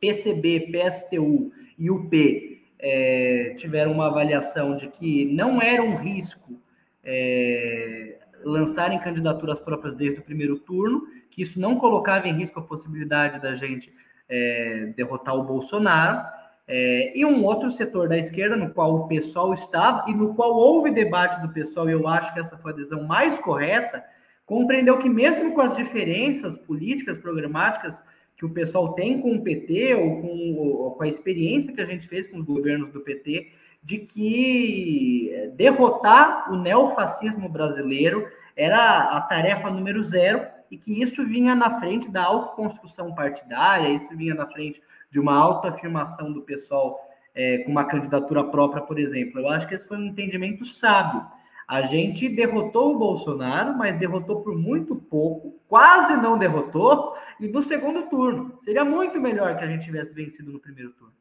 PCB, 0.00 0.72
PSTU 0.72 1.52
e 1.78 1.90
UP 1.90 2.64
é, 2.78 3.52
tiveram 3.58 3.92
uma 3.92 4.06
avaliação 4.06 4.74
de 4.74 4.88
que 4.88 5.26
não 5.26 5.60
era 5.60 5.82
um 5.82 5.96
risco 5.96 6.58
é, 7.04 8.19
lançarem 8.44 8.98
candidaturas 8.98 9.60
próprias 9.60 9.94
desde 9.94 10.20
o 10.20 10.22
primeiro 10.22 10.58
turno, 10.58 11.02
que 11.30 11.42
isso 11.42 11.60
não 11.60 11.76
colocava 11.76 12.28
em 12.28 12.34
risco 12.34 12.58
a 12.58 12.62
possibilidade 12.62 13.40
da 13.40 13.54
gente 13.54 13.92
é, 14.28 14.92
derrotar 14.96 15.34
o 15.34 15.44
Bolsonaro. 15.44 16.24
É, 16.66 17.18
e 17.18 17.24
um 17.24 17.44
outro 17.44 17.68
setor 17.68 18.08
da 18.08 18.16
esquerda, 18.16 18.56
no 18.56 18.70
qual 18.70 18.94
o 18.94 19.08
pessoal 19.08 19.52
estava, 19.52 20.08
e 20.08 20.14
no 20.14 20.34
qual 20.34 20.54
houve 20.54 20.92
debate 20.92 21.40
do 21.42 21.52
pessoal, 21.52 21.88
e 21.88 21.92
eu 21.92 22.06
acho 22.06 22.32
que 22.32 22.38
essa 22.38 22.56
foi 22.56 22.70
a 22.70 22.74
adesão 22.74 23.02
mais 23.02 23.38
correta, 23.38 24.04
compreendeu 24.46 24.98
que 24.98 25.08
mesmo 25.08 25.52
com 25.52 25.60
as 25.60 25.76
diferenças 25.76 26.56
políticas, 26.56 27.18
programáticas 27.18 28.00
que 28.36 28.46
o 28.46 28.50
pessoal 28.50 28.94
tem 28.94 29.20
com 29.20 29.34
o 29.34 29.42
PT, 29.42 29.94
ou 29.94 30.22
com, 30.22 30.54
ou 30.56 30.90
com 30.92 31.02
a 31.02 31.08
experiência 31.08 31.72
que 31.72 31.80
a 31.80 31.84
gente 31.84 32.06
fez 32.06 32.26
com 32.26 32.38
os 32.38 32.44
governos 32.44 32.88
do 32.88 33.00
PT, 33.00 33.48
de 33.82 33.98
que 33.98 35.52
derrotar 35.54 36.52
o 36.52 36.56
neofascismo 36.56 37.48
brasileiro 37.48 38.28
era 38.56 39.16
a 39.16 39.20
tarefa 39.22 39.70
número 39.70 40.02
zero 40.02 40.46
e 40.70 40.76
que 40.76 41.02
isso 41.02 41.24
vinha 41.24 41.54
na 41.54 41.80
frente 41.80 42.10
da 42.10 42.22
autoconstrução 42.22 43.14
partidária, 43.14 43.88
isso 43.88 44.16
vinha 44.16 44.34
na 44.34 44.46
frente 44.46 44.80
de 45.10 45.18
uma 45.18 45.34
autoafirmação 45.34 46.32
do 46.32 46.42
pessoal 46.42 47.00
é, 47.34 47.58
com 47.58 47.70
uma 47.70 47.84
candidatura 47.84 48.44
própria, 48.44 48.82
por 48.82 48.98
exemplo. 48.98 49.40
Eu 49.40 49.48
acho 49.48 49.66
que 49.66 49.74
esse 49.74 49.88
foi 49.88 49.96
um 49.96 50.06
entendimento 50.06 50.64
sábio. 50.64 51.26
A 51.66 51.82
gente 51.82 52.28
derrotou 52.28 52.94
o 52.94 52.98
Bolsonaro, 52.98 53.76
mas 53.78 53.98
derrotou 53.98 54.42
por 54.42 54.56
muito 54.56 54.96
pouco, 54.96 55.54
quase 55.68 56.16
não 56.16 56.36
derrotou, 56.36 57.14
e 57.38 57.46
no 57.46 57.62
segundo 57.62 58.08
turno. 58.08 58.56
Seria 58.60 58.84
muito 58.84 59.20
melhor 59.20 59.56
que 59.56 59.64
a 59.64 59.68
gente 59.68 59.84
tivesse 59.84 60.12
vencido 60.12 60.52
no 60.52 60.58
primeiro 60.58 60.92
turno. 60.92 61.14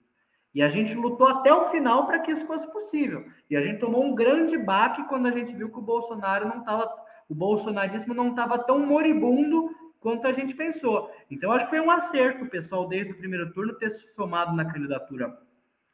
E 0.53 0.61
a 0.61 0.69
gente 0.69 0.93
lutou 0.95 1.27
até 1.27 1.53
o 1.53 1.69
final 1.69 2.07
para 2.07 2.19
que 2.19 2.31
isso 2.31 2.45
fosse 2.47 2.69
possível. 2.71 3.25
E 3.49 3.55
a 3.55 3.61
gente 3.61 3.79
tomou 3.79 4.03
um 4.03 4.15
grande 4.15 4.57
baque 4.57 5.07
quando 5.07 5.27
a 5.27 5.31
gente 5.31 5.53
viu 5.53 5.69
que 5.69 5.77
o 5.77 5.81
Bolsonaro 5.81 6.47
não 6.47 6.59
estava, 6.59 6.91
o 7.27 7.35
bolsonarismo 7.35 8.13
não 8.13 8.29
estava 8.29 8.57
tão 8.57 8.79
moribundo 8.79 9.69
quanto 9.99 10.27
a 10.27 10.31
gente 10.31 10.55
pensou. 10.55 11.11
Então 11.29 11.51
acho 11.51 11.65
que 11.65 11.71
foi 11.71 11.79
um 11.79 11.91
acerto 11.91 12.45
pessoal 12.47 12.87
desde 12.87 13.13
o 13.13 13.17
primeiro 13.17 13.51
turno 13.53 13.77
ter 13.77 13.89
se 13.89 14.13
somado 14.13 14.55
na 14.55 14.65
candidatura 14.65 15.37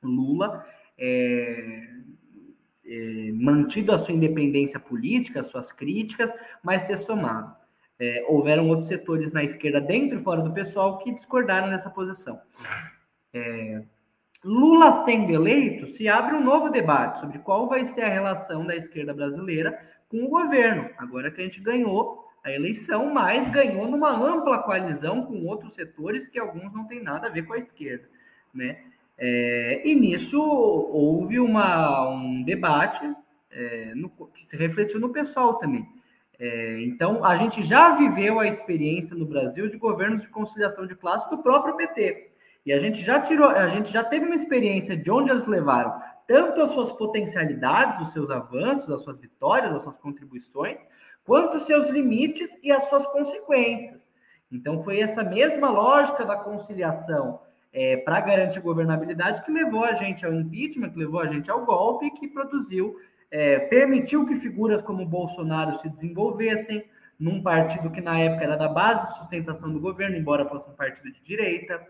Lula, 0.02 0.66
é, 0.98 1.90
é, 2.86 3.32
mantido 3.34 3.92
a 3.92 3.98
sua 3.98 4.14
independência 4.14 4.80
política, 4.80 5.40
as 5.40 5.48
suas 5.48 5.72
críticas, 5.72 6.32
mas 6.64 6.84
ter 6.84 6.98
somado. 6.98 7.56
É, 7.98 8.26
houveram 8.28 8.68
outros 8.70 8.88
setores 8.88 9.32
na 9.32 9.44
esquerda, 9.44 9.82
dentro 9.82 10.20
e 10.20 10.24
fora 10.24 10.42
do 10.42 10.54
pessoal, 10.54 10.98
que 11.00 11.14
discordaram 11.14 11.70
dessa 11.70 11.90
posição. 11.90 12.40
É, 13.34 13.84
Lula 14.46 14.92
sendo 15.04 15.32
eleito, 15.32 15.88
se 15.88 16.08
abre 16.08 16.36
um 16.36 16.44
novo 16.44 16.70
debate 16.70 17.20
sobre 17.20 17.40
qual 17.40 17.68
vai 17.68 17.84
ser 17.84 18.04
a 18.04 18.10
relação 18.10 18.64
da 18.64 18.76
esquerda 18.76 19.12
brasileira 19.12 19.76
com 20.08 20.24
o 20.24 20.30
governo. 20.30 20.88
Agora 21.00 21.32
que 21.32 21.42
a 21.42 21.44
gente 21.44 21.60
ganhou 21.60 22.24
a 22.44 22.52
eleição, 22.52 23.12
mas 23.12 23.48
ganhou 23.48 23.88
numa 23.88 24.12
ampla 24.12 24.62
coalizão 24.62 25.24
com 25.24 25.44
outros 25.46 25.74
setores 25.74 26.28
que 26.28 26.38
alguns 26.38 26.72
não 26.72 26.86
têm 26.86 27.02
nada 27.02 27.26
a 27.26 27.32
ver 27.32 27.48
com 27.48 27.54
a 27.54 27.58
esquerda, 27.58 28.08
né? 28.54 28.84
É, 29.18 29.82
e 29.84 29.96
nisso 29.96 30.40
houve 30.40 31.40
uma, 31.40 32.08
um 32.08 32.44
debate 32.44 33.04
é, 33.50 33.94
no, 33.96 34.10
que 34.28 34.46
se 34.46 34.56
refletiu 34.56 35.00
no 35.00 35.10
pessoal 35.10 35.56
também. 35.56 35.90
É, 36.38 36.84
então, 36.84 37.26
a 37.26 37.36
gente 37.36 37.64
já 37.64 37.96
viveu 37.96 38.40
a 38.40 38.48
experiência 38.48 39.16
no 39.16 39.26
Brasil 39.26 39.68
de 39.68 39.78
governos 39.78 40.22
de 40.22 40.30
conciliação 40.30 40.86
de 40.86 40.94
classe 40.94 41.28
do 41.32 41.40
próprio 41.40 41.76
PT. 41.76 42.35
E 42.66 42.74
a 42.74 42.80
gente 42.80 43.02
já 43.02 43.20
tirou, 43.20 43.50
a 43.50 43.68
gente 43.68 43.92
já 43.92 44.04
teve 44.04 44.26
uma 44.26 44.34
experiência 44.34 44.98
de 44.98 45.12
onde 45.12 45.30
eles 45.30 45.46
levaram 45.46 46.02
tanto 46.28 46.62
as 46.62 46.72
suas 46.72 46.92
potencialidades, 46.92 48.08
os 48.08 48.14
seus 48.14 48.32
avanços, 48.32 48.90
as 48.90 49.04
suas 49.04 49.20
vitórias, 49.20 49.74
as 49.74 49.84
suas 49.84 49.98
contribuições, 49.98 50.78
quanto 51.24 51.58
os 51.58 51.64
seus 51.64 51.88
limites 51.90 52.58
e 52.64 52.72
as 52.72 52.86
suas 52.86 53.06
consequências. 53.08 54.10
Então, 54.52 54.80
foi 54.80 55.00
essa 55.00 55.24
mesma 55.24 55.70
lógica 55.70 56.26
da 56.26 56.36
conciliação 56.38 57.40
é, 57.72 57.98
para 57.98 58.22
garantir 58.22 58.60
governabilidade 58.62 59.44
que 59.44 59.52
levou 59.52 59.84
a 59.84 59.94
gente 59.94 60.26
ao 60.26 60.34
impeachment, 60.34 60.90
que 60.90 61.00
levou 61.00 61.20
a 61.20 61.28
gente 61.28 61.52
ao 61.52 61.66
golpe, 61.66 62.10
que 62.12 62.28
produziu, 62.28 62.96
é, 63.30 63.60
permitiu 63.60 64.26
que 64.26 64.36
figuras 64.36 64.82
como 64.82 65.06
Bolsonaro 65.06 65.76
se 65.78 65.90
desenvolvessem 65.90 66.84
num 67.20 67.42
partido 67.42 67.92
que 67.92 68.02
na 68.02 68.20
época 68.20 68.44
era 68.44 68.56
da 68.56 68.68
base 68.68 69.06
de 69.06 69.18
sustentação 69.18 69.72
do 69.72 69.80
governo, 69.80 70.16
embora 70.16 70.48
fosse 70.48 70.70
um 70.70 70.74
partido 70.74 71.12
de 71.12 71.22
direita 71.22 71.86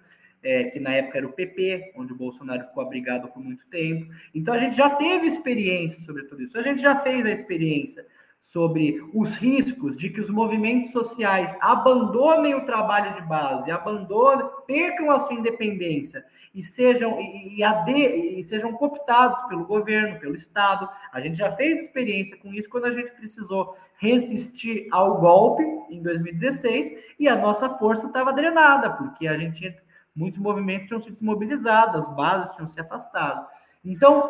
é, 0.45 0.65
que 0.65 0.79
na 0.79 0.91
época 0.91 1.17
era 1.17 1.27
o 1.27 1.33
PP, 1.33 1.93
onde 1.97 2.13
o 2.13 2.15
Bolsonaro 2.15 2.63
ficou 2.63 2.83
abrigado 2.83 3.27
por 3.29 3.43
muito 3.43 3.67
tempo. 3.67 4.13
Então 4.33 4.53
a 4.53 4.57
gente 4.59 4.77
já 4.77 4.91
teve 4.91 5.25
experiência 5.25 5.99
sobre 6.01 6.23
tudo 6.23 6.43
isso, 6.43 6.57
a 6.57 6.61
gente 6.61 6.79
já 6.79 6.95
fez 6.95 7.25
a 7.25 7.31
experiência 7.31 8.05
sobre 8.39 9.03
os 9.11 9.33
riscos 9.33 9.97
de 9.97 10.07
que 10.07 10.19
os 10.19 10.29
movimentos 10.29 10.91
sociais 10.91 11.57
abandonem 11.59 12.53
o 12.53 12.63
trabalho 12.63 13.15
de 13.15 13.23
base, 13.23 13.71
abandonem, 13.71 14.45
percam 14.67 15.09
a 15.09 15.17
sua 15.17 15.33
independência 15.33 16.23
e 16.53 16.61
sejam 16.61 17.19
e, 17.19 17.59
e, 17.59 18.39
e 18.39 18.43
sejam 18.43 18.71
cooptados 18.73 19.41
pelo 19.47 19.65
governo, 19.65 20.19
pelo 20.19 20.35
Estado. 20.35 20.87
A 21.11 21.19
gente 21.21 21.39
já 21.39 21.51
fez 21.53 21.79
experiência 21.79 22.37
com 22.37 22.53
isso 22.53 22.69
quando 22.69 22.85
a 22.85 22.91
gente 22.91 23.11
precisou 23.13 23.75
resistir 23.97 24.87
ao 24.91 25.19
golpe 25.19 25.63
em 25.89 26.03
2016 26.03 27.15
e 27.19 27.27
a 27.27 27.35
nossa 27.35 27.67
força 27.67 28.05
estava 28.05 28.31
drenada, 28.31 28.91
porque 28.91 29.27
a 29.27 29.35
gente 29.35 29.75
muitos 30.15 30.39
movimentos 30.39 30.87
tinham 30.87 30.99
se 30.99 31.11
desmobilizado, 31.11 31.97
as 31.97 32.15
bases 32.15 32.51
tinham 32.55 32.67
se 32.67 32.79
afastado. 32.79 33.45
Então, 33.83 34.29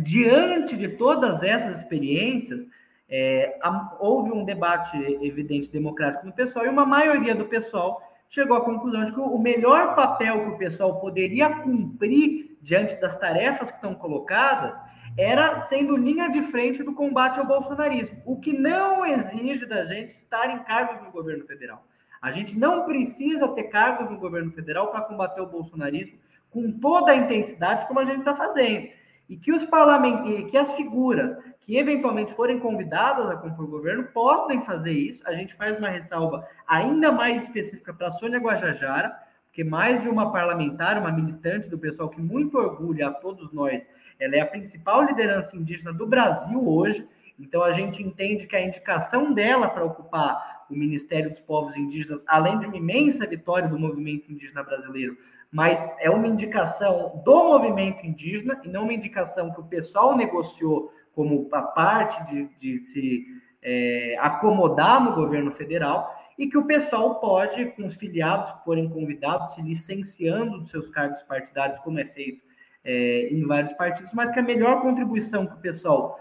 diante 0.00 0.76
de 0.76 0.88
todas 0.88 1.42
essas 1.42 1.78
experiências, 1.78 2.68
é, 3.08 3.58
houve 3.98 4.30
um 4.30 4.44
debate 4.44 4.96
evidente 5.22 5.70
democrático 5.70 6.26
no 6.26 6.32
pessoal 6.32 6.66
e 6.66 6.68
uma 6.68 6.84
maioria 6.84 7.34
do 7.34 7.46
pessoal 7.46 8.02
chegou 8.28 8.56
à 8.56 8.60
conclusão 8.60 9.04
de 9.04 9.12
que 9.12 9.18
o 9.18 9.38
melhor 9.38 9.94
papel 9.94 10.44
que 10.44 10.50
o 10.50 10.58
pessoal 10.58 11.00
poderia 11.00 11.48
cumprir 11.62 12.58
diante 12.60 13.00
das 13.00 13.16
tarefas 13.16 13.70
que 13.70 13.76
estão 13.78 13.94
colocadas 13.94 14.78
era 15.16 15.58
sendo 15.60 15.96
linha 15.96 16.28
de 16.30 16.42
frente 16.42 16.82
do 16.82 16.94
combate 16.94 17.40
ao 17.40 17.46
bolsonarismo, 17.46 18.22
o 18.26 18.38
que 18.38 18.52
não 18.52 19.04
exige 19.04 19.66
da 19.66 19.84
gente 19.84 20.10
estar 20.10 20.50
em 20.50 20.62
cargos 20.64 21.02
no 21.02 21.10
governo 21.10 21.46
federal. 21.46 21.84
A 22.20 22.30
gente 22.30 22.58
não 22.58 22.84
precisa 22.84 23.48
ter 23.48 23.64
cargos 23.64 24.10
no 24.10 24.18
governo 24.18 24.50
federal 24.52 24.88
para 24.88 25.02
combater 25.02 25.40
o 25.40 25.46
bolsonarismo 25.46 26.18
com 26.50 26.72
toda 26.72 27.12
a 27.12 27.16
intensidade 27.16 27.86
como 27.86 28.00
a 28.00 28.04
gente 28.04 28.20
está 28.20 28.34
fazendo. 28.34 28.88
E 29.28 29.36
que 29.36 29.52
os 29.52 29.64
parlamentares, 29.64 30.50
que 30.50 30.56
as 30.56 30.72
figuras 30.72 31.36
que 31.68 31.76
eventualmente 31.76 32.32
forem 32.32 32.58
convidadas 32.58 33.28
a 33.28 33.36
compor 33.36 33.66
o 33.66 33.68
governo 33.68 34.04
podem 34.04 34.62
fazer 34.62 34.92
isso. 34.92 35.22
A 35.26 35.34
gente 35.34 35.54
faz 35.54 35.76
uma 35.76 35.90
ressalva 35.90 36.48
ainda 36.66 37.12
mais 37.12 37.42
específica 37.42 37.92
para 37.92 38.06
a 38.06 38.10
Sônia 38.10 38.38
Guajajara, 38.38 39.14
porque 39.44 39.62
mais 39.62 40.00
de 40.00 40.08
uma 40.08 40.32
parlamentar, 40.32 40.96
uma 40.96 41.12
militante 41.12 41.68
do 41.68 41.78
pessoal 41.78 42.08
que 42.08 42.22
muito 42.22 42.56
orgulha 42.56 43.08
a 43.08 43.12
todos 43.12 43.52
nós, 43.52 43.86
ela 44.18 44.34
é 44.34 44.40
a 44.40 44.46
principal 44.46 45.04
liderança 45.04 45.54
indígena 45.54 45.92
do 45.92 46.06
Brasil 46.06 46.66
hoje. 46.66 47.06
Então 47.38 47.62
a 47.62 47.70
gente 47.70 48.02
entende 48.02 48.46
que 48.46 48.56
a 48.56 48.62
indicação 48.62 49.34
dela 49.34 49.68
para 49.68 49.84
ocupar 49.84 50.57
o 50.70 50.76
Ministério 50.76 51.30
dos 51.30 51.40
Povos 51.40 51.76
Indígenas, 51.76 52.24
além 52.26 52.58
de 52.58 52.66
uma 52.66 52.76
imensa 52.76 53.26
vitória 53.26 53.68
do 53.68 53.78
movimento 53.78 54.30
indígena 54.30 54.62
brasileiro, 54.62 55.16
mas 55.50 55.88
é 55.98 56.10
uma 56.10 56.26
indicação 56.26 57.22
do 57.24 57.44
movimento 57.44 58.04
indígena 58.06 58.60
e 58.64 58.68
não 58.68 58.82
uma 58.82 58.92
indicação 58.92 59.52
que 59.52 59.60
o 59.60 59.64
pessoal 59.64 60.16
negociou 60.16 60.92
como 61.14 61.48
a 61.52 61.62
parte 61.62 62.24
de, 62.26 62.48
de 62.58 62.78
se 62.78 63.26
é, 63.62 64.16
acomodar 64.20 65.02
no 65.02 65.14
governo 65.14 65.50
federal 65.50 66.14
e 66.38 66.46
que 66.46 66.56
o 66.56 66.64
pessoal 66.64 67.18
pode, 67.18 67.66
com 67.72 67.84
os 67.84 67.96
filiados 67.96 68.52
que 68.52 68.64
forem 68.64 68.88
convidados, 68.88 69.54
se 69.54 69.62
licenciando 69.62 70.58
dos 70.58 70.70
seus 70.70 70.88
cargos 70.88 71.22
partidários, 71.22 71.78
como 71.80 71.98
é 71.98 72.04
feito 72.04 72.46
é, 72.84 73.28
em 73.32 73.44
vários 73.44 73.72
partidos, 73.72 74.12
mas 74.12 74.30
que 74.30 74.38
a 74.38 74.42
melhor 74.42 74.80
contribuição 74.80 75.46
que 75.46 75.54
o 75.54 75.60
pessoal 75.60 76.18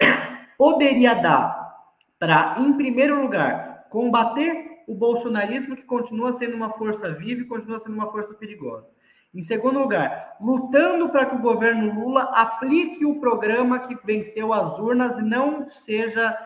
poderia 0.58 1.14
dar 1.14 1.70
para, 2.18 2.56
em 2.58 2.72
primeiro 2.72 3.22
lugar, 3.22 3.69
combater 3.90 4.82
o 4.86 4.94
bolsonarismo, 4.94 5.76
que 5.76 5.82
continua 5.82 6.32
sendo 6.32 6.56
uma 6.56 6.70
força 6.70 7.12
viva 7.12 7.42
e 7.42 7.46
continua 7.46 7.78
sendo 7.78 7.94
uma 7.94 8.06
força 8.06 8.32
perigosa. 8.32 8.92
Em 9.34 9.42
segundo 9.42 9.78
lugar, 9.78 10.36
lutando 10.40 11.08
para 11.08 11.26
que 11.26 11.36
o 11.36 11.40
governo 11.40 11.94
Lula 11.94 12.22
aplique 12.34 13.04
o 13.04 13.20
programa 13.20 13.80
que 13.80 13.96
venceu 14.04 14.52
as 14.52 14.78
urnas 14.78 15.18
e 15.18 15.22
não 15.22 15.68
seja 15.68 16.36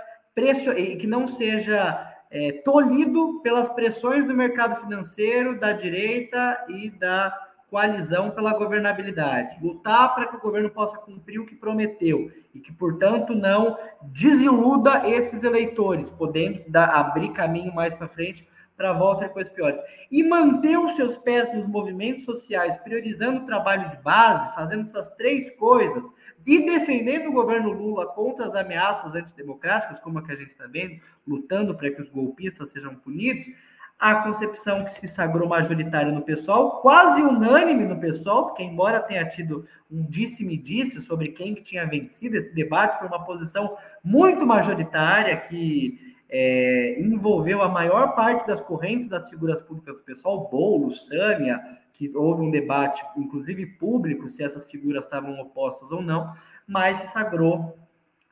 que 0.98 1.06
não 1.06 1.26
seja 1.28 2.12
é, 2.28 2.50
tolhido 2.64 3.40
pelas 3.42 3.68
pressões 3.68 4.26
do 4.26 4.34
mercado 4.34 4.74
financeiro, 4.74 5.58
da 5.58 5.72
direita 5.72 6.64
e 6.68 6.90
da 6.90 7.32
coalizão 7.74 8.30
pela 8.30 8.56
governabilidade. 8.56 9.58
Lutar 9.60 10.14
para 10.14 10.28
que 10.28 10.36
o 10.36 10.40
governo 10.40 10.70
possa 10.70 10.96
cumprir 10.96 11.40
o 11.40 11.44
que 11.44 11.56
prometeu 11.56 12.30
e 12.54 12.60
que, 12.60 12.72
portanto, 12.72 13.34
não 13.34 13.76
desiluda 14.00 15.08
esses 15.08 15.42
eleitores, 15.42 16.08
podendo 16.08 16.62
dar, 16.68 16.90
abrir 16.90 17.32
caminho 17.32 17.74
mais 17.74 17.92
para 17.92 18.06
frente 18.06 18.48
para 18.76 18.90
a 18.90 18.92
volta 18.92 19.26
de 19.26 19.32
coisas 19.32 19.52
piores. 19.52 19.80
E 20.08 20.22
manter 20.22 20.78
os 20.78 20.94
seus 20.94 21.16
pés 21.16 21.52
nos 21.52 21.66
movimentos 21.66 22.24
sociais, 22.24 22.76
priorizando 22.76 23.40
o 23.40 23.46
trabalho 23.46 23.90
de 23.90 23.96
base, 24.02 24.54
fazendo 24.54 24.82
essas 24.82 25.10
três 25.10 25.50
coisas, 25.50 26.08
e 26.46 26.64
defendendo 26.64 27.28
o 27.28 27.32
governo 27.32 27.72
Lula 27.72 28.06
contra 28.06 28.46
as 28.46 28.54
ameaças 28.54 29.16
antidemocráticas, 29.16 29.98
como 29.98 30.20
a 30.20 30.22
que 30.22 30.30
a 30.30 30.36
gente 30.36 30.50
está 30.50 30.68
vendo, 30.68 31.00
lutando 31.26 31.74
para 31.74 31.90
que 31.90 32.00
os 32.00 32.08
golpistas 32.08 32.68
sejam 32.68 32.94
punidos, 32.94 33.46
a 33.98 34.16
concepção 34.16 34.84
que 34.84 34.92
se 34.92 35.08
sagrou 35.08 35.48
majoritária 35.48 36.12
no 36.12 36.22
pessoal, 36.22 36.80
quase 36.80 37.22
unânime 37.22 37.84
no 37.84 37.98
pessoal, 37.98 38.46
porque 38.46 38.62
embora 38.62 39.00
tenha 39.00 39.26
tido 39.26 39.66
um 39.90 40.04
disse-me-disse 40.04 40.98
-disse 40.98 41.06
sobre 41.06 41.28
quem 41.28 41.54
que 41.54 41.62
tinha 41.62 41.86
vencido, 41.86 42.36
esse 42.36 42.54
debate 42.54 42.98
foi 42.98 43.08
uma 43.08 43.24
posição 43.24 43.76
muito 44.02 44.46
majoritária 44.46 45.36
que 45.36 46.14
é, 46.28 47.00
envolveu 47.00 47.62
a 47.62 47.68
maior 47.68 48.14
parte 48.14 48.46
das 48.46 48.60
correntes 48.60 49.08
das 49.08 49.30
figuras 49.30 49.62
públicas 49.62 49.94
do 49.94 50.02
pessoal, 50.02 50.48
Bolo, 50.48 50.90
Sâmia, 50.90 51.60
que 51.92 52.10
houve 52.16 52.42
um 52.42 52.50
debate, 52.50 53.04
inclusive 53.16 53.64
público, 53.66 54.28
se 54.28 54.42
essas 54.42 54.68
figuras 54.68 55.04
estavam 55.04 55.38
opostas 55.40 55.92
ou 55.92 56.02
não, 56.02 56.34
mas 56.66 56.98
se 56.98 57.06
sagrou 57.06 57.78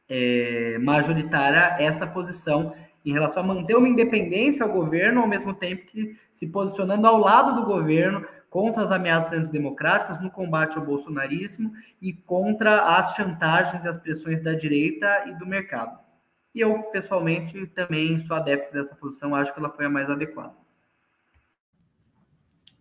é, 0.09 0.79
majoritária 0.79 1.77
essa 1.79 2.07
posição 2.07 2.75
em 3.05 3.13
relação 3.13 3.43
a 3.43 3.47
manter 3.47 3.77
uma 3.77 3.89
independência 3.89 4.65
ao 4.65 4.73
governo, 4.73 5.21
ao 5.21 5.29
mesmo 5.29 5.53
tempo 5.55 5.87
que 5.87 6.17
se 6.31 6.47
posicionando 6.47 7.07
ao 7.07 7.19
lado 7.19 7.61
do 7.61 7.67
governo 7.67 8.27
contra 8.49 8.83
as 8.83 8.91
ameaças 8.91 9.33
antidemocráticas, 9.33 10.21
no 10.21 10.31
combate 10.31 10.77
ao 10.77 10.85
bolsonarismo 10.85 11.73
e 12.01 12.13
contra 12.13 12.97
as 12.97 13.15
chantagens 13.17 13.85
e 13.85 13.89
as 13.89 13.97
pressões 13.97 14.41
da 14.41 14.53
direita 14.53 15.25
e 15.27 15.35
do 15.39 15.47
mercado. 15.47 15.99
E 16.55 16.61
eu, 16.61 16.83
pessoalmente, 16.85 17.67
também 17.69 18.19
sou 18.19 18.37
adepto 18.37 18.73
dessa 18.73 18.95
posição, 18.95 19.35
acho 19.35 19.53
que 19.53 19.59
ela 19.59 19.71
foi 19.71 19.87
a 19.87 19.91
mais 19.91 20.11
adequada. 20.11 20.55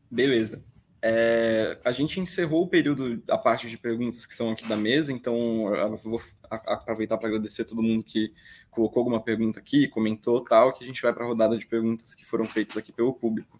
Beleza. 0.09 0.65
É, 1.01 1.79
a 1.83 1.91
gente 1.91 2.19
encerrou 2.19 2.63
o 2.63 2.67
período, 2.67 3.23
a 3.29 3.37
parte 3.37 3.67
de 3.67 3.77
perguntas 3.77 4.25
que 4.25 4.35
são 4.35 4.51
aqui 4.51 4.67
da 4.67 4.75
mesa, 4.75 5.11
então 5.11 5.73
eu 5.73 5.97
vou 5.97 6.21
aproveitar 6.49 7.17
para 7.17 7.29
agradecer 7.29 7.63
todo 7.63 7.81
mundo 7.81 8.03
que 8.03 8.33
colocou 8.71 9.01
alguma 9.01 9.21
pergunta 9.21 9.59
aqui, 9.59 9.87
comentou 9.87 10.41
tal, 10.41 10.73
que 10.73 10.83
a 10.83 10.87
gente 10.87 11.01
vai 11.01 11.13
para 11.13 11.23
a 11.23 11.27
rodada 11.27 11.57
de 11.57 11.65
perguntas 11.65 12.15
que 12.15 12.25
foram 12.25 12.45
feitas 12.45 12.77
aqui 12.77 12.91
pelo 12.91 13.13
público. 13.13 13.59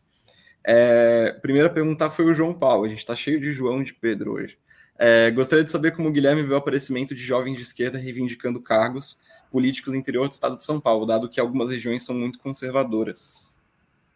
É, 0.63 1.37
primeira 1.41 1.69
pergunta 1.69 2.09
foi 2.09 2.25
o 2.25 2.33
João 2.33 2.53
Paulo, 2.53 2.85
a 2.85 2.89
gente 2.89 2.99
está 2.99 3.15
cheio 3.15 3.39
de 3.39 3.51
João 3.51 3.81
e 3.81 3.85
de 3.85 3.93
Pedro 3.93 4.33
hoje. 4.33 4.57
É, 4.97 5.31
gostaria 5.31 5.63
de 5.63 5.71
saber 5.71 5.91
como 5.91 6.09
o 6.09 6.11
Guilherme 6.11 6.43
vê 6.43 6.53
o 6.53 6.57
aparecimento 6.57 7.13
de 7.13 7.21
jovens 7.21 7.57
de 7.57 7.63
esquerda 7.63 7.97
reivindicando 7.97 8.61
cargos 8.61 9.17
políticos 9.51 9.91
no 9.91 9.99
interior 9.99 10.27
do 10.27 10.31
estado 10.31 10.55
de 10.55 10.63
São 10.63 10.79
Paulo, 10.79 11.05
dado 11.05 11.27
que 11.27 11.39
algumas 11.39 11.69
regiões 11.69 12.05
são 12.05 12.15
muito 12.15 12.39
conservadoras? 12.39 13.59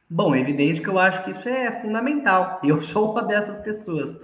Bom, 0.09 0.35
é 0.35 0.39
evidente 0.39 0.81
que 0.81 0.87
eu 0.87 0.99
acho 0.99 1.23
que 1.23 1.31
isso 1.31 1.49
é 1.49 1.71
fundamental. 1.81 2.61
Eu 2.63 2.81
sou 2.81 3.11
uma 3.11 3.23
dessas 3.23 3.59
pessoas. 3.59 4.17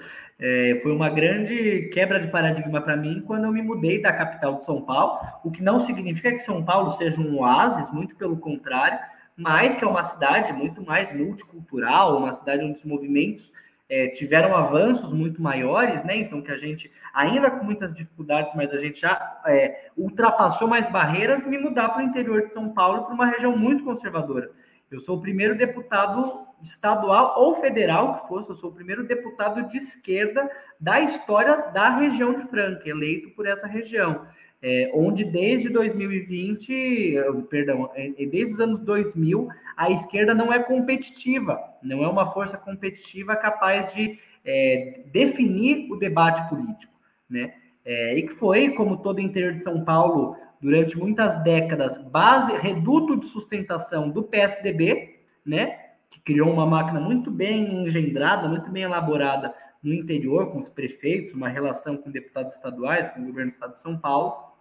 É, 0.44 0.80
foi 0.82 0.92
uma 0.92 1.08
grande 1.08 1.88
quebra 1.94 2.20
de 2.20 2.28
paradigma 2.28 2.82
para 2.82 2.98
mim 2.98 3.22
quando 3.28 3.44
eu 3.44 3.52
me 3.52 3.62
mudei 3.62 4.02
da 4.02 4.12
capital 4.12 4.56
de 4.56 4.66
São 4.66 4.82
Paulo, 4.82 5.20
o 5.44 5.52
que 5.52 5.62
não 5.62 5.80
significa 5.80 6.32
que 6.32 6.39
São 6.39 6.66
Paulo 6.66 6.89
seja 6.89 7.22
um 7.22 7.38
oásis, 7.38 7.92
muito 7.92 8.16
pelo 8.16 8.36
contrário, 8.36 8.98
mas 9.38 9.76
que 9.76 9.84
é 9.84 9.88
uma 9.88 10.04
cidade 10.04 10.52
muito 10.52 10.84
mais 10.84 11.16
multicultural, 11.16 12.18
uma 12.18 12.34
cidade 12.34 12.64
onde 12.64 12.80
os 12.80 12.84
movimentos 12.84 13.54
é, 13.88 14.08
tiveram 14.08 14.56
avanços 14.56 15.14
muito 15.14 15.42
maiores, 15.42 16.04
né? 16.04 16.16
Então, 16.16 16.42
que 16.42 16.52
a 16.52 16.58
gente, 16.58 16.92
ainda 17.14 17.52
com 17.52 17.64
muitas 17.64 17.94
dificuldades, 17.94 18.54
mas 18.56 18.72
a 18.74 18.78
gente 18.78 19.00
já 19.00 19.42
é, 19.46 19.89
ultrapassou 19.98 20.68
mais 20.68 20.89
barreiras, 20.89 21.46
me 21.46 21.58
mudar 21.58 21.89
para 21.89 22.02
o 22.02 22.06
interior 22.06 22.44
de 22.46 22.54
São 22.54 22.70
Paulo, 22.70 23.04
para 23.04 23.14
uma 23.14 23.28
região 23.28 23.56
muito 23.56 23.84
conservadora. 23.84 24.50
Eu 24.89 25.00
sou 25.00 25.18
o 25.18 25.22
primeiro 25.22 25.58
deputado 25.58 26.48
estadual 26.64 27.36
ou 27.38 27.62
federal 27.62 28.16
que 28.16 28.28
fosse, 28.28 28.49
eu 28.49 28.55
sou 28.55 28.70
o 28.70 28.74
primeiro 28.74 29.05
deputado 29.05 29.68
de 29.68 29.78
esquerda 29.78 30.49
da 30.80 31.01
história 31.01 31.72
da 31.74 31.95
região 31.97 32.34
de 32.34 32.43
Franca, 32.47 32.89
eleito 32.89 33.30
por 33.32 33.45
essa 33.45 33.68
região 33.68 34.26
é, 34.62 34.91
onde 34.93 35.24
desde 35.24 35.70
2020, 35.70 37.16
perdão, 37.49 37.89
é, 37.95 38.12
é, 38.18 38.26
desde 38.26 38.53
os 38.53 38.59
anos 38.59 38.80
2000, 38.82 39.49
a 39.76 39.89
esquerda 39.89 40.36
não 40.36 40.53
é 40.53 40.59
competitiva, 40.59 41.59
não 41.82 42.03
é 42.03 42.07
uma 42.07 42.28
força 42.28 42.57
competitiva 42.57 43.36
capaz 43.36 43.91
de 43.93 44.20
é, 44.45 45.01
definir 45.12 45.91
o 45.91 45.95
debate 45.95 46.47
político, 46.47 46.93
né? 47.30 47.53
É, 47.84 48.16
e 48.16 48.22
que 48.22 48.34
foi, 48.34 48.70
como 48.70 48.97
todo 48.97 49.18
o 49.18 49.22
interior 49.22 49.53
de 49.53 49.64
São 49.64 49.84
Paulo, 49.84 50.36
durante 50.62 50.95
muitas 50.95 51.41
décadas, 51.43 51.97
base, 51.97 52.55
reduto 52.55 53.20
de 53.20 53.26
sustentação 53.26 54.12
do 54.12 54.22
PSDB, 54.22 55.22
né? 55.43 55.81
Que 56.12 56.20
criou 56.20 56.51
uma 56.51 56.68
máquina 56.68 56.99
muito 56.99 57.32
bem 57.32 57.86
engendrada, 57.86 58.47
muito 58.47 58.70
bem 58.70 58.84
elaborada 58.84 59.51
no 59.82 59.91
interior, 59.93 60.51
com 60.51 60.59
os 60.59 60.70
prefeitos, 60.70 61.34
uma 61.34 61.49
relação 61.49 61.97
com 61.97 62.12
deputados 62.12 62.53
estaduais, 62.53 63.09
com 63.09 63.22
o 63.22 63.26
governo 63.26 63.49
do 63.49 63.53
estado 63.53 63.74
de 63.74 63.80
São 63.80 63.97
Paulo, 63.97 64.51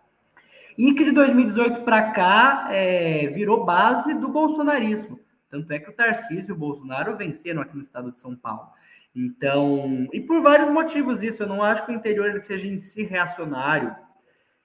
e 0.78 0.94
que 0.94 1.04
de 1.04 1.12
2018 1.12 1.82
para 1.82 2.12
cá 2.12 2.68
é, 2.70 3.26
virou 3.26 3.66
base 3.66 4.14
do 4.14 4.28
bolsonarismo. 4.28 5.20
Tanto 5.50 5.70
é 5.72 5.78
que 5.78 5.90
o 5.90 5.92
Tarcísio 5.92 6.52
e 6.52 6.56
o 6.56 6.58
Bolsonaro 6.58 7.16
venceram 7.16 7.60
aqui 7.60 7.74
no 7.74 7.82
estado 7.82 8.10
de 8.12 8.18
São 8.18 8.34
Paulo. 8.34 8.68
Então, 9.14 10.08
e 10.12 10.20
por 10.20 10.40
vários 10.40 10.70
motivos 10.70 11.22
isso, 11.22 11.42
eu 11.42 11.48
não 11.48 11.62
acho 11.62 11.84
que 11.84 11.92
o 11.92 11.94
interior 11.94 12.38
seja 12.38 12.68
em 12.68 12.78
si 12.78 13.02
reacionário. 13.02 13.94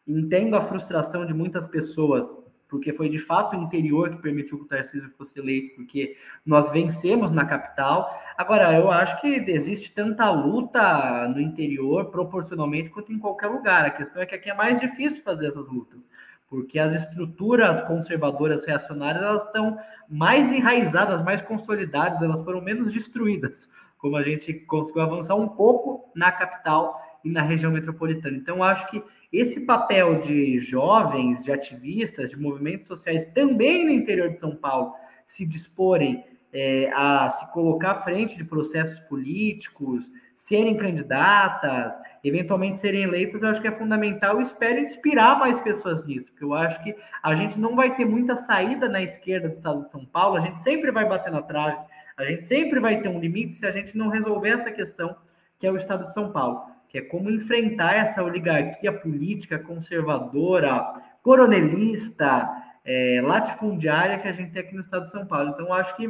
Entendo 0.07 0.55
a 0.55 0.61
frustração 0.61 1.25
de 1.25 1.33
muitas 1.33 1.67
pessoas 1.67 2.31
porque 2.67 2.91
foi 2.91 3.09
de 3.09 3.19
fato 3.19 3.55
o 3.55 3.61
interior 3.61 4.09
que 4.09 4.21
permitiu 4.21 4.57
que 4.57 4.65
o 4.65 4.67
Tarcísio 4.67 5.09
fosse 5.17 5.39
eleito, 5.39 5.75
porque 5.75 6.17
nós 6.45 6.71
vencemos 6.71 7.31
na 7.31 7.45
capital. 7.45 8.09
Agora, 8.37 8.73
eu 8.73 8.91
acho 8.91 9.19
que 9.21 9.27
existe 9.27 9.91
tanta 9.91 10.29
luta 10.29 11.27
no 11.27 11.39
interior 11.39 12.05
proporcionalmente 12.05 12.89
quanto 12.89 13.13
em 13.13 13.19
qualquer 13.19 13.47
lugar. 13.47 13.85
A 13.85 13.91
questão 13.91 14.21
é 14.21 14.25
que 14.25 14.35
aqui 14.35 14.49
é 14.49 14.55
mais 14.55 14.79
difícil 14.79 15.23
fazer 15.23 15.47
essas 15.47 15.67
lutas, 15.67 16.07
porque 16.49 16.79
as 16.79 16.93
estruturas 16.93 17.81
conservadoras 17.83 18.65
reacionárias 18.65 19.23
elas 19.23 19.45
estão 19.45 19.77
mais 20.09 20.51
enraizadas, 20.51 21.23
mais 21.23 21.41
consolidadas, 21.41 22.21
elas 22.21 22.43
foram 22.43 22.61
menos 22.61 22.91
destruídas, 22.91 23.69
como 23.97 24.17
a 24.17 24.23
gente 24.23 24.53
conseguiu 24.53 25.03
avançar 25.03 25.35
um 25.35 25.47
pouco 25.47 26.11
na 26.15 26.31
capital 26.31 26.99
e 27.23 27.29
na 27.29 27.41
região 27.41 27.71
metropolitana. 27.71 28.37
Então, 28.37 28.63
acho 28.63 28.89
que 28.89 29.03
esse 29.37 29.61
papel 29.61 30.19
de 30.19 30.59
jovens, 30.59 31.41
de 31.43 31.51
ativistas, 31.51 32.29
de 32.29 32.39
movimentos 32.39 32.87
sociais, 32.87 33.25
também 33.27 33.85
no 33.85 33.91
interior 33.91 34.29
de 34.29 34.39
São 34.39 34.55
Paulo, 34.55 34.93
se 35.25 35.45
disporem 35.45 36.23
é, 36.53 36.89
a 36.93 37.29
se 37.29 37.51
colocar 37.51 37.91
à 37.91 37.95
frente 37.95 38.37
de 38.37 38.43
processos 38.45 38.97
políticos, 39.01 40.09
serem 40.33 40.77
candidatas, 40.77 41.99
eventualmente 42.23 42.77
serem 42.77 43.03
eleitas, 43.03 43.41
eu 43.41 43.49
acho 43.49 43.61
que 43.61 43.67
é 43.67 43.71
fundamental 43.71 44.39
e 44.39 44.43
espero 44.43 44.79
inspirar 44.79 45.37
mais 45.37 45.59
pessoas 45.59 46.05
nisso, 46.05 46.31
porque 46.31 46.45
eu 46.45 46.53
acho 46.53 46.81
que 46.81 46.95
a 47.21 47.33
gente 47.35 47.59
não 47.59 47.75
vai 47.75 47.93
ter 47.95 48.05
muita 48.05 48.37
saída 48.37 48.87
na 48.87 49.01
esquerda 49.01 49.49
do 49.49 49.53
estado 49.53 49.85
de 49.85 49.91
São 49.91 50.05
Paulo, 50.05 50.37
a 50.37 50.39
gente 50.39 50.59
sempre 50.59 50.91
vai 50.91 51.05
bater 51.05 51.29
na 51.29 51.41
trave, 51.41 51.77
a 52.15 52.23
gente 52.23 52.47
sempre 52.47 52.79
vai 52.79 53.01
ter 53.01 53.09
um 53.09 53.19
limite 53.19 53.57
se 53.57 53.65
a 53.65 53.71
gente 53.71 53.97
não 53.97 54.07
resolver 54.07 54.49
essa 54.49 54.71
questão 54.71 55.13
que 55.59 55.67
é 55.67 55.71
o 55.71 55.75
estado 55.75 56.05
de 56.05 56.13
São 56.13 56.31
Paulo 56.31 56.74
que 56.95 56.99
é 56.99 57.01
como 57.01 57.29
enfrentar 57.29 57.93
essa 57.95 58.23
oligarquia 58.23 58.93
política 58.93 59.59
conservadora, 59.59 60.93
coronelista, 61.21 62.49
é, 62.85 63.19
latifundiária 63.21 64.17
que 64.17 64.29
a 64.29 64.31
gente 64.31 64.53
tem 64.53 64.61
aqui 64.61 64.73
no 64.73 64.79
estado 64.79 65.03
de 65.03 65.11
São 65.11 65.25
Paulo. 65.25 65.49
Então, 65.49 65.73
acho 65.73 65.93
que 65.97 66.09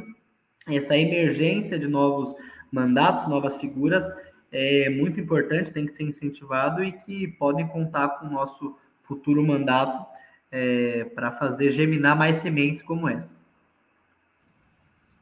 essa 0.68 0.96
emergência 0.96 1.80
de 1.80 1.88
novos 1.88 2.36
mandatos, 2.72 3.28
novas 3.28 3.58
figuras, 3.58 4.08
é 4.52 4.88
muito 4.92 5.20
importante, 5.20 5.74
tem 5.74 5.88
que 5.88 5.92
ser 5.92 6.04
incentivado 6.04 6.84
e 6.84 6.92
que 6.92 7.30
podem 7.30 7.68
contar 7.68 8.20
com 8.20 8.28
o 8.28 8.30
nosso 8.30 8.78
futuro 9.02 9.42
mandato 9.42 10.06
é, 10.52 11.06
para 11.16 11.32
fazer 11.32 11.72
germinar 11.72 12.16
mais 12.16 12.38
sementes 12.38 12.84
como 12.84 13.10
essa. 13.10 13.44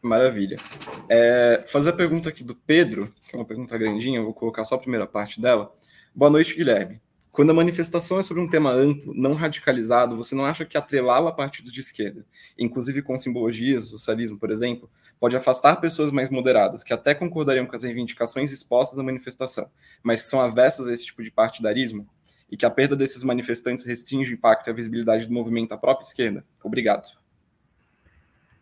Maravilha. 0.03 0.57
É, 1.07 1.63
fazer 1.65 1.91
a 1.91 1.93
pergunta 1.93 2.27
aqui 2.27 2.43
do 2.43 2.53
Pedro, 2.53 3.13
que 3.25 3.33
é 3.33 3.39
uma 3.39 3.45
pergunta 3.45 3.77
grandinha, 3.77 4.19
eu 4.19 4.25
vou 4.25 4.33
colocar 4.33 4.65
só 4.65 4.75
a 4.75 4.77
primeira 4.77 5.07
parte 5.07 5.39
dela. 5.39 5.73
Boa 6.13 6.29
noite, 6.29 6.53
Guilherme. 6.57 7.01
Quando 7.31 7.51
a 7.51 7.53
manifestação 7.53 8.19
é 8.19 8.23
sobre 8.23 8.43
um 8.43 8.49
tema 8.49 8.73
amplo, 8.73 9.13
não 9.15 9.33
radicalizado, 9.33 10.17
você 10.17 10.35
não 10.35 10.45
acha 10.45 10.65
que 10.65 10.77
atrelá-lo 10.77 11.29
a 11.29 11.31
partido 11.31 11.71
de 11.71 11.79
esquerda, 11.79 12.25
inclusive 12.59 13.01
com 13.01 13.17
simbologias, 13.17 13.85
socialismo, 13.85 14.37
por 14.37 14.51
exemplo, 14.51 14.91
pode 15.17 15.37
afastar 15.37 15.77
pessoas 15.77 16.11
mais 16.11 16.29
moderadas, 16.29 16.83
que 16.83 16.93
até 16.93 17.15
concordariam 17.15 17.65
com 17.65 17.75
as 17.75 17.83
reivindicações 17.83 18.51
expostas 18.51 18.97
na 18.97 19.03
manifestação, 19.03 19.71
mas 20.03 20.21
que 20.21 20.27
são 20.27 20.41
avessas 20.41 20.85
a 20.85 20.93
esse 20.93 21.05
tipo 21.05 21.23
de 21.23 21.31
partidarismo? 21.31 22.05
E 22.51 22.57
que 22.57 22.65
a 22.65 22.69
perda 22.69 22.93
desses 22.93 23.23
manifestantes 23.23 23.85
restringe 23.85 24.33
o 24.33 24.35
impacto 24.35 24.67
e 24.67 24.69
a 24.69 24.73
visibilidade 24.73 25.25
do 25.25 25.33
movimento 25.33 25.71
à 25.71 25.77
própria 25.77 26.05
esquerda? 26.05 26.45
Obrigado. 26.61 27.22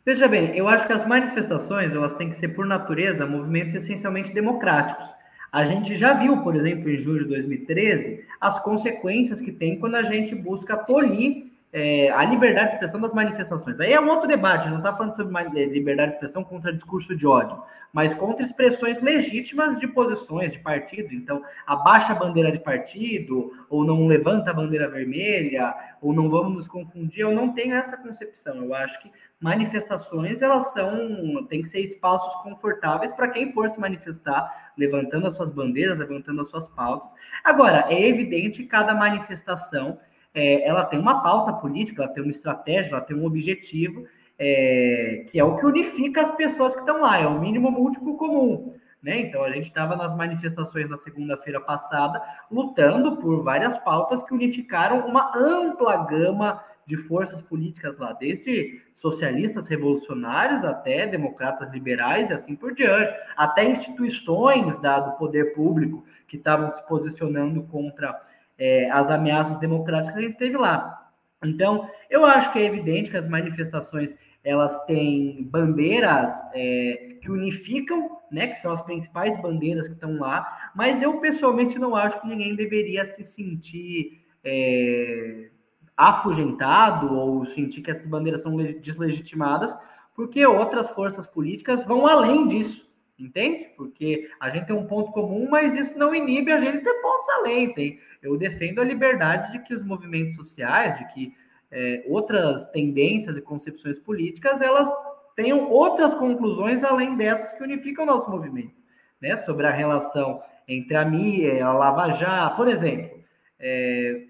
Veja 0.03 0.27
bem, 0.27 0.57
eu 0.57 0.67
acho 0.67 0.87
que 0.87 0.93
as 0.93 1.05
manifestações 1.05 1.93
elas 1.93 2.13
têm 2.13 2.29
que 2.29 2.35
ser, 2.35 2.47
por 2.49 2.65
natureza, 2.65 3.23
movimentos 3.23 3.75
essencialmente 3.75 4.33
democráticos. 4.33 5.05
A 5.51 5.63
gente 5.63 5.95
já 5.95 6.13
viu, 6.13 6.41
por 6.41 6.55
exemplo, 6.55 6.89
em 6.89 6.97
julho 6.97 7.25
de 7.25 7.29
2013, 7.29 8.25
as 8.39 8.59
consequências 8.63 9.39
que 9.39 9.51
tem 9.51 9.77
quando 9.77 9.95
a 9.95 10.03
gente 10.03 10.33
busca 10.33 10.75
tolir 10.75 11.50
é, 11.73 12.09
a 12.11 12.25
liberdade 12.25 12.67
de 12.67 12.73
expressão 12.73 12.99
das 12.99 13.13
manifestações. 13.13 13.79
Aí 13.79 13.93
é 13.93 13.99
um 13.99 14.09
outro 14.09 14.27
debate, 14.27 14.69
não 14.69 14.77
está 14.77 14.93
falando 14.93 15.15
sobre 15.15 15.61
é, 15.61 15.65
liberdade 15.65 16.09
de 16.09 16.15
expressão 16.15 16.43
contra 16.43 16.73
discurso 16.73 17.15
de 17.15 17.25
ódio, 17.25 17.61
mas 17.93 18.13
contra 18.13 18.43
expressões 18.43 19.01
legítimas 19.01 19.79
de 19.79 19.87
posições 19.87 20.51
de 20.51 20.59
partidos. 20.59 21.13
Então, 21.13 21.41
abaixa 21.65 22.11
a 22.11 22.15
bandeira 22.15 22.51
de 22.51 22.59
partido, 22.59 23.51
ou 23.69 23.85
não 23.85 24.05
levanta 24.05 24.51
a 24.51 24.53
bandeira 24.53 24.89
vermelha, 24.89 25.73
ou 26.01 26.11
não 26.13 26.29
vamos 26.29 26.53
nos 26.53 26.67
confundir. 26.67 27.21
Eu 27.21 27.31
não 27.31 27.53
tenho 27.53 27.73
essa 27.75 27.95
concepção. 27.95 28.57
Eu 28.57 28.73
acho 28.73 29.01
que 29.01 29.11
manifestações 29.39 30.41
elas 30.41 30.73
são 30.73 31.45
tem 31.47 31.61
que 31.61 31.69
ser 31.69 31.79
espaços 31.79 32.35
confortáveis 32.43 33.13
para 33.13 33.29
quem 33.29 33.51
for 33.53 33.69
se 33.69 33.79
manifestar, 33.79 34.73
levantando 34.77 35.27
as 35.27 35.35
suas 35.35 35.49
bandeiras, 35.49 35.97
levantando 35.97 36.41
as 36.41 36.49
suas 36.49 36.67
pautas. 36.67 37.09
Agora, 37.43 37.85
é 37.89 38.07
evidente 38.07 38.63
que 38.63 38.69
cada 38.69 38.93
manifestação 38.93 39.97
é, 40.33 40.67
ela 40.67 40.85
tem 40.85 40.99
uma 40.99 41.21
pauta 41.21 41.53
política, 41.53 42.03
ela 42.03 42.11
tem 42.11 42.23
uma 42.23 42.31
estratégia, 42.31 42.91
ela 42.91 43.01
tem 43.01 43.15
um 43.15 43.25
objetivo, 43.25 44.05
é, 44.37 45.25
que 45.29 45.39
é 45.39 45.43
o 45.43 45.55
que 45.55 45.65
unifica 45.65 46.21
as 46.21 46.31
pessoas 46.31 46.73
que 46.73 46.79
estão 46.79 47.01
lá, 47.01 47.19
é 47.19 47.27
o 47.27 47.39
mínimo 47.39 47.69
múltiplo 47.69 48.15
comum. 48.17 48.73
Né? 49.01 49.19
Então, 49.19 49.43
a 49.43 49.49
gente 49.49 49.65
estava 49.65 49.95
nas 49.95 50.15
manifestações 50.15 50.87
na 50.87 50.97
segunda-feira 50.97 51.59
passada, 51.59 52.21
lutando 52.51 53.17
por 53.17 53.43
várias 53.43 53.77
pautas 53.79 54.21
que 54.21 54.33
unificaram 54.33 55.07
uma 55.07 55.31
ampla 55.35 56.05
gama 56.05 56.63
de 56.85 56.97
forças 56.97 57.41
políticas 57.41 57.97
lá, 57.97 58.13
desde 58.13 58.81
socialistas 58.93 59.67
revolucionários 59.67 60.63
até 60.63 61.07
democratas 61.07 61.71
liberais 61.71 62.29
e 62.29 62.33
assim 62.33 62.55
por 62.55 62.73
diante, 62.73 63.13
até 63.37 63.63
instituições 63.63 64.77
da, 64.77 64.99
do 64.99 65.11
poder 65.13 65.53
público 65.53 66.03
que 66.27 66.37
estavam 66.37 66.69
se 66.69 66.85
posicionando 66.87 67.63
contra 67.63 68.19
é, 68.61 68.87
as 68.91 69.09
ameaças 69.09 69.57
democráticas 69.57 70.13
que 70.13 70.19
a 70.19 70.21
gente 70.21 70.37
teve 70.37 70.55
lá. 70.55 71.09
Então, 71.43 71.89
eu 72.11 72.23
acho 72.23 72.53
que 72.53 72.59
é 72.59 72.65
evidente 72.65 73.09
que 73.09 73.17
as 73.17 73.27
manifestações 73.27 74.15
elas 74.43 74.85
têm 74.85 75.43
bandeiras 75.45 76.31
é, 76.53 77.17
que 77.21 77.31
unificam, 77.31 78.19
né, 78.31 78.45
que 78.47 78.55
são 78.55 78.71
as 78.71 78.81
principais 78.81 79.35
bandeiras 79.41 79.87
que 79.87 79.95
estão 79.95 80.19
lá, 80.19 80.71
mas 80.75 81.01
eu 81.01 81.19
pessoalmente 81.19 81.79
não 81.79 81.95
acho 81.95 82.21
que 82.21 82.27
ninguém 82.27 82.55
deveria 82.55 83.03
se 83.03 83.23
sentir 83.23 84.23
é, 84.43 85.49
afugentado 85.97 87.11
ou 87.11 87.43
sentir 87.45 87.81
que 87.81 87.89
essas 87.89 88.05
bandeiras 88.05 88.41
são 88.43 88.55
deslegitimadas, 88.55 89.75
porque 90.15 90.45
outras 90.45 90.89
forças 90.89 91.25
políticas 91.25 91.83
vão 91.83 92.05
além 92.05 92.47
disso 92.47 92.90
entende? 93.17 93.69
Porque 93.75 94.29
a 94.39 94.49
gente 94.49 94.65
tem 94.65 94.75
um 94.75 94.87
ponto 94.87 95.11
comum, 95.11 95.47
mas 95.49 95.75
isso 95.75 95.97
não 95.97 96.13
inibe 96.13 96.51
a 96.51 96.59
gente 96.59 96.83
ter 96.83 96.93
pontos 97.01 97.29
além. 97.29 97.73
Tem, 97.73 97.99
eu 98.21 98.37
defendo 98.37 98.81
a 98.81 98.83
liberdade 98.83 99.51
de 99.51 99.59
que 99.59 99.73
os 99.73 99.83
movimentos 99.83 100.35
sociais, 100.35 100.97
de 100.97 101.13
que 101.13 101.35
é, 101.71 102.03
outras 102.07 102.65
tendências 102.71 103.37
e 103.37 103.41
concepções 103.41 103.97
políticas, 103.99 104.61
elas 104.61 104.91
tenham 105.35 105.69
outras 105.69 106.13
conclusões 106.13 106.83
além 106.83 107.15
dessas 107.15 107.53
que 107.53 107.63
unificam 107.63 108.03
o 108.03 108.07
nosso 108.07 108.29
movimento, 108.29 108.75
né? 109.21 109.37
Sobre 109.37 109.65
a 109.65 109.71
relação 109.71 110.41
entre 110.67 110.95
a 110.95 111.05
MIA, 111.05 111.65
a 111.65 111.73
Lava 111.73 112.09
Jato, 112.09 112.55
por 112.55 112.67
exemplo. 112.67 113.21
É, 113.59 114.23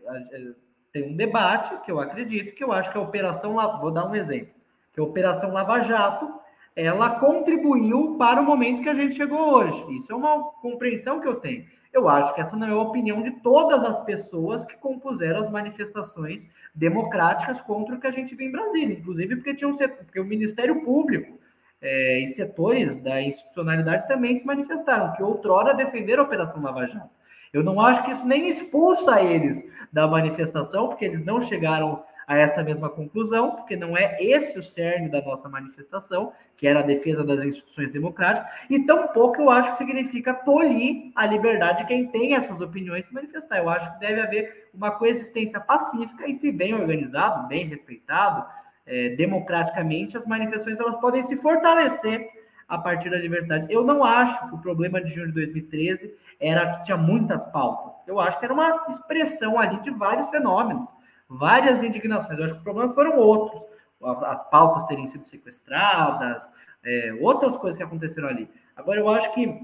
tem 0.92 1.04
um 1.04 1.16
debate 1.16 1.76
que 1.84 1.92
eu 1.92 2.00
acredito, 2.00 2.54
que 2.54 2.64
eu 2.64 2.72
acho 2.72 2.92
que 2.92 2.98
a 2.98 3.02
Operação, 3.02 3.56
vou 3.80 3.92
dar 3.92 4.06
um 4.06 4.16
exemplo, 4.16 4.54
que 4.94 5.00
a 5.00 5.04
Operação 5.04 5.54
Lava 5.54 5.80
Jato 5.80 6.42
ela 6.76 7.20
contribuiu 7.20 8.16
para 8.18 8.42
o 8.42 8.46
momento 8.46 8.82
que 8.82 8.90
a 8.90 8.94
gente 8.94 9.16
chegou 9.16 9.54
hoje. 9.54 9.96
Isso 9.96 10.12
é 10.12 10.16
uma 10.16 10.44
compreensão 10.62 11.20
que 11.20 11.28
eu 11.28 11.36
tenho. 11.36 11.66
Eu 11.92 12.08
acho 12.08 12.34
que 12.34 12.40
essa 12.40 12.56
não 12.56 12.68
é 12.68 12.72
a 12.72 12.78
opinião 12.78 13.22
de 13.22 13.32
todas 13.32 13.84
as 13.84 14.00
pessoas 14.06 14.64
que 14.64 14.78
compuseram 14.78 15.42
as 15.42 15.50
manifestações 15.50 16.48
democráticas 16.74 17.60
contra 17.60 17.96
o 17.96 18.00
que 18.00 18.08
a 18.08 18.12
gente 18.12 18.34
vê 18.34 18.46
em 18.46 18.52
Brasília, 18.52 18.98
inclusive 18.98 19.36
porque 19.36 19.54
tinha 19.54 19.68
um 19.68 19.74
setor, 19.74 20.06
porque 20.06 20.20
o 20.20 20.26
Ministério 20.26 20.82
Público 20.84 21.38
é, 21.82 22.20
e 22.20 22.28
setores 22.30 22.96
da 22.96 23.22
institucionalidade 23.22 24.08
também 24.08 24.36
se 24.36 24.46
manifestaram, 24.46 25.14
que 25.14 25.24
outrora 25.24 25.74
defenderam 25.74 26.24
a 26.24 26.26
Operação 26.26 26.62
Lava 26.62 26.88
Jato. 26.88 27.10
Eu 27.52 27.62
não 27.62 27.82
acho 27.82 28.04
que 28.04 28.12
isso 28.12 28.26
nem 28.26 28.48
expulsa 28.48 29.22
eles 29.22 29.62
da 29.92 30.08
manifestação, 30.08 30.88
porque 30.88 31.04
eles 31.04 31.26
não 31.26 31.42
chegaram 31.42 32.02
a 32.32 32.38
essa 32.38 32.64
mesma 32.64 32.90
conclusão, 32.90 33.52
porque 33.58 33.76
não 33.76 33.98
é 33.98 34.16
esse 34.22 34.58
o 34.58 34.64
cerne 34.64 35.10
da 35.10 35.22
nossa 35.22 35.50
manifestação, 35.50 36.32
que 36.56 36.66
era 36.66 36.80
a 36.80 36.82
defesa 36.82 37.26
das 37.26 37.44
instituições 37.44 37.92
democráticas, 37.92 38.50
e 38.70 38.86
tampouco 38.86 39.42
eu 39.42 39.50
acho 39.50 39.72
que 39.72 39.76
significa 39.76 40.34
tolir 40.34 41.12
a 41.14 41.26
liberdade 41.26 41.80
de 41.80 41.88
quem 41.88 42.08
tem 42.08 42.34
essas 42.34 42.62
opiniões 42.62 43.06
se 43.06 43.14
manifestar. 43.14 43.58
Eu 43.58 43.70
acho 43.70 43.92
que 43.92 44.00
deve 44.00 44.22
haver 44.22 44.70
uma 44.74 44.92
coexistência 44.92 45.60
pacífica 45.60 46.26
e, 46.26 46.34
se 46.34 46.54
bem 46.54 46.74
organizado, 46.74 47.50
bem 47.50 47.68
respeitado, 47.68 48.46
é, 48.86 49.10
democraticamente, 49.10 50.16
as 50.16 50.26
manifestações 50.26 50.80
elas 50.80 50.96
podem 51.02 51.24
se 51.24 51.36
fortalecer 51.36 52.30
a 52.66 52.78
partir 52.78 53.10
da 53.10 53.18
diversidade. 53.18 53.68
Eu 53.70 53.84
não 53.84 54.06
acho 54.06 54.48
que 54.48 54.56
o 54.56 54.60
problema 54.60 55.04
de 55.04 55.14
junho 55.14 55.28
de 55.28 55.34
2013 55.34 56.16
era 56.40 56.78
que 56.78 56.86
tinha 56.86 56.96
muitas 56.96 57.46
pautas. 57.48 57.92
Eu 58.08 58.22
acho 58.22 58.40
que 58.40 58.46
era 58.46 58.54
uma 58.54 58.86
expressão 58.88 59.60
ali 59.60 59.82
de 59.82 59.92
vários 59.92 60.30
fenômenos 60.30 61.01
várias 61.32 61.82
indignações. 61.82 62.38
Eu 62.38 62.46
acho 62.46 62.54
que 62.54 62.60
os 62.60 62.64
problemas 62.64 62.94
foram 62.94 63.18
outros. 63.18 63.64
As 64.04 64.44
pautas 64.50 64.84
terem 64.86 65.06
sido 65.06 65.24
sequestradas, 65.24 66.50
é, 66.84 67.16
outras 67.22 67.56
coisas 67.56 67.78
que 67.78 67.84
aconteceram 67.84 68.28
ali. 68.28 68.50
Agora, 68.76 69.00
eu 69.00 69.08
acho 69.08 69.32
que 69.34 69.64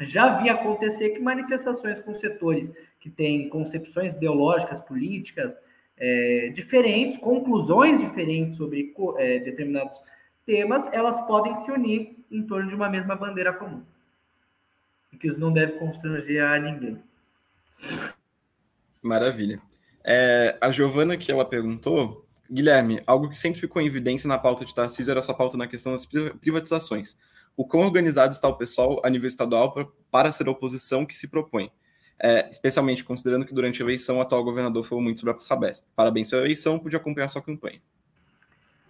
já 0.00 0.40
vi 0.40 0.48
acontecer 0.48 1.10
que 1.10 1.20
manifestações 1.20 2.00
com 2.00 2.14
setores 2.14 2.72
que 2.98 3.08
têm 3.10 3.48
concepções 3.48 4.14
ideológicas, 4.14 4.80
políticas 4.80 5.56
é, 5.96 6.50
diferentes, 6.52 7.16
conclusões 7.16 8.00
diferentes 8.00 8.56
sobre 8.56 8.92
é, 9.18 9.38
determinados 9.38 10.00
temas, 10.44 10.88
elas 10.92 11.20
podem 11.22 11.54
se 11.56 11.70
unir 11.70 12.16
em 12.30 12.42
torno 12.42 12.68
de 12.68 12.74
uma 12.74 12.88
mesma 12.88 13.14
bandeira 13.14 13.52
comum. 13.52 13.82
E 15.12 15.16
que 15.16 15.28
isso 15.28 15.38
não 15.38 15.52
deve 15.52 15.74
constranger 15.74 16.42
a 16.42 16.58
ninguém. 16.58 16.98
Maravilha. 19.00 19.60
É, 20.04 20.56
a 20.60 20.70
Giovana 20.70 21.16
que 21.16 21.32
ela 21.32 21.44
perguntou, 21.44 22.26
Guilherme, 22.50 23.02
algo 23.06 23.30
que 23.30 23.38
sempre 23.38 23.58
ficou 23.58 23.80
em 23.80 23.86
evidência 23.86 24.28
na 24.28 24.38
pauta 24.38 24.64
de 24.64 24.74
Tarcísio 24.74 25.10
era 25.10 25.22
sua 25.22 25.34
pauta 25.34 25.56
na 25.56 25.66
questão 25.66 25.92
das 25.92 26.06
privatizações. 26.40 27.18
O 27.56 27.64
quão 27.64 27.84
organizado 27.84 28.32
está 28.32 28.48
o 28.48 28.56
pessoal 28.56 29.00
a 29.04 29.08
nível 29.08 29.28
estadual 29.28 29.72
para, 29.72 29.86
para 30.10 30.32
ser 30.32 30.46
a 30.46 30.50
oposição 30.50 31.06
que 31.06 31.16
se 31.16 31.28
propõe? 31.28 31.70
É, 32.22 32.48
especialmente 32.48 33.02
considerando 33.02 33.44
que 33.44 33.54
durante 33.54 33.82
a 33.82 33.84
eleição 33.84 34.18
o 34.18 34.20
atual 34.20 34.44
governador 34.44 34.84
falou 34.84 35.02
muito 35.02 35.20
sobre 35.20 35.34
a 35.34 35.40
Sabesp. 35.40 35.84
Parabéns 35.96 36.28
pela 36.28 36.42
eleição, 36.42 36.78
pude 36.78 36.94
acompanhar 36.94 37.28
sua 37.28 37.42
campanha. 37.42 37.80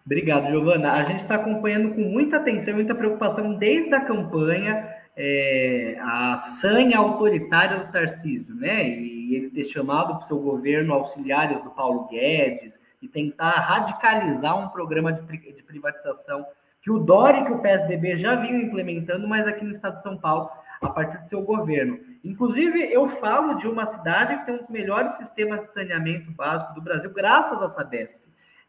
Obrigado, 0.04 0.48
Giovana. 0.48 0.92
A 0.92 1.02
gente 1.02 1.20
está 1.20 1.36
acompanhando 1.36 1.94
com 1.94 2.02
muita 2.02 2.36
atenção, 2.36 2.74
muita 2.74 2.94
preocupação 2.94 3.54
desde 3.54 3.94
a 3.94 4.04
campanha 4.04 5.04
é, 5.16 5.96
a 6.00 6.36
sanha 6.38 6.98
autoritária 6.98 7.84
do 7.84 7.92
Tarcísio, 7.92 8.54
né? 8.54 8.88
E 8.88 9.13
ele 9.32 9.50
ter 9.50 9.62
chamado 9.62 10.16
para 10.16 10.24
o 10.24 10.26
seu 10.26 10.38
governo 10.38 10.92
auxiliares 10.92 11.62
do 11.62 11.70
Paulo 11.70 12.08
Guedes 12.08 12.80
e 13.00 13.06
tentar 13.06 13.60
radicalizar 13.60 14.58
um 14.58 14.68
programa 14.68 15.12
de, 15.12 15.22
de 15.22 15.62
privatização 15.62 16.44
que 16.80 16.90
o 16.90 16.98
Dória 16.98 17.40
e 17.40 17.44
que 17.44 17.52
o 17.52 17.60
PSDB 17.60 18.16
já 18.16 18.34
vinham 18.34 18.60
implementando, 18.60 19.26
mas 19.26 19.46
aqui 19.46 19.64
no 19.64 19.70
estado 19.70 19.96
de 19.96 20.02
São 20.02 20.18
Paulo, 20.18 20.50
a 20.82 20.90
partir 20.90 21.18
do 21.18 21.28
seu 21.28 21.40
governo. 21.40 21.98
Inclusive, 22.22 22.92
eu 22.92 23.08
falo 23.08 23.54
de 23.54 23.66
uma 23.66 23.86
cidade 23.86 24.38
que 24.38 24.46
tem 24.46 24.54
um 24.54 24.58
dos 24.58 24.68
melhores 24.68 25.12
sistemas 25.12 25.60
de 25.60 25.66
saneamento 25.68 26.30
básico 26.32 26.74
do 26.74 26.82
Brasil, 26.82 27.10
graças 27.10 27.62
à 27.62 27.68
Sabesp. 27.68 28.22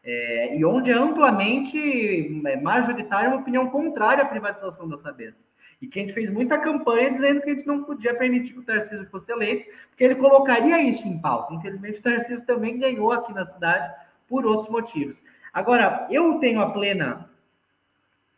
É, 0.08 0.56
e 0.56 0.64
onde 0.64 0.92
amplamente, 0.92 1.76
é, 2.46 2.60
majoritária, 2.60 3.28
uma 3.28 3.40
opinião 3.40 3.68
contrária 3.68 4.22
à 4.22 4.26
privatização 4.26 4.88
da 4.88 4.96
Sabesp. 4.96 5.44
E 5.82 5.88
que 5.88 5.98
a 5.98 6.02
gente 6.02 6.14
fez 6.14 6.30
muita 6.30 6.56
campanha 6.58 7.10
dizendo 7.10 7.42
que 7.42 7.50
a 7.50 7.54
gente 7.54 7.66
não 7.66 7.82
podia 7.82 8.14
permitir 8.14 8.52
que 8.52 8.60
o 8.60 8.62
Tarcísio 8.62 9.10
fosse 9.10 9.32
eleito, 9.32 9.68
porque 9.88 10.04
ele 10.04 10.14
colocaria 10.14 10.80
isso 10.80 11.08
em 11.08 11.18
pauta. 11.18 11.52
Infelizmente, 11.54 11.98
o 11.98 12.02
Tarcísio 12.02 12.46
também 12.46 12.78
ganhou 12.78 13.10
aqui 13.10 13.34
na 13.34 13.44
cidade 13.44 13.92
por 14.28 14.46
outros 14.46 14.70
motivos. 14.70 15.20
Agora, 15.52 16.06
eu 16.08 16.38
tenho 16.38 16.60
a 16.60 16.70
plena 16.70 17.28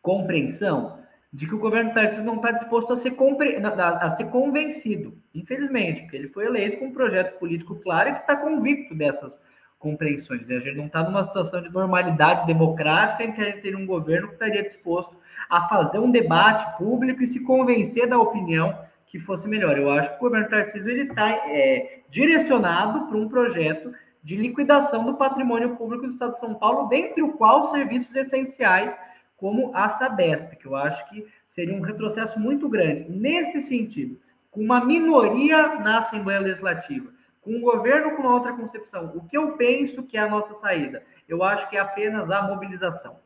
compreensão 0.01 0.97
de 1.31 1.47
que 1.47 1.53
o 1.53 1.59
governo 1.59 1.93
Tarcísio 1.93 2.25
não 2.25 2.37
está 2.37 2.49
disposto 2.51 2.93
a 2.93 2.95
ser, 2.95 3.11
compre... 3.11 3.57
a 3.57 4.09
ser 4.09 4.25
convencido, 4.25 5.15
infelizmente, 5.35 6.01
porque 6.01 6.17
ele 6.17 6.27
foi 6.27 6.47
eleito 6.47 6.77
com 6.77 6.85
um 6.85 6.93
projeto 6.93 7.37
político 7.37 7.75
claro 7.75 8.09
e 8.09 8.13
que 8.13 8.21
está 8.21 8.35
convicto 8.35 8.95
dessas 8.95 9.39
compreensões. 9.79 10.51
A 10.51 10.59
gente 10.59 10.75
não 10.77 10.87
está 10.87 11.01
numa 11.01 11.23
situação 11.23 11.63
de 11.63 11.71
normalidade 11.71 12.45
democrática 12.45 13.23
em 13.23 13.31
que 13.31 13.41
a 13.41 13.45
gente 13.45 13.61
teria 13.61 13.77
um 13.77 13.85
governo 13.85 14.27
que 14.27 14.33
estaria 14.33 14.61
disposto 14.61 15.17
a 15.49 15.67
fazer 15.69 15.97
um 15.97 16.11
debate 16.11 16.77
público 16.77 17.23
e 17.23 17.27
se 17.27 17.39
convencer 17.39 18.07
da 18.07 18.19
opinião 18.19 18.77
que 19.05 19.17
fosse 19.17 19.47
melhor. 19.47 19.77
Eu 19.77 19.89
acho 19.89 20.09
que 20.11 20.17
o 20.17 20.19
governo 20.19 20.49
Tarcísio 20.49 20.91
está 21.01 21.29
é, 21.47 22.01
direcionado 22.09 23.07
para 23.07 23.17
um 23.17 23.27
projeto 23.27 23.91
de 24.21 24.35
liquidação 24.35 25.05
do 25.05 25.15
patrimônio 25.15 25.75
público 25.77 26.05
do 26.05 26.11
Estado 26.11 26.33
de 26.33 26.39
São 26.39 26.53
Paulo, 26.53 26.89
dentre 26.89 27.23
o 27.23 27.31
qual 27.33 27.71
serviços 27.71 28.13
essenciais 28.13 28.99
como 29.37 29.71
a 29.73 29.87
Sabesp, 29.87 30.57
que 30.57 30.65
eu 30.65 30.75
acho 30.75 31.09
que 31.09 31.25
seria 31.47 31.73
um 31.73 31.79
retrocesso 31.79 32.37
muito 32.37 32.67
grande. 32.67 33.05
Nesse 33.09 33.61
sentido, 33.61 34.19
com 34.51 34.59
uma 34.61 34.83
minoria 34.83 35.79
na 35.79 35.99
Assembleia 35.99 36.41
Legislativa, 36.41 37.09
com 37.41 37.51
um 37.51 37.61
governo 37.61 38.15
com 38.15 38.23
uma 38.23 38.33
outra 38.33 38.53
concepção. 38.53 39.11
O 39.15 39.25
que 39.25 39.37
eu 39.37 39.53
penso 39.53 40.03
que 40.03 40.17
é 40.17 40.21
a 40.21 40.29
nossa 40.29 40.53
saída? 40.53 41.03
Eu 41.27 41.43
acho 41.43 41.69
que 41.69 41.77
é 41.77 41.79
apenas 41.79 42.29
a 42.29 42.41
mobilização. 42.41 43.17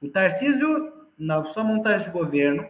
O 0.00 0.08
Tarcísio, 0.08 0.92
na 1.18 1.44
sua 1.44 1.62
montagem 1.62 2.06
de 2.06 2.12
governo, 2.12 2.66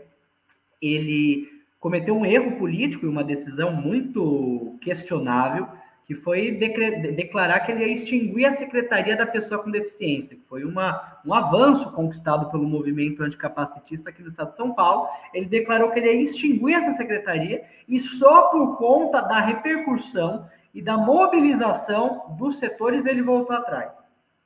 ele 0.81 1.49
cometeu 1.79 2.15
um 2.15 2.27
erro 2.27 2.57
político 2.57 3.07
e 3.07 3.09
uma 3.09 3.25
decisão 3.25 3.73
muito 3.73 4.77
questionável, 4.81 5.67
que 6.05 6.15
foi 6.15 6.51
declarar 6.51 7.61
que 7.61 7.71
ele 7.71 7.85
ia 7.87 7.95
extinguir 7.95 8.45
a 8.45 8.51
Secretaria 8.51 9.17
da 9.17 9.25
Pessoa 9.25 9.63
com 9.63 9.71
Deficiência, 9.71 10.37
que 10.37 10.45
foi 10.45 10.65
uma, 10.65 11.21
um 11.25 11.33
avanço 11.33 11.93
conquistado 11.93 12.51
pelo 12.51 12.69
movimento 12.69 13.23
anticapacitista 13.23 14.11
aqui 14.11 14.21
no 14.21 14.27
estado 14.27 14.51
de 14.51 14.57
São 14.57 14.75
Paulo. 14.75 15.07
Ele 15.33 15.47
declarou 15.47 15.89
que 15.91 16.01
ele 16.01 16.13
ia 16.13 16.23
extinguir 16.23 16.75
essa 16.75 16.91
secretaria 16.93 17.63
e 17.89 18.01
só 18.01 18.49
por 18.49 18.77
conta 18.77 19.21
da 19.21 19.41
repercussão 19.41 20.49
e 20.73 20.81
da 20.81 20.97
mobilização 20.97 22.37
dos 22.39 22.59
setores 22.59 23.07
ele 23.07 23.23
voltou 23.23 23.57
atrás 23.57 23.97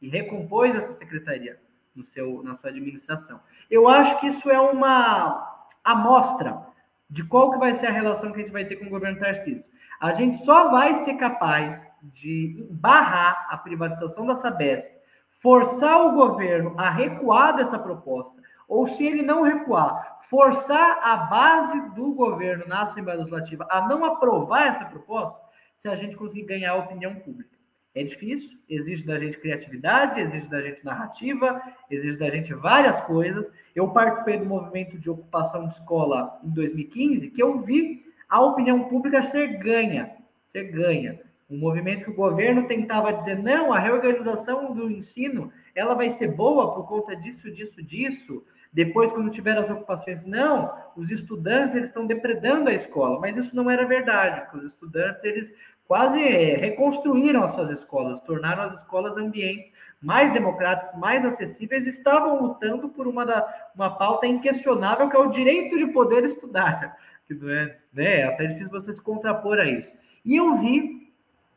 e 0.00 0.08
recompôs 0.08 0.74
essa 0.74 0.92
secretaria 0.92 1.60
no 1.94 2.02
seu, 2.02 2.42
na 2.42 2.54
sua 2.54 2.70
administração. 2.70 3.40
Eu 3.70 3.88
acho 3.88 4.18
que 4.20 4.26
isso 4.26 4.50
é 4.50 4.58
uma 4.58 5.66
amostra 5.82 6.66
de 7.08 7.24
qual 7.24 7.52
que 7.52 7.58
vai 7.58 7.74
ser 7.74 7.86
a 7.86 7.92
relação 7.92 8.32
que 8.32 8.40
a 8.40 8.40
gente 8.40 8.52
vai 8.52 8.64
ter 8.64 8.76
com 8.76 8.86
o 8.86 8.90
governo 8.90 9.18
Tarcísio. 9.18 9.64
A 10.00 10.12
gente 10.12 10.38
só 10.38 10.70
vai 10.70 10.94
ser 11.02 11.14
capaz 11.14 11.88
de 12.02 12.66
barrar 12.70 13.46
a 13.48 13.56
privatização 13.56 14.26
da 14.26 14.34
Sabesp, 14.34 14.90
forçar 15.30 16.06
o 16.06 16.12
governo 16.12 16.74
a 16.78 16.90
recuar 16.90 17.54
dessa 17.54 17.78
proposta, 17.78 18.42
ou 18.66 18.86
se 18.86 19.06
ele 19.06 19.22
não 19.22 19.42
recuar, 19.42 20.18
forçar 20.22 20.98
a 21.02 21.16
base 21.16 21.80
do 21.90 22.12
governo 22.12 22.66
na 22.66 22.82
Assembleia 22.82 23.18
Legislativa 23.18 23.66
a 23.70 23.86
não 23.86 24.04
aprovar 24.04 24.68
essa 24.68 24.86
proposta, 24.86 25.38
se 25.76 25.88
a 25.88 25.94
gente 25.94 26.16
conseguir 26.16 26.46
ganhar 26.46 26.72
a 26.72 26.76
opinião 26.76 27.14
pública. 27.16 27.54
É 27.94 28.02
difícil, 28.02 28.58
exige 28.68 29.06
da 29.06 29.18
gente 29.18 29.38
criatividade, 29.38 30.20
exige 30.20 30.50
da 30.50 30.60
gente 30.60 30.84
narrativa, 30.84 31.62
exige 31.88 32.18
da 32.18 32.28
gente 32.28 32.52
várias 32.52 33.00
coisas. 33.02 33.50
Eu 33.72 33.88
participei 33.90 34.36
do 34.36 34.44
movimento 34.44 34.98
de 34.98 35.08
ocupação 35.08 35.68
de 35.68 35.74
escola 35.74 36.40
em 36.42 36.50
2015, 36.50 37.30
que 37.30 37.40
eu 37.40 37.56
vi 37.58 38.04
a 38.28 38.42
opinião 38.42 38.88
pública 38.88 39.22
ser 39.22 39.58
ganha, 39.58 40.10
ser 40.48 40.72
ganha. 40.72 41.20
Um 41.48 41.56
movimento 41.56 42.04
que 42.04 42.10
o 42.10 42.14
governo 42.14 42.66
tentava 42.66 43.12
dizer, 43.12 43.38
não, 43.38 43.72
a 43.72 43.78
reorganização 43.78 44.74
do 44.74 44.90
ensino, 44.90 45.52
ela 45.72 45.94
vai 45.94 46.10
ser 46.10 46.32
boa 46.32 46.74
por 46.74 46.88
conta 46.88 47.14
disso, 47.14 47.48
disso, 47.52 47.80
disso. 47.80 48.44
Depois, 48.74 49.12
quando 49.12 49.30
tiver 49.30 49.56
as 49.56 49.70
ocupações, 49.70 50.24
não, 50.24 50.74
os 50.96 51.08
estudantes 51.12 51.76
eles 51.76 51.88
estão 51.88 52.04
depredando 52.04 52.68
a 52.68 52.74
escola, 52.74 53.20
mas 53.20 53.36
isso 53.36 53.54
não 53.54 53.70
era 53.70 53.86
verdade, 53.86 54.40
porque 54.40 54.58
os 54.58 54.64
estudantes 54.64 55.22
eles 55.22 55.54
quase 55.86 56.20
é, 56.20 56.56
reconstruíram 56.56 57.44
as 57.44 57.52
suas 57.54 57.70
escolas, 57.70 58.20
tornaram 58.20 58.64
as 58.64 58.80
escolas 58.80 59.16
ambientes 59.16 59.70
mais 60.02 60.32
democráticos, 60.32 60.98
mais 60.98 61.24
acessíveis, 61.24 61.86
estavam 61.86 62.42
lutando 62.42 62.88
por 62.88 63.06
uma, 63.06 63.24
da, 63.24 63.46
uma 63.76 63.96
pauta 63.96 64.26
inquestionável 64.26 65.08
que 65.08 65.16
é 65.16 65.20
o 65.20 65.30
direito 65.30 65.78
de 65.78 65.86
poder 65.92 66.24
estudar, 66.24 66.96
que 67.28 67.34
não 67.34 67.48
é, 67.48 67.78
né, 67.92 68.20
é 68.20 68.24
até 68.24 68.46
difícil 68.46 68.72
você 68.72 68.92
se 68.92 69.00
contrapor 69.00 69.60
a 69.60 69.66
isso. 69.66 69.96
E 70.24 70.34
eu 70.34 70.56
vi 70.56 71.03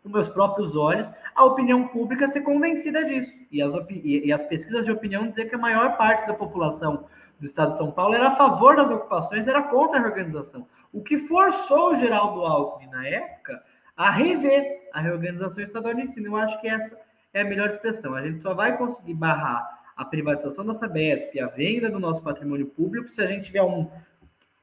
com 0.07 0.13
meus 0.13 0.27
próprios 0.27 0.75
olhos 0.75 1.11
a 1.35 1.43
opinião 1.45 1.87
pública 1.87 2.27
ser 2.27 2.41
convencida 2.41 3.03
disso. 3.05 3.37
E 3.51 3.61
as, 3.61 3.73
e, 3.89 4.27
e 4.27 4.33
as 4.33 4.43
pesquisas 4.43 4.85
de 4.85 4.91
opinião 4.91 5.27
dizer 5.27 5.45
que 5.49 5.55
a 5.55 5.59
maior 5.59 5.97
parte 5.97 6.25
da 6.25 6.33
população 6.33 7.05
do 7.39 7.45
estado 7.45 7.69
de 7.71 7.77
São 7.77 7.91
Paulo 7.91 8.15
era 8.15 8.29
a 8.29 8.35
favor 8.35 8.75
das 8.75 8.89
ocupações, 8.89 9.47
era 9.47 9.61
contra 9.63 9.99
a 9.99 10.01
reorganização. 10.01 10.67
O 10.91 11.03
que 11.03 11.17
forçou 11.17 11.91
o 11.91 11.95
Geraldo 11.95 12.41
Alckmin, 12.45 12.89
na 12.89 13.07
época, 13.07 13.61
a 13.95 14.09
rever 14.09 14.89
a 14.93 15.01
reorganização 15.01 15.63
estadual 15.63 15.93
de 15.93 16.01
ensino. 16.03 16.27
Eu 16.27 16.37
acho 16.37 16.59
que 16.59 16.67
essa 16.67 16.97
é 17.33 17.41
a 17.41 17.45
melhor 17.45 17.67
expressão. 17.67 18.15
A 18.15 18.21
gente 18.21 18.41
só 18.41 18.53
vai 18.53 18.77
conseguir 18.77 19.13
barrar 19.13 19.77
a 19.95 20.05
privatização 20.05 20.65
da 20.65 20.73
Sabesp, 20.73 21.39
a 21.39 21.47
venda 21.47 21.89
do 21.89 21.99
nosso 21.99 22.23
patrimônio 22.23 22.67
público, 22.67 23.07
se 23.07 23.19
a 23.21 23.25
gente 23.25 23.45
tiver 23.45 23.63
um, 23.63 23.89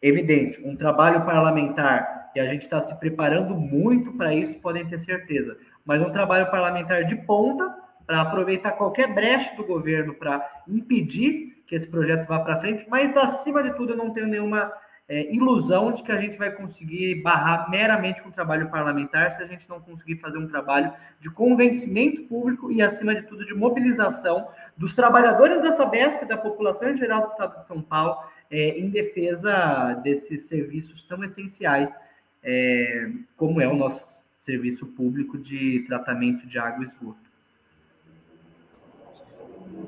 evidente, 0.01 0.63
um 0.65 0.77
trabalho 0.77 1.25
parlamentar, 1.25 2.24
e 2.35 2.41
a 2.41 2.47
gente 2.47 2.63
está 2.63 2.81
se 2.81 2.95
preparando 2.99 3.55
muito 3.55 4.13
para 4.13 4.35
isso, 4.35 4.59
podem 4.61 4.87
ter 4.87 4.99
certeza, 4.99 5.57
mas 5.85 6.03
um 6.03 6.11
trabalho 6.11 6.51
parlamentar 6.51 7.05
de 7.05 7.17
ponta, 7.17 7.85
para 8.07 8.21
aproveitar 8.21 8.73
qualquer 8.73 9.15
brecha 9.15 9.55
do 9.57 9.65
governo 9.65 10.15
para 10.15 10.47
impedir 10.69 11.63
que 11.67 11.75
esse 11.75 11.89
projeto 11.89 12.27
vá 12.27 12.41
para 12.41 12.61
frente, 12.61 12.87
mas 12.89 13.17
acima 13.17 13.63
de 13.63 13.75
tudo 13.75 13.93
eu 13.93 13.97
não 13.97 14.13
tenho 14.13 14.27
nenhuma 14.27 14.71
é, 15.09 15.35
ilusão 15.35 15.93
de 15.93 16.03
que 16.03 16.13
a 16.13 16.17
gente 16.17 16.37
vai 16.37 16.51
conseguir 16.51 17.23
barrar 17.23 17.71
meramente 17.71 18.23
com 18.23 18.29
o 18.29 18.33
trabalho 18.33 18.71
parlamentar 18.71 19.31
se 19.31 19.43
a 19.43 19.47
gente 19.47 19.69
não 19.69 19.81
conseguir 19.81 20.17
fazer 20.17 20.39
um 20.39 20.47
trabalho 20.47 20.93
de 21.21 21.31
convencimento 21.31 22.23
público 22.23 22.71
e, 22.71 22.81
acima 22.83 23.15
de 23.15 23.23
tudo, 23.23 23.45
de 23.45 23.55
mobilização 23.55 24.49
dos 24.77 24.95
trabalhadores 24.95 25.61
da 25.61 25.73
Sabesp, 25.73 26.25
da 26.25 26.37
população 26.37 26.89
em 26.89 26.97
geral 26.97 27.23
do 27.23 27.29
Estado 27.29 27.59
de 27.59 27.67
São 27.67 27.83
Paulo, 27.83 28.19
é, 28.51 28.79
em 28.79 28.89
defesa 28.89 29.95
desses 30.03 30.47
serviços 30.49 31.03
tão 31.03 31.23
essenciais 31.23 31.95
é, 32.45 33.11
como 33.37 33.61
é 33.61 33.67
o 33.67 33.75
nosso 33.75 34.23
serviço 34.43 34.87
público 34.87 35.39
de 35.39 35.81
tratamento 35.87 36.47
de 36.47 36.59
água 36.59 36.85
e 36.85 36.87
esgoto. 36.87 37.25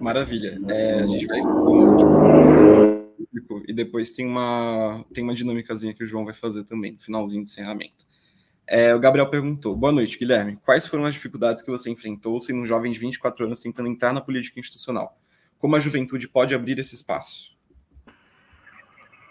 Maravilha. 0.01 0.59
É, 0.69 1.01
a 1.01 1.07
gente 1.07 1.27
vai 1.27 1.41
público 3.27 3.63
e 3.69 3.73
depois 3.73 4.13
tem 4.13 4.27
uma 4.27 5.05
tem 5.13 5.23
uma 5.23 5.35
dinâmicazinha 5.35 5.95
que 5.95 6.03
o 6.03 6.07
João 6.07 6.25
vai 6.25 6.35
fazer 6.35 6.65
também 6.65 6.93
no 6.93 6.99
finalzinho 6.99 7.43
do 7.43 7.47
encerramento. 7.47 8.07
É, 8.67 8.95
o 8.95 8.99
Gabriel 8.99 9.29
perguntou: 9.29 9.77
Boa 9.77 9.93
noite, 9.93 10.19
Guilherme. 10.19 10.59
Quais 10.65 10.87
foram 10.87 11.05
as 11.05 11.15
dificuldades 11.15 11.63
que 11.63 11.71
você 11.71 11.91
enfrentou 11.91 12.41
sendo 12.41 12.61
um 12.61 12.67
jovem 12.67 12.91
de 12.91 12.99
24 12.99 13.45
anos 13.45 13.61
tentando 13.61 13.89
entrar 13.89 14.13
na 14.13 14.21
política 14.21 14.59
institucional? 14.59 15.17
Como 15.59 15.77
a 15.77 15.81
juventude 15.81 16.29
pode 16.29 16.55
abrir 16.55 16.79
esse 16.79 16.95
espaço? 16.95 17.55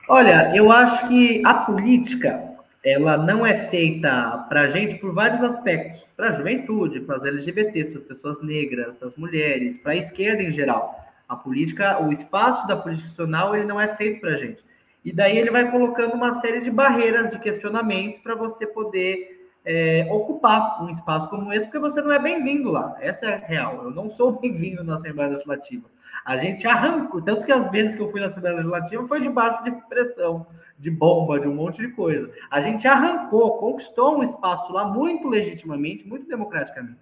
Olha, 0.08 0.56
eu 0.56 0.72
acho 0.72 1.08
que 1.08 1.42
a 1.46 1.54
política 1.54 2.55
ela 2.86 3.18
não 3.18 3.44
é 3.44 3.56
feita 3.56 4.46
para 4.48 4.62
a 4.62 4.68
gente 4.68 4.96
por 4.98 5.12
vários 5.12 5.42
aspectos, 5.42 6.04
para 6.16 6.30
a 6.30 6.32
juventude, 6.32 7.00
para 7.00 7.16
as 7.16 7.26
LGBTs, 7.26 7.90
para 7.90 8.00
as 8.00 8.06
pessoas 8.06 8.42
negras, 8.44 8.94
para 8.94 9.08
as 9.08 9.16
mulheres, 9.16 9.80
para 9.80 9.94
a 9.94 9.96
esquerda 9.96 10.44
em 10.44 10.52
geral. 10.52 11.04
A 11.28 11.36
política, 11.36 12.00
o 12.00 12.12
espaço 12.12 12.68
da 12.68 12.78
política 12.78 13.08
institucional, 13.08 13.56
ele 13.56 13.66
não 13.66 13.82
é 13.82 13.88
feito 13.88 14.22
para 14.22 14.34
a 14.34 14.36
gente. 14.36 14.64
E 15.04 15.12
daí 15.12 15.36
ele 15.36 15.50
vai 15.50 15.72
colocando 15.72 16.14
uma 16.14 16.34
série 16.34 16.60
de 16.62 16.70
barreiras, 16.70 17.32
de 17.32 17.40
questionamentos 17.40 18.20
para 18.20 18.36
você 18.36 18.68
poder 18.68 19.35
é, 19.66 20.08
ocupar 20.12 20.84
um 20.84 20.90
espaço 20.90 21.28
como 21.30 21.52
esse, 21.52 21.66
porque 21.66 21.80
você 21.80 22.02
não 22.02 22.12
é 22.12 22.20
bem-vindo 22.20 22.72
lá. 22.72 22.96
Essa 23.00 23.26
é 23.26 23.46
real. 23.46 23.84
Eu 23.84 23.92
não 23.92 24.10
sou 24.10 24.34
bem-vindo 24.40 24.84
na 24.84 24.96
Assembleia 24.96 25.32
Legislativa. 25.32 25.90
A 26.24 26.38
gente 26.38 26.68
arrancou, 26.68 27.22
tanto 27.22 27.46
que 27.46 27.52
as 27.52 27.70
vezes 27.70 27.96
que 27.96 28.02
eu 28.02 28.10
fui 28.10 28.20
na 28.20 28.28
Assembleia 28.28 28.58
Legislativa 28.58 29.04
foi 29.04 29.22
debaixo 29.22 29.64
de 29.64 29.72
pressão, 29.88 30.46
de 30.78 30.90
bomba, 30.90 31.40
de 31.40 31.48
um 31.48 31.56
monte 31.56 31.82
de 31.82 31.90
coisa. 31.90 32.32
A 32.50 32.62
gente 32.62 32.88
arrancou, 32.88 33.58
conquistou 33.58 34.18
um 34.18 34.24
espaço 34.24 34.72
lá 34.72 34.86
muito 34.86 35.28
legitimamente, 35.28 36.08
muito 36.08 36.28
democraticamente. 36.28 37.00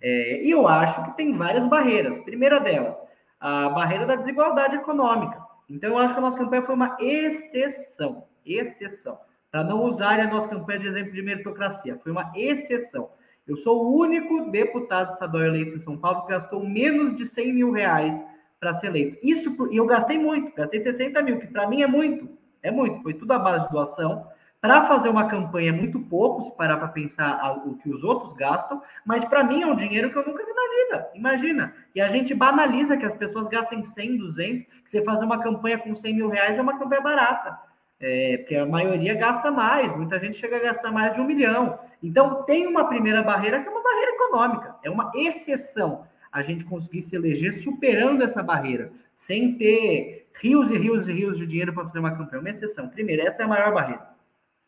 É, 0.00 0.44
e 0.44 0.50
eu 0.50 0.66
acho 0.66 1.04
que 1.04 1.16
tem 1.16 1.32
várias 1.32 1.66
barreiras. 1.66 2.18
Primeira 2.20 2.60
delas, 2.60 3.00
a 3.40 3.68
barreira 3.70 4.06
da 4.06 4.16
desigualdade 4.16 4.76
econômica. 4.76 5.40
Então, 5.68 5.90
eu 5.90 5.98
acho 5.98 6.12
que 6.12 6.18
a 6.18 6.22
nossa 6.22 6.36
campanha 6.36 6.62
foi 6.62 6.74
uma 6.74 6.96
exceção. 7.00 8.24
Exceção. 8.44 9.18
Para 9.52 9.64
não 9.64 9.84
usarem 9.84 10.24
a 10.24 10.30
nossa 10.30 10.48
campanha 10.48 10.78
de 10.78 10.86
exemplo 10.86 11.12
de 11.12 11.20
meritocracia. 11.20 11.98
Foi 11.98 12.10
uma 12.10 12.32
exceção. 12.34 13.10
Eu 13.46 13.54
sou 13.54 13.84
o 13.84 13.98
único 13.98 14.50
deputado 14.50 15.12
estadual 15.12 15.44
eleito 15.44 15.76
em 15.76 15.78
São 15.78 15.94
Paulo 15.98 16.22
que 16.22 16.32
gastou 16.32 16.66
menos 16.66 17.14
de 17.14 17.26
100 17.26 17.52
mil 17.52 17.70
reais 17.70 18.24
para 18.58 18.72
ser 18.72 18.86
eleito. 18.86 19.18
Isso, 19.22 19.54
e 19.70 19.76
eu 19.76 19.84
gastei 19.84 20.18
muito, 20.18 20.54
gastei 20.54 20.80
60 20.80 21.20
mil, 21.20 21.38
que 21.38 21.48
para 21.48 21.68
mim 21.68 21.82
é 21.82 21.86
muito, 21.86 22.30
é 22.62 22.70
muito, 22.70 23.02
foi 23.02 23.12
tudo 23.12 23.32
à 23.32 23.38
base 23.38 23.66
de 23.66 23.72
doação. 23.72 24.26
Para 24.58 24.86
fazer 24.86 25.10
uma 25.10 25.26
campanha 25.26 25.68
é 25.68 25.72
muito 25.72 26.00
pouco, 26.00 26.40
se 26.40 26.56
parar 26.56 26.78
para 26.78 26.88
pensar 26.88 27.60
o 27.66 27.76
que 27.76 27.90
os 27.90 28.02
outros 28.02 28.32
gastam, 28.32 28.80
mas 29.04 29.22
para 29.24 29.44
mim 29.44 29.60
é 29.60 29.66
um 29.66 29.74
dinheiro 29.74 30.10
que 30.10 30.16
eu 30.16 30.24
nunca 30.24 30.46
vi 30.46 30.52
na 30.52 30.86
vida, 30.86 31.10
imagina. 31.14 31.74
E 31.94 32.00
a 32.00 32.08
gente 32.08 32.32
banaliza 32.32 32.96
que 32.96 33.04
as 33.04 33.14
pessoas 33.14 33.48
gastem 33.48 33.82
100, 33.82 34.16
200, 34.16 34.64
que 34.64 34.90
você 34.90 35.02
fazer 35.02 35.26
uma 35.26 35.42
campanha 35.42 35.78
com 35.78 35.92
100 35.92 36.14
mil 36.14 36.28
reais 36.30 36.56
é 36.56 36.62
uma 36.62 36.78
campanha 36.78 37.02
barata. 37.02 37.71
É, 38.02 38.38
porque 38.38 38.56
a 38.56 38.66
maioria 38.66 39.14
gasta 39.14 39.48
mais, 39.52 39.96
muita 39.96 40.18
gente 40.18 40.36
chega 40.36 40.56
a 40.56 40.60
gastar 40.60 40.90
mais 40.90 41.14
de 41.14 41.20
um 41.20 41.24
milhão. 41.24 41.78
Então, 42.02 42.42
tem 42.42 42.66
uma 42.66 42.88
primeira 42.88 43.22
barreira 43.22 43.62
que 43.62 43.68
é 43.68 43.70
uma 43.70 43.82
barreira 43.82 44.10
econômica, 44.10 44.74
é 44.82 44.90
uma 44.90 45.12
exceção 45.14 46.04
a 46.32 46.42
gente 46.42 46.64
conseguir 46.64 47.00
se 47.02 47.14
eleger 47.14 47.52
superando 47.52 48.24
essa 48.24 48.42
barreira, 48.42 48.90
sem 49.14 49.56
ter 49.56 50.26
rios 50.34 50.70
e 50.70 50.78
rios 50.78 51.06
e 51.06 51.12
rios 51.12 51.38
de 51.38 51.46
dinheiro 51.46 51.72
para 51.72 51.84
fazer 51.84 52.00
uma 52.00 52.16
campanha. 52.16 52.40
Uma 52.40 52.50
exceção. 52.50 52.88
Primeiro, 52.88 53.22
essa 53.22 53.42
é 53.42 53.44
a 53.44 53.48
maior 53.48 53.72
barreira. 53.72 54.08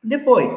Depois, 0.02 0.52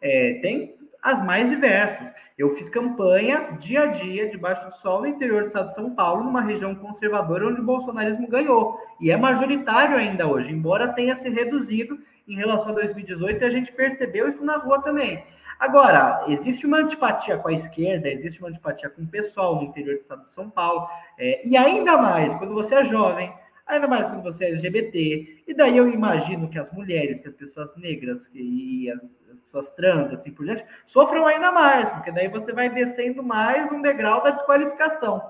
é, 0.00 0.38
tem 0.40 0.76
as 1.02 1.22
mais 1.22 1.50
diversas. 1.50 2.14
Eu 2.38 2.50
fiz 2.50 2.68
campanha 2.68 3.56
dia 3.58 3.82
a 3.82 3.86
dia, 3.86 4.30
debaixo 4.30 4.64
do 4.66 4.72
sol, 4.72 5.00
no 5.00 5.08
interior 5.08 5.42
do 5.42 5.48
estado 5.48 5.66
de 5.66 5.74
São 5.74 5.94
Paulo, 5.94 6.22
numa 6.22 6.40
região 6.40 6.74
conservadora 6.76 7.48
onde 7.48 7.60
o 7.60 7.64
bolsonarismo 7.64 8.28
ganhou. 8.28 8.78
E 9.00 9.10
é 9.10 9.16
majoritário 9.16 9.96
ainda 9.96 10.28
hoje, 10.28 10.52
embora 10.52 10.92
tenha 10.92 11.16
se 11.16 11.28
reduzido 11.28 11.98
em 12.26 12.36
relação 12.36 12.70
a 12.70 12.74
2018, 12.74 13.42
e 13.42 13.44
a 13.44 13.50
gente 13.50 13.72
percebeu 13.72 14.28
isso 14.28 14.44
na 14.44 14.56
rua 14.56 14.80
também. 14.82 15.24
Agora, 15.58 16.24
existe 16.26 16.66
uma 16.66 16.78
antipatia 16.78 17.38
com 17.38 17.48
a 17.48 17.52
esquerda, 17.52 18.08
existe 18.08 18.40
uma 18.40 18.48
antipatia 18.48 18.90
com 18.90 19.02
o 19.02 19.06
pessoal 19.06 19.56
no 19.56 19.62
interior 19.62 19.94
do 19.94 20.00
estado 20.00 20.26
de 20.26 20.32
São 20.32 20.50
Paulo, 20.50 20.88
é, 21.18 21.46
e 21.46 21.56
ainda 21.56 21.96
mais 21.96 22.34
quando 22.34 22.52
você 22.52 22.74
é 22.74 22.84
jovem, 22.84 23.32
ainda 23.66 23.86
mais 23.86 24.06
quando 24.06 24.22
você 24.22 24.46
é 24.46 24.48
LGBT, 24.48 25.44
e 25.46 25.54
daí 25.54 25.76
eu 25.76 25.88
imagino 25.88 26.48
que 26.48 26.58
as 26.58 26.70
mulheres, 26.72 27.20
que 27.20 27.28
as 27.28 27.34
pessoas 27.34 27.74
negras 27.76 28.28
e 28.34 28.90
as, 28.90 29.14
as 29.30 29.40
pessoas 29.40 29.70
trans, 29.70 30.10
assim 30.10 30.32
por 30.32 30.44
diante, 30.44 30.64
sofram 30.84 31.26
ainda 31.26 31.52
mais, 31.52 31.88
porque 31.90 32.10
daí 32.10 32.28
você 32.28 32.52
vai 32.52 32.68
descendo 32.68 33.22
mais 33.22 33.70
um 33.70 33.80
degrau 33.80 34.22
da 34.22 34.30
desqualificação. 34.30 35.22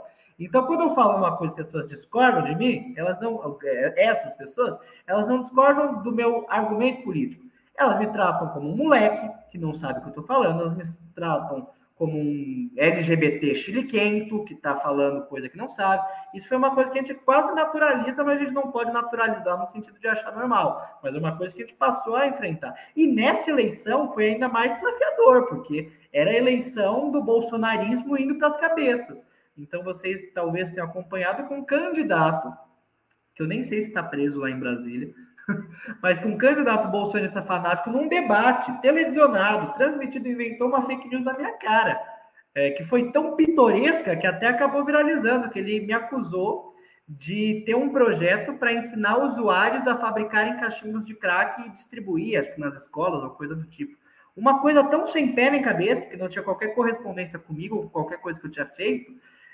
Então, 0.44 0.66
quando 0.66 0.82
eu 0.82 0.90
falo 0.90 1.16
uma 1.16 1.36
coisa 1.36 1.54
que 1.54 1.60
as 1.60 1.66
pessoas 1.66 1.88
discordam 1.88 2.44
de 2.44 2.54
mim, 2.54 2.94
elas 2.96 3.20
não, 3.20 3.40
essas 3.96 4.34
pessoas, 4.34 4.78
elas 5.06 5.26
não 5.26 5.40
discordam 5.40 6.02
do 6.02 6.12
meu 6.12 6.46
argumento 6.48 7.02
político. 7.02 7.44
Elas 7.76 7.98
me 7.98 8.06
tratam 8.08 8.48
como 8.48 8.70
um 8.70 8.76
moleque 8.76 9.30
que 9.50 9.58
não 9.58 9.72
sabe 9.72 9.98
o 9.98 10.02
que 10.02 10.08
eu 10.08 10.10
estou 10.10 10.24
falando, 10.24 10.60
elas 10.60 10.74
me 10.74 10.84
tratam 11.14 11.66
como 12.02 12.18
um 12.18 12.68
LGBT 12.76 13.54
chiliquento, 13.54 14.44
que 14.44 14.54
está 14.54 14.74
falando 14.74 15.26
coisa 15.26 15.48
que 15.48 15.56
não 15.56 15.68
sabe. 15.68 16.04
Isso 16.34 16.48
foi 16.48 16.56
uma 16.56 16.74
coisa 16.74 16.90
que 16.90 16.98
a 16.98 17.00
gente 17.00 17.14
quase 17.14 17.54
naturaliza, 17.54 18.24
mas 18.24 18.40
a 18.40 18.42
gente 18.42 18.54
não 18.54 18.72
pode 18.72 18.90
naturalizar 18.90 19.56
no 19.56 19.68
sentido 19.68 20.00
de 20.00 20.08
achar 20.08 20.34
normal. 20.34 20.98
Mas 21.00 21.14
é 21.14 21.18
uma 21.18 21.36
coisa 21.36 21.54
que 21.54 21.62
a 21.62 21.66
gente 21.66 21.76
passou 21.76 22.16
a 22.16 22.26
enfrentar. 22.26 22.74
E 22.96 23.06
nessa 23.06 23.50
eleição 23.50 24.10
foi 24.10 24.30
ainda 24.30 24.48
mais 24.48 24.72
desafiador, 24.72 25.46
porque 25.46 25.92
era 26.12 26.30
a 26.30 26.34
eleição 26.34 27.08
do 27.10 27.22
bolsonarismo 27.22 28.18
indo 28.18 28.34
para 28.34 28.48
as 28.48 28.56
cabeças. 28.56 29.24
Então 29.56 29.82
vocês 29.82 30.20
talvez 30.34 30.70
tenham 30.70 30.86
acompanhado 30.86 31.46
com 31.48 31.58
um 31.58 31.64
candidato, 31.64 32.52
que 33.34 33.42
eu 33.42 33.46
nem 33.46 33.62
sei 33.62 33.82
se 33.82 33.88
está 33.88 34.02
preso 34.02 34.40
lá 34.40 34.50
em 34.50 34.58
Brasília, 34.58 35.12
mas 36.02 36.18
com 36.18 36.30
um 36.30 36.38
candidato 36.38 36.88
bolsonarista 36.88 37.42
fanático 37.42 37.90
num 37.90 38.08
debate 38.08 38.72
televisionado, 38.80 39.74
transmitido, 39.74 40.28
inventou 40.28 40.68
uma 40.68 40.82
fake 40.82 41.08
news 41.08 41.24
na 41.24 41.34
minha 41.34 41.52
cara, 41.58 42.00
é, 42.54 42.70
que 42.70 42.84
foi 42.84 43.10
tão 43.10 43.36
pitoresca 43.36 44.16
que 44.16 44.26
até 44.26 44.46
acabou 44.46 44.84
viralizando, 44.84 45.50
que 45.50 45.58
ele 45.58 45.80
me 45.80 45.92
acusou 45.92 46.72
de 47.08 47.62
ter 47.66 47.74
um 47.74 47.90
projeto 47.90 48.54
para 48.54 48.72
ensinar 48.72 49.18
usuários 49.18 49.86
a 49.86 49.96
fabricarem 49.96 50.58
cachimbos 50.58 51.06
de 51.06 51.14
crack 51.14 51.62
e 51.62 51.70
distribuir, 51.70 52.38
acho 52.38 52.54
que 52.54 52.60
nas 52.60 52.74
escolas 52.76 53.22
ou 53.22 53.30
coisa 53.30 53.54
do 53.54 53.66
tipo. 53.66 53.96
Uma 54.34 54.60
coisa 54.60 54.82
tão 54.84 55.04
sem 55.04 55.34
pé 55.34 55.50
nem 55.50 55.60
cabeça, 55.60 56.06
que 56.06 56.16
não 56.16 56.28
tinha 56.28 56.42
qualquer 56.42 56.74
correspondência 56.74 57.38
comigo, 57.38 57.90
qualquer 57.90 58.18
coisa 58.18 58.40
que 58.40 58.46
eu 58.46 58.50
tinha 58.50 58.64
feito, 58.64 59.12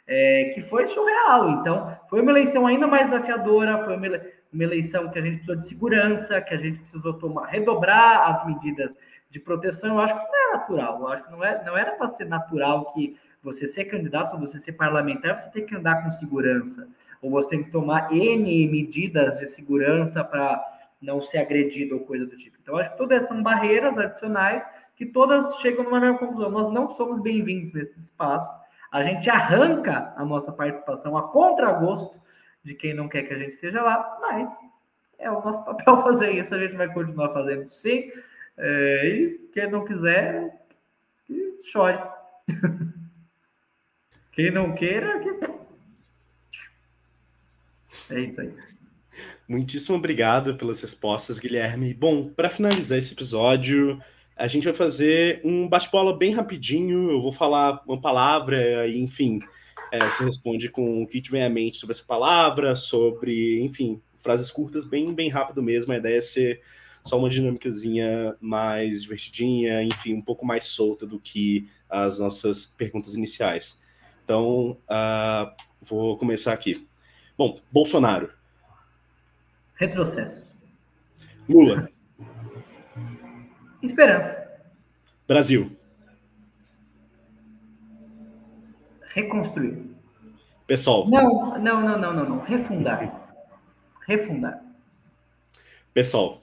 é, 0.08 0.50
que 0.54 0.62
foi 0.62 0.86
surreal. 0.86 1.50
Então, 1.50 1.94
foi 2.08 2.22
uma 2.22 2.30
eleição 2.30 2.66
ainda 2.66 2.86
mais 2.86 3.10
desafiadora, 3.10 3.84
foi 3.84 3.94
uma, 3.94 4.64
eleição 4.64 5.10
que 5.10 5.18
a 5.18 5.22
gente 5.22 5.36
precisou 5.36 5.56
de 5.56 5.68
segurança, 5.68 6.40
que 6.40 6.54
a 6.54 6.56
gente 6.56 6.80
precisou 6.80 7.12
tomar, 7.12 7.46
redobrar 7.46 8.30
as 8.30 8.46
medidas 8.46 8.96
de 9.28 9.38
proteção. 9.38 9.96
Eu 9.96 10.00
acho 10.00 10.14
que 10.14 10.22
isso 10.22 10.32
não 10.32 10.38
é 10.38 10.52
natural. 10.56 11.00
Eu 11.00 11.08
acho 11.08 11.24
que 11.24 11.30
não, 11.30 11.44
é, 11.44 11.62
não 11.64 11.76
era 11.76 11.92
para 11.92 12.08
ser 12.08 12.24
natural 12.24 12.90
que 12.94 13.16
você 13.42 13.66
ser 13.66 13.84
candidato 13.84 14.38
você 14.38 14.58
ser 14.58 14.72
parlamentar, 14.72 15.38
você 15.38 15.50
tem 15.50 15.64
que 15.64 15.76
andar 15.76 16.02
com 16.02 16.10
segurança. 16.10 16.88
Ou 17.20 17.30
você 17.30 17.50
tem 17.50 17.64
que 17.64 17.70
tomar 17.70 18.10
N 18.12 18.66
medidas 18.68 19.38
de 19.38 19.46
segurança 19.46 20.24
para 20.24 20.64
não 21.00 21.20
ser 21.20 21.38
agredido 21.38 21.96
ou 21.96 22.00
coisa 22.00 22.26
do 22.26 22.36
tipo. 22.36 22.56
Então, 22.60 22.76
acho 22.76 22.90
que 22.90 22.98
todas 22.98 23.28
são 23.28 23.42
barreiras 23.42 23.98
adicionais 23.98 24.66
que 24.96 25.06
todas 25.06 25.56
chegam 25.58 25.84
numa 25.84 26.00
mesma 26.00 26.18
conclusão. 26.18 26.50
Nós 26.50 26.72
não 26.72 26.88
somos 26.88 27.20
bem-vindos 27.20 27.72
nesses 27.72 28.04
espaços 28.04 28.50
a 28.90 29.02
gente 29.02 29.28
arranca 29.28 30.12
a 30.16 30.24
nossa 30.24 30.50
participação 30.52 31.16
a 31.16 31.28
contragosto 31.28 32.18
de 32.62 32.74
quem 32.74 32.94
não 32.94 33.08
quer 33.08 33.22
que 33.22 33.34
a 33.34 33.38
gente 33.38 33.50
esteja 33.50 33.82
lá, 33.82 34.18
mas 34.20 34.50
é 35.18 35.30
o 35.30 35.42
nosso 35.42 35.64
papel 35.66 36.02
fazer 36.02 36.32
isso, 36.32 36.54
a 36.54 36.58
gente 36.58 36.76
vai 36.76 36.92
continuar 36.92 37.32
fazendo 37.32 37.66
sim. 37.66 38.10
É, 38.56 39.06
e 39.06 39.38
quem 39.52 39.70
não 39.70 39.84
quiser, 39.84 40.64
chore. 41.62 41.98
quem 44.32 44.50
não 44.50 44.74
queira, 44.74 45.20
que... 45.20 45.28
é 48.10 48.20
isso 48.20 48.40
aí. 48.40 48.52
Muitíssimo 49.48 49.96
obrigado 49.96 50.56
pelas 50.56 50.80
respostas, 50.80 51.38
Guilherme. 51.38 51.94
Bom, 51.94 52.28
para 52.28 52.50
finalizar 52.50 52.98
esse 52.98 53.14
episódio, 53.14 54.00
a 54.38 54.46
gente 54.46 54.64
vai 54.64 54.72
fazer 54.72 55.40
um 55.44 55.68
bate-bola 55.68 56.16
bem 56.16 56.32
rapidinho. 56.32 57.10
Eu 57.10 57.20
vou 57.20 57.32
falar 57.32 57.82
uma 57.84 58.00
palavra, 58.00 58.86
e, 58.86 59.02
enfim, 59.02 59.40
é, 59.90 59.98
você 59.98 60.24
responde 60.24 60.70
com 60.70 61.02
o 61.02 61.06
que 61.06 61.20
te 61.20 61.30
vem 61.30 61.42
à 61.42 61.50
mente 61.50 61.76
sobre 61.76 61.94
essa 61.94 62.04
palavra, 62.04 62.76
sobre, 62.76 63.60
enfim, 63.60 64.00
frases 64.16 64.50
curtas, 64.52 64.86
bem, 64.86 65.12
bem 65.12 65.28
rápido 65.28 65.60
mesmo. 65.60 65.92
A 65.92 65.96
ideia 65.96 66.18
é 66.18 66.20
ser 66.20 66.62
só 67.04 67.18
uma 67.18 67.28
dinâmicazinha 67.28 68.36
mais 68.40 69.02
divertidinha, 69.02 69.82
enfim, 69.82 70.14
um 70.14 70.22
pouco 70.22 70.46
mais 70.46 70.66
solta 70.66 71.04
do 71.04 71.18
que 71.18 71.68
as 71.90 72.20
nossas 72.20 72.64
perguntas 72.64 73.16
iniciais. 73.16 73.80
Então, 74.24 74.78
uh, 74.88 75.50
vou 75.82 76.16
começar 76.16 76.52
aqui. 76.52 76.86
Bom, 77.36 77.58
Bolsonaro. 77.72 78.30
Retrocesso. 79.74 80.46
Lula. 81.48 81.90
Esperança. 83.82 84.48
Brasil. 85.26 85.76
Reconstruir. 89.14 89.96
Pessoal. 90.66 91.08
Não, 91.08 91.58
não, 91.58 91.80
não, 91.80 91.98
não, 91.98 92.12
não, 92.14 92.28
não. 92.28 92.38
Refundar. 92.40 93.30
Refundar. 94.06 94.62
Pessoal. 95.92 96.42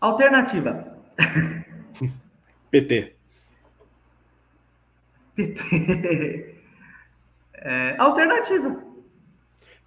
Alternativa. 0.00 0.96
PT. 2.70 3.16
PT. 5.36 6.56
É, 7.54 7.96
alternativa. 7.98 8.82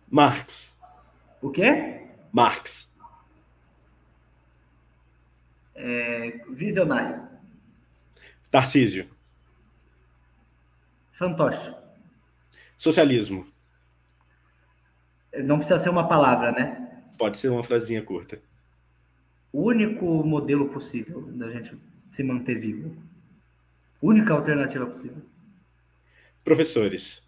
Marx. 0.10 0.78
O 1.42 1.50
quê? 1.50 2.02
Marx. 2.32 2.93
É, 5.86 6.46
visionário. 6.50 7.28
Tarcísio. 8.50 9.10
Fantoche. 11.12 11.76
Socialismo. 12.78 13.46
Não 15.44 15.58
precisa 15.58 15.78
ser 15.78 15.90
uma 15.90 16.08
palavra, 16.08 16.54
né? 16.54 17.04
Pode 17.18 17.38
ser 17.38 17.50
uma 17.50 17.66
frasinha 17.66 18.02
curta. 18.02 18.42
O 19.52 19.64
único 19.64 20.06
modelo 20.24 20.70
possível 20.70 21.22
da 21.34 21.52
gente 21.52 21.78
se 22.10 22.24
manter 22.24 22.56
vivo. 22.56 22.96
Única 24.02 24.34
alternativa 24.34 24.86
possível. 24.86 25.22
Professores. 26.46 27.28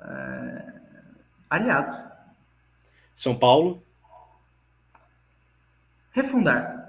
É... 0.00 0.80
Aliados. 1.48 1.96
São 3.16 3.38
Paulo. 3.38 3.82
Refundar. 6.12 6.79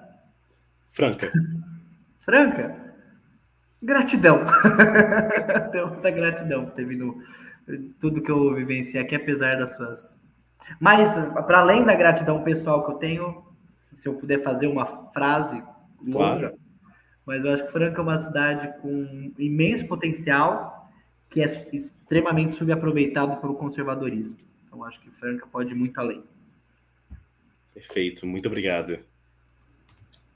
Franca. 0.92 1.32
Franca? 2.20 2.94
Gratidão. 3.82 4.44
Tenho 5.72 5.88
muita 5.88 6.12
gratidão 6.12 6.66
por 6.66 6.74
ter 6.74 6.86
vindo 6.86 7.18
tudo 8.00 8.22
que 8.22 8.30
eu 8.30 8.54
vivenciei 8.54 9.02
aqui, 9.02 9.16
apesar 9.16 9.58
das 9.58 9.76
suas. 9.76 10.20
Mas, 10.80 11.10
para 11.46 11.60
além 11.60 11.84
da 11.84 11.96
gratidão 11.96 12.44
pessoal 12.44 12.86
que 12.86 12.92
eu 12.92 12.96
tenho, 12.96 13.44
se 13.76 14.08
eu 14.08 14.14
puder 14.16 14.44
fazer 14.44 14.68
uma 14.68 14.86
frase 15.12 15.62
longa, 16.02 16.50
claro. 16.50 16.60
mas 17.26 17.44
eu 17.44 17.52
acho 17.52 17.66
que 17.66 17.72
Franca 17.72 18.00
é 18.00 18.04
uma 18.04 18.18
cidade 18.18 18.80
com 18.82 19.34
imenso 19.38 19.88
potencial 19.88 20.89
que 21.30 21.42
é 21.42 21.46
extremamente 21.46 22.56
subaproveitado 22.56 23.38
pelo 23.38 23.56
conservadorismo. 23.56 24.39
Então, 24.66 24.84
acho 24.84 25.00
que 25.02 25.10
Franca 25.10 25.48
pode 25.48 25.72
ir 25.72 25.76
muito 25.76 25.98
além. 26.00 26.24
Perfeito, 27.74 28.28
muito 28.28 28.48
obrigado. 28.48 29.00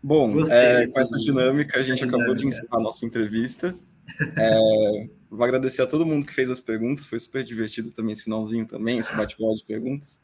Bom, 0.06 0.46
é, 0.46 0.86
com 0.88 1.00
essa 1.00 1.18
dinâmica, 1.18 1.80
a 1.80 1.82
gente 1.82 2.04
acabou 2.04 2.36
de 2.36 2.46
encerrar 2.46 2.78
a 2.78 2.80
nossa 2.80 3.06
entrevista. 3.06 3.76
É, 4.38 5.08
Vou 5.36 5.44
agradecer 5.44 5.82
a 5.82 5.88
todo 5.88 6.06
mundo 6.06 6.26
que 6.26 6.34
fez 6.34 6.50
as 6.50 6.62
perguntas, 6.62 7.06
foi 7.06 7.20
super 7.20 7.44
divertido 7.44 7.92
também 7.92 8.14
esse 8.14 8.24
finalzinho 8.24 8.66
também, 8.66 9.00
esse 9.00 9.14
bate-bola 9.16 9.56
de 9.56 9.66
perguntas. 9.66 10.22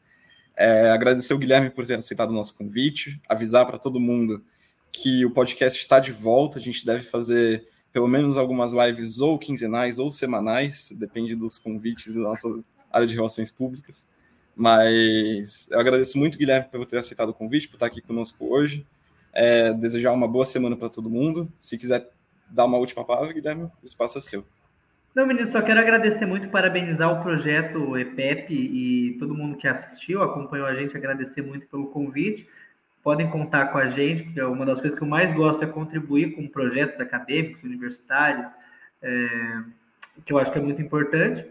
É, 0.55 0.89
agradecer 0.89 1.33
o 1.33 1.37
Guilherme 1.37 1.69
por 1.69 1.85
ter 1.85 1.95
aceitado 1.95 2.29
o 2.29 2.33
nosso 2.33 2.55
convite, 2.55 3.19
avisar 3.27 3.65
para 3.65 3.77
todo 3.77 3.99
mundo 3.99 4.43
que 4.91 5.25
o 5.25 5.31
podcast 5.31 5.79
está 5.79 5.99
de 5.99 6.11
volta, 6.11 6.59
a 6.59 6.61
gente 6.61 6.85
deve 6.85 7.03
fazer 7.03 7.67
pelo 7.91 8.07
menos 8.07 8.37
algumas 8.37 8.71
lives 8.71 9.19
ou 9.19 9.37
quinzenais 9.37 9.99
ou 9.99 10.11
semanais, 10.11 10.93
depende 10.95 11.35
dos 11.35 11.57
convites 11.57 12.15
da 12.15 12.21
nossa 12.21 12.47
área 12.91 13.07
de 13.07 13.15
relações 13.15 13.51
públicas. 13.51 14.07
Mas 14.55 15.67
eu 15.71 15.79
agradeço 15.79 16.17
muito, 16.17 16.37
Guilherme, 16.37 16.69
por 16.69 16.85
ter 16.85 16.99
aceitado 16.99 17.29
o 17.29 17.33
convite, 17.33 17.67
por 17.67 17.75
estar 17.75 17.87
aqui 17.87 17.99
conosco 17.99 18.45
hoje. 18.45 18.85
É, 19.33 19.73
desejar 19.73 20.11
uma 20.11 20.27
boa 20.27 20.45
semana 20.45 20.75
para 20.75 20.89
todo 20.89 21.09
mundo. 21.09 21.51
Se 21.57 21.77
quiser 21.77 22.09
dar 22.49 22.65
uma 22.65 22.77
última 22.77 23.05
palavra, 23.05 23.33
Guilherme, 23.33 23.69
o 23.81 23.85
espaço 23.85 24.17
é 24.17 24.21
seu. 24.21 24.45
Não, 25.13 25.27
menino, 25.27 25.47
só 25.47 25.61
quero 25.61 25.79
agradecer 25.79 26.25
muito, 26.25 26.49
parabenizar 26.49 27.11
o 27.11 27.21
projeto 27.21 27.97
EPEP 27.97 28.53
e 28.53 29.17
todo 29.19 29.35
mundo 29.35 29.57
que 29.57 29.67
assistiu, 29.67 30.23
acompanhou 30.23 30.65
a 30.65 30.73
gente, 30.73 30.95
agradecer 30.95 31.41
muito 31.41 31.67
pelo 31.67 31.87
convite. 31.87 32.47
Podem 33.03 33.29
contar 33.29 33.67
com 33.67 33.77
a 33.77 33.87
gente, 33.87 34.23
porque 34.23 34.41
uma 34.41 34.65
das 34.65 34.79
coisas 34.79 34.97
que 34.97 35.03
eu 35.03 35.07
mais 35.07 35.33
gosto 35.33 35.63
é 35.63 35.67
contribuir 35.67 36.33
com 36.33 36.47
projetos 36.47 36.97
acadêmicos, 36.99 37.61
universitários, 37.63 38.51
é, 39.01 39.27
que 40.23 40.31
eu 40.31 40.37
acho 40.37 40.51
que 40.51 40.59
é 40.59 40.61
muito 40.61 40.81
importante. 40.81 41.45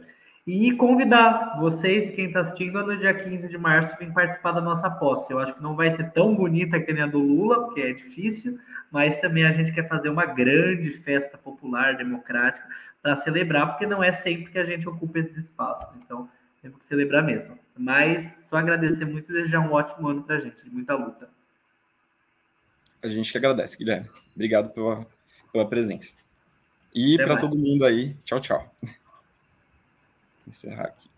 E 0.46 0.72
convidar 0.72 1.58
vocês 1.58 2.08
e 2.08 2.12
quem 2.12 2.26
está 2.26 2.40
assistindo 2.40 2.82
no 2.84 2.96
dia 2.96 3.12
15 3.12 3.48
de 3.48 3.58
março 3.58 3.96
vir 3.98 4.12
participar 4.12 4.52
da 4.52 4.60
nossa 4.60 4.90
posse. 4.90 5.32
Eu 5.32 5.38
acho 5.38 5.54
que 5.54 5.62
não 5.62 5.76
vai 5.76 5.90
ser 5.90 6.10
tão 6.12 6.34
bonita 6.34 6.80
que 6.80 6.92
nem 6.92 7.02
a 7.02 7.06
do 7.06 7.18
Lula, 7.18 7.66
porque 7.66 7.80
é 7.80 7.92
difícil, 7.92 8.58
mas 8.90 9.16
também 9.18 9.44
a 9.44 9.52
gente 9.52 9.70
quer 9.70 9.86
fazer 9.86 10.08
uma 10.08 10.24
grande 10.24 10.90
festa 10.90 11.36
popular, 11.36 11.96
democrática, 11.96 12.66
para 13.02 13.16
celebrar, 13.16 13.68
porque 13.68 13.86
não 13.86 14.02
é 14.02 14.12
sempre 14.12 14.50
que 14.50 14.58
a 14.58 14.64
gente 14.64 14.88
ocupa 14.88 15.18
esses 15.18 15.36
espaços. 15.44 15.94
Então, 15.96 16.28
temos 16.62 16.78
que 16.78 16.86
celebrar 16.86 17.22
mesmo. 17.22 17.58
Mas 17.76 18.38
só 18.42 18.56
agradecer 18.56 19.04
muito 19.04 19.30
e 19.30 19.34
desejar 19.34 19.60
um 19.60 19.72
ótimo 19.72 20.08
ano 20.08 20.22
para 20.22 20.36
a 20.36 20.40
gente, 20.40 20.64
de 20.64 20.70
muita 20.70 20.94
luta. 20.94 21.28
A 23.02 23.08
gente 23.08 23.30
que 23.30 23.38
agradece, 23.38 23.78
Guilherme. 23.78 24.08
Obrigado 24.34 24.70
pela, 24.70 25.06
pela 25.52 25.68
presença. 25.68 26.14
E 26.94 27.16
para 27.18 27.36
todo 27.36 27.56
mundo 27.56 27.84
aí, 27.84 28.16
tchau, 28.24 28.40
tau 28.40 28.74
encerrar 30.50 30.86
aqui. 30.86 31.08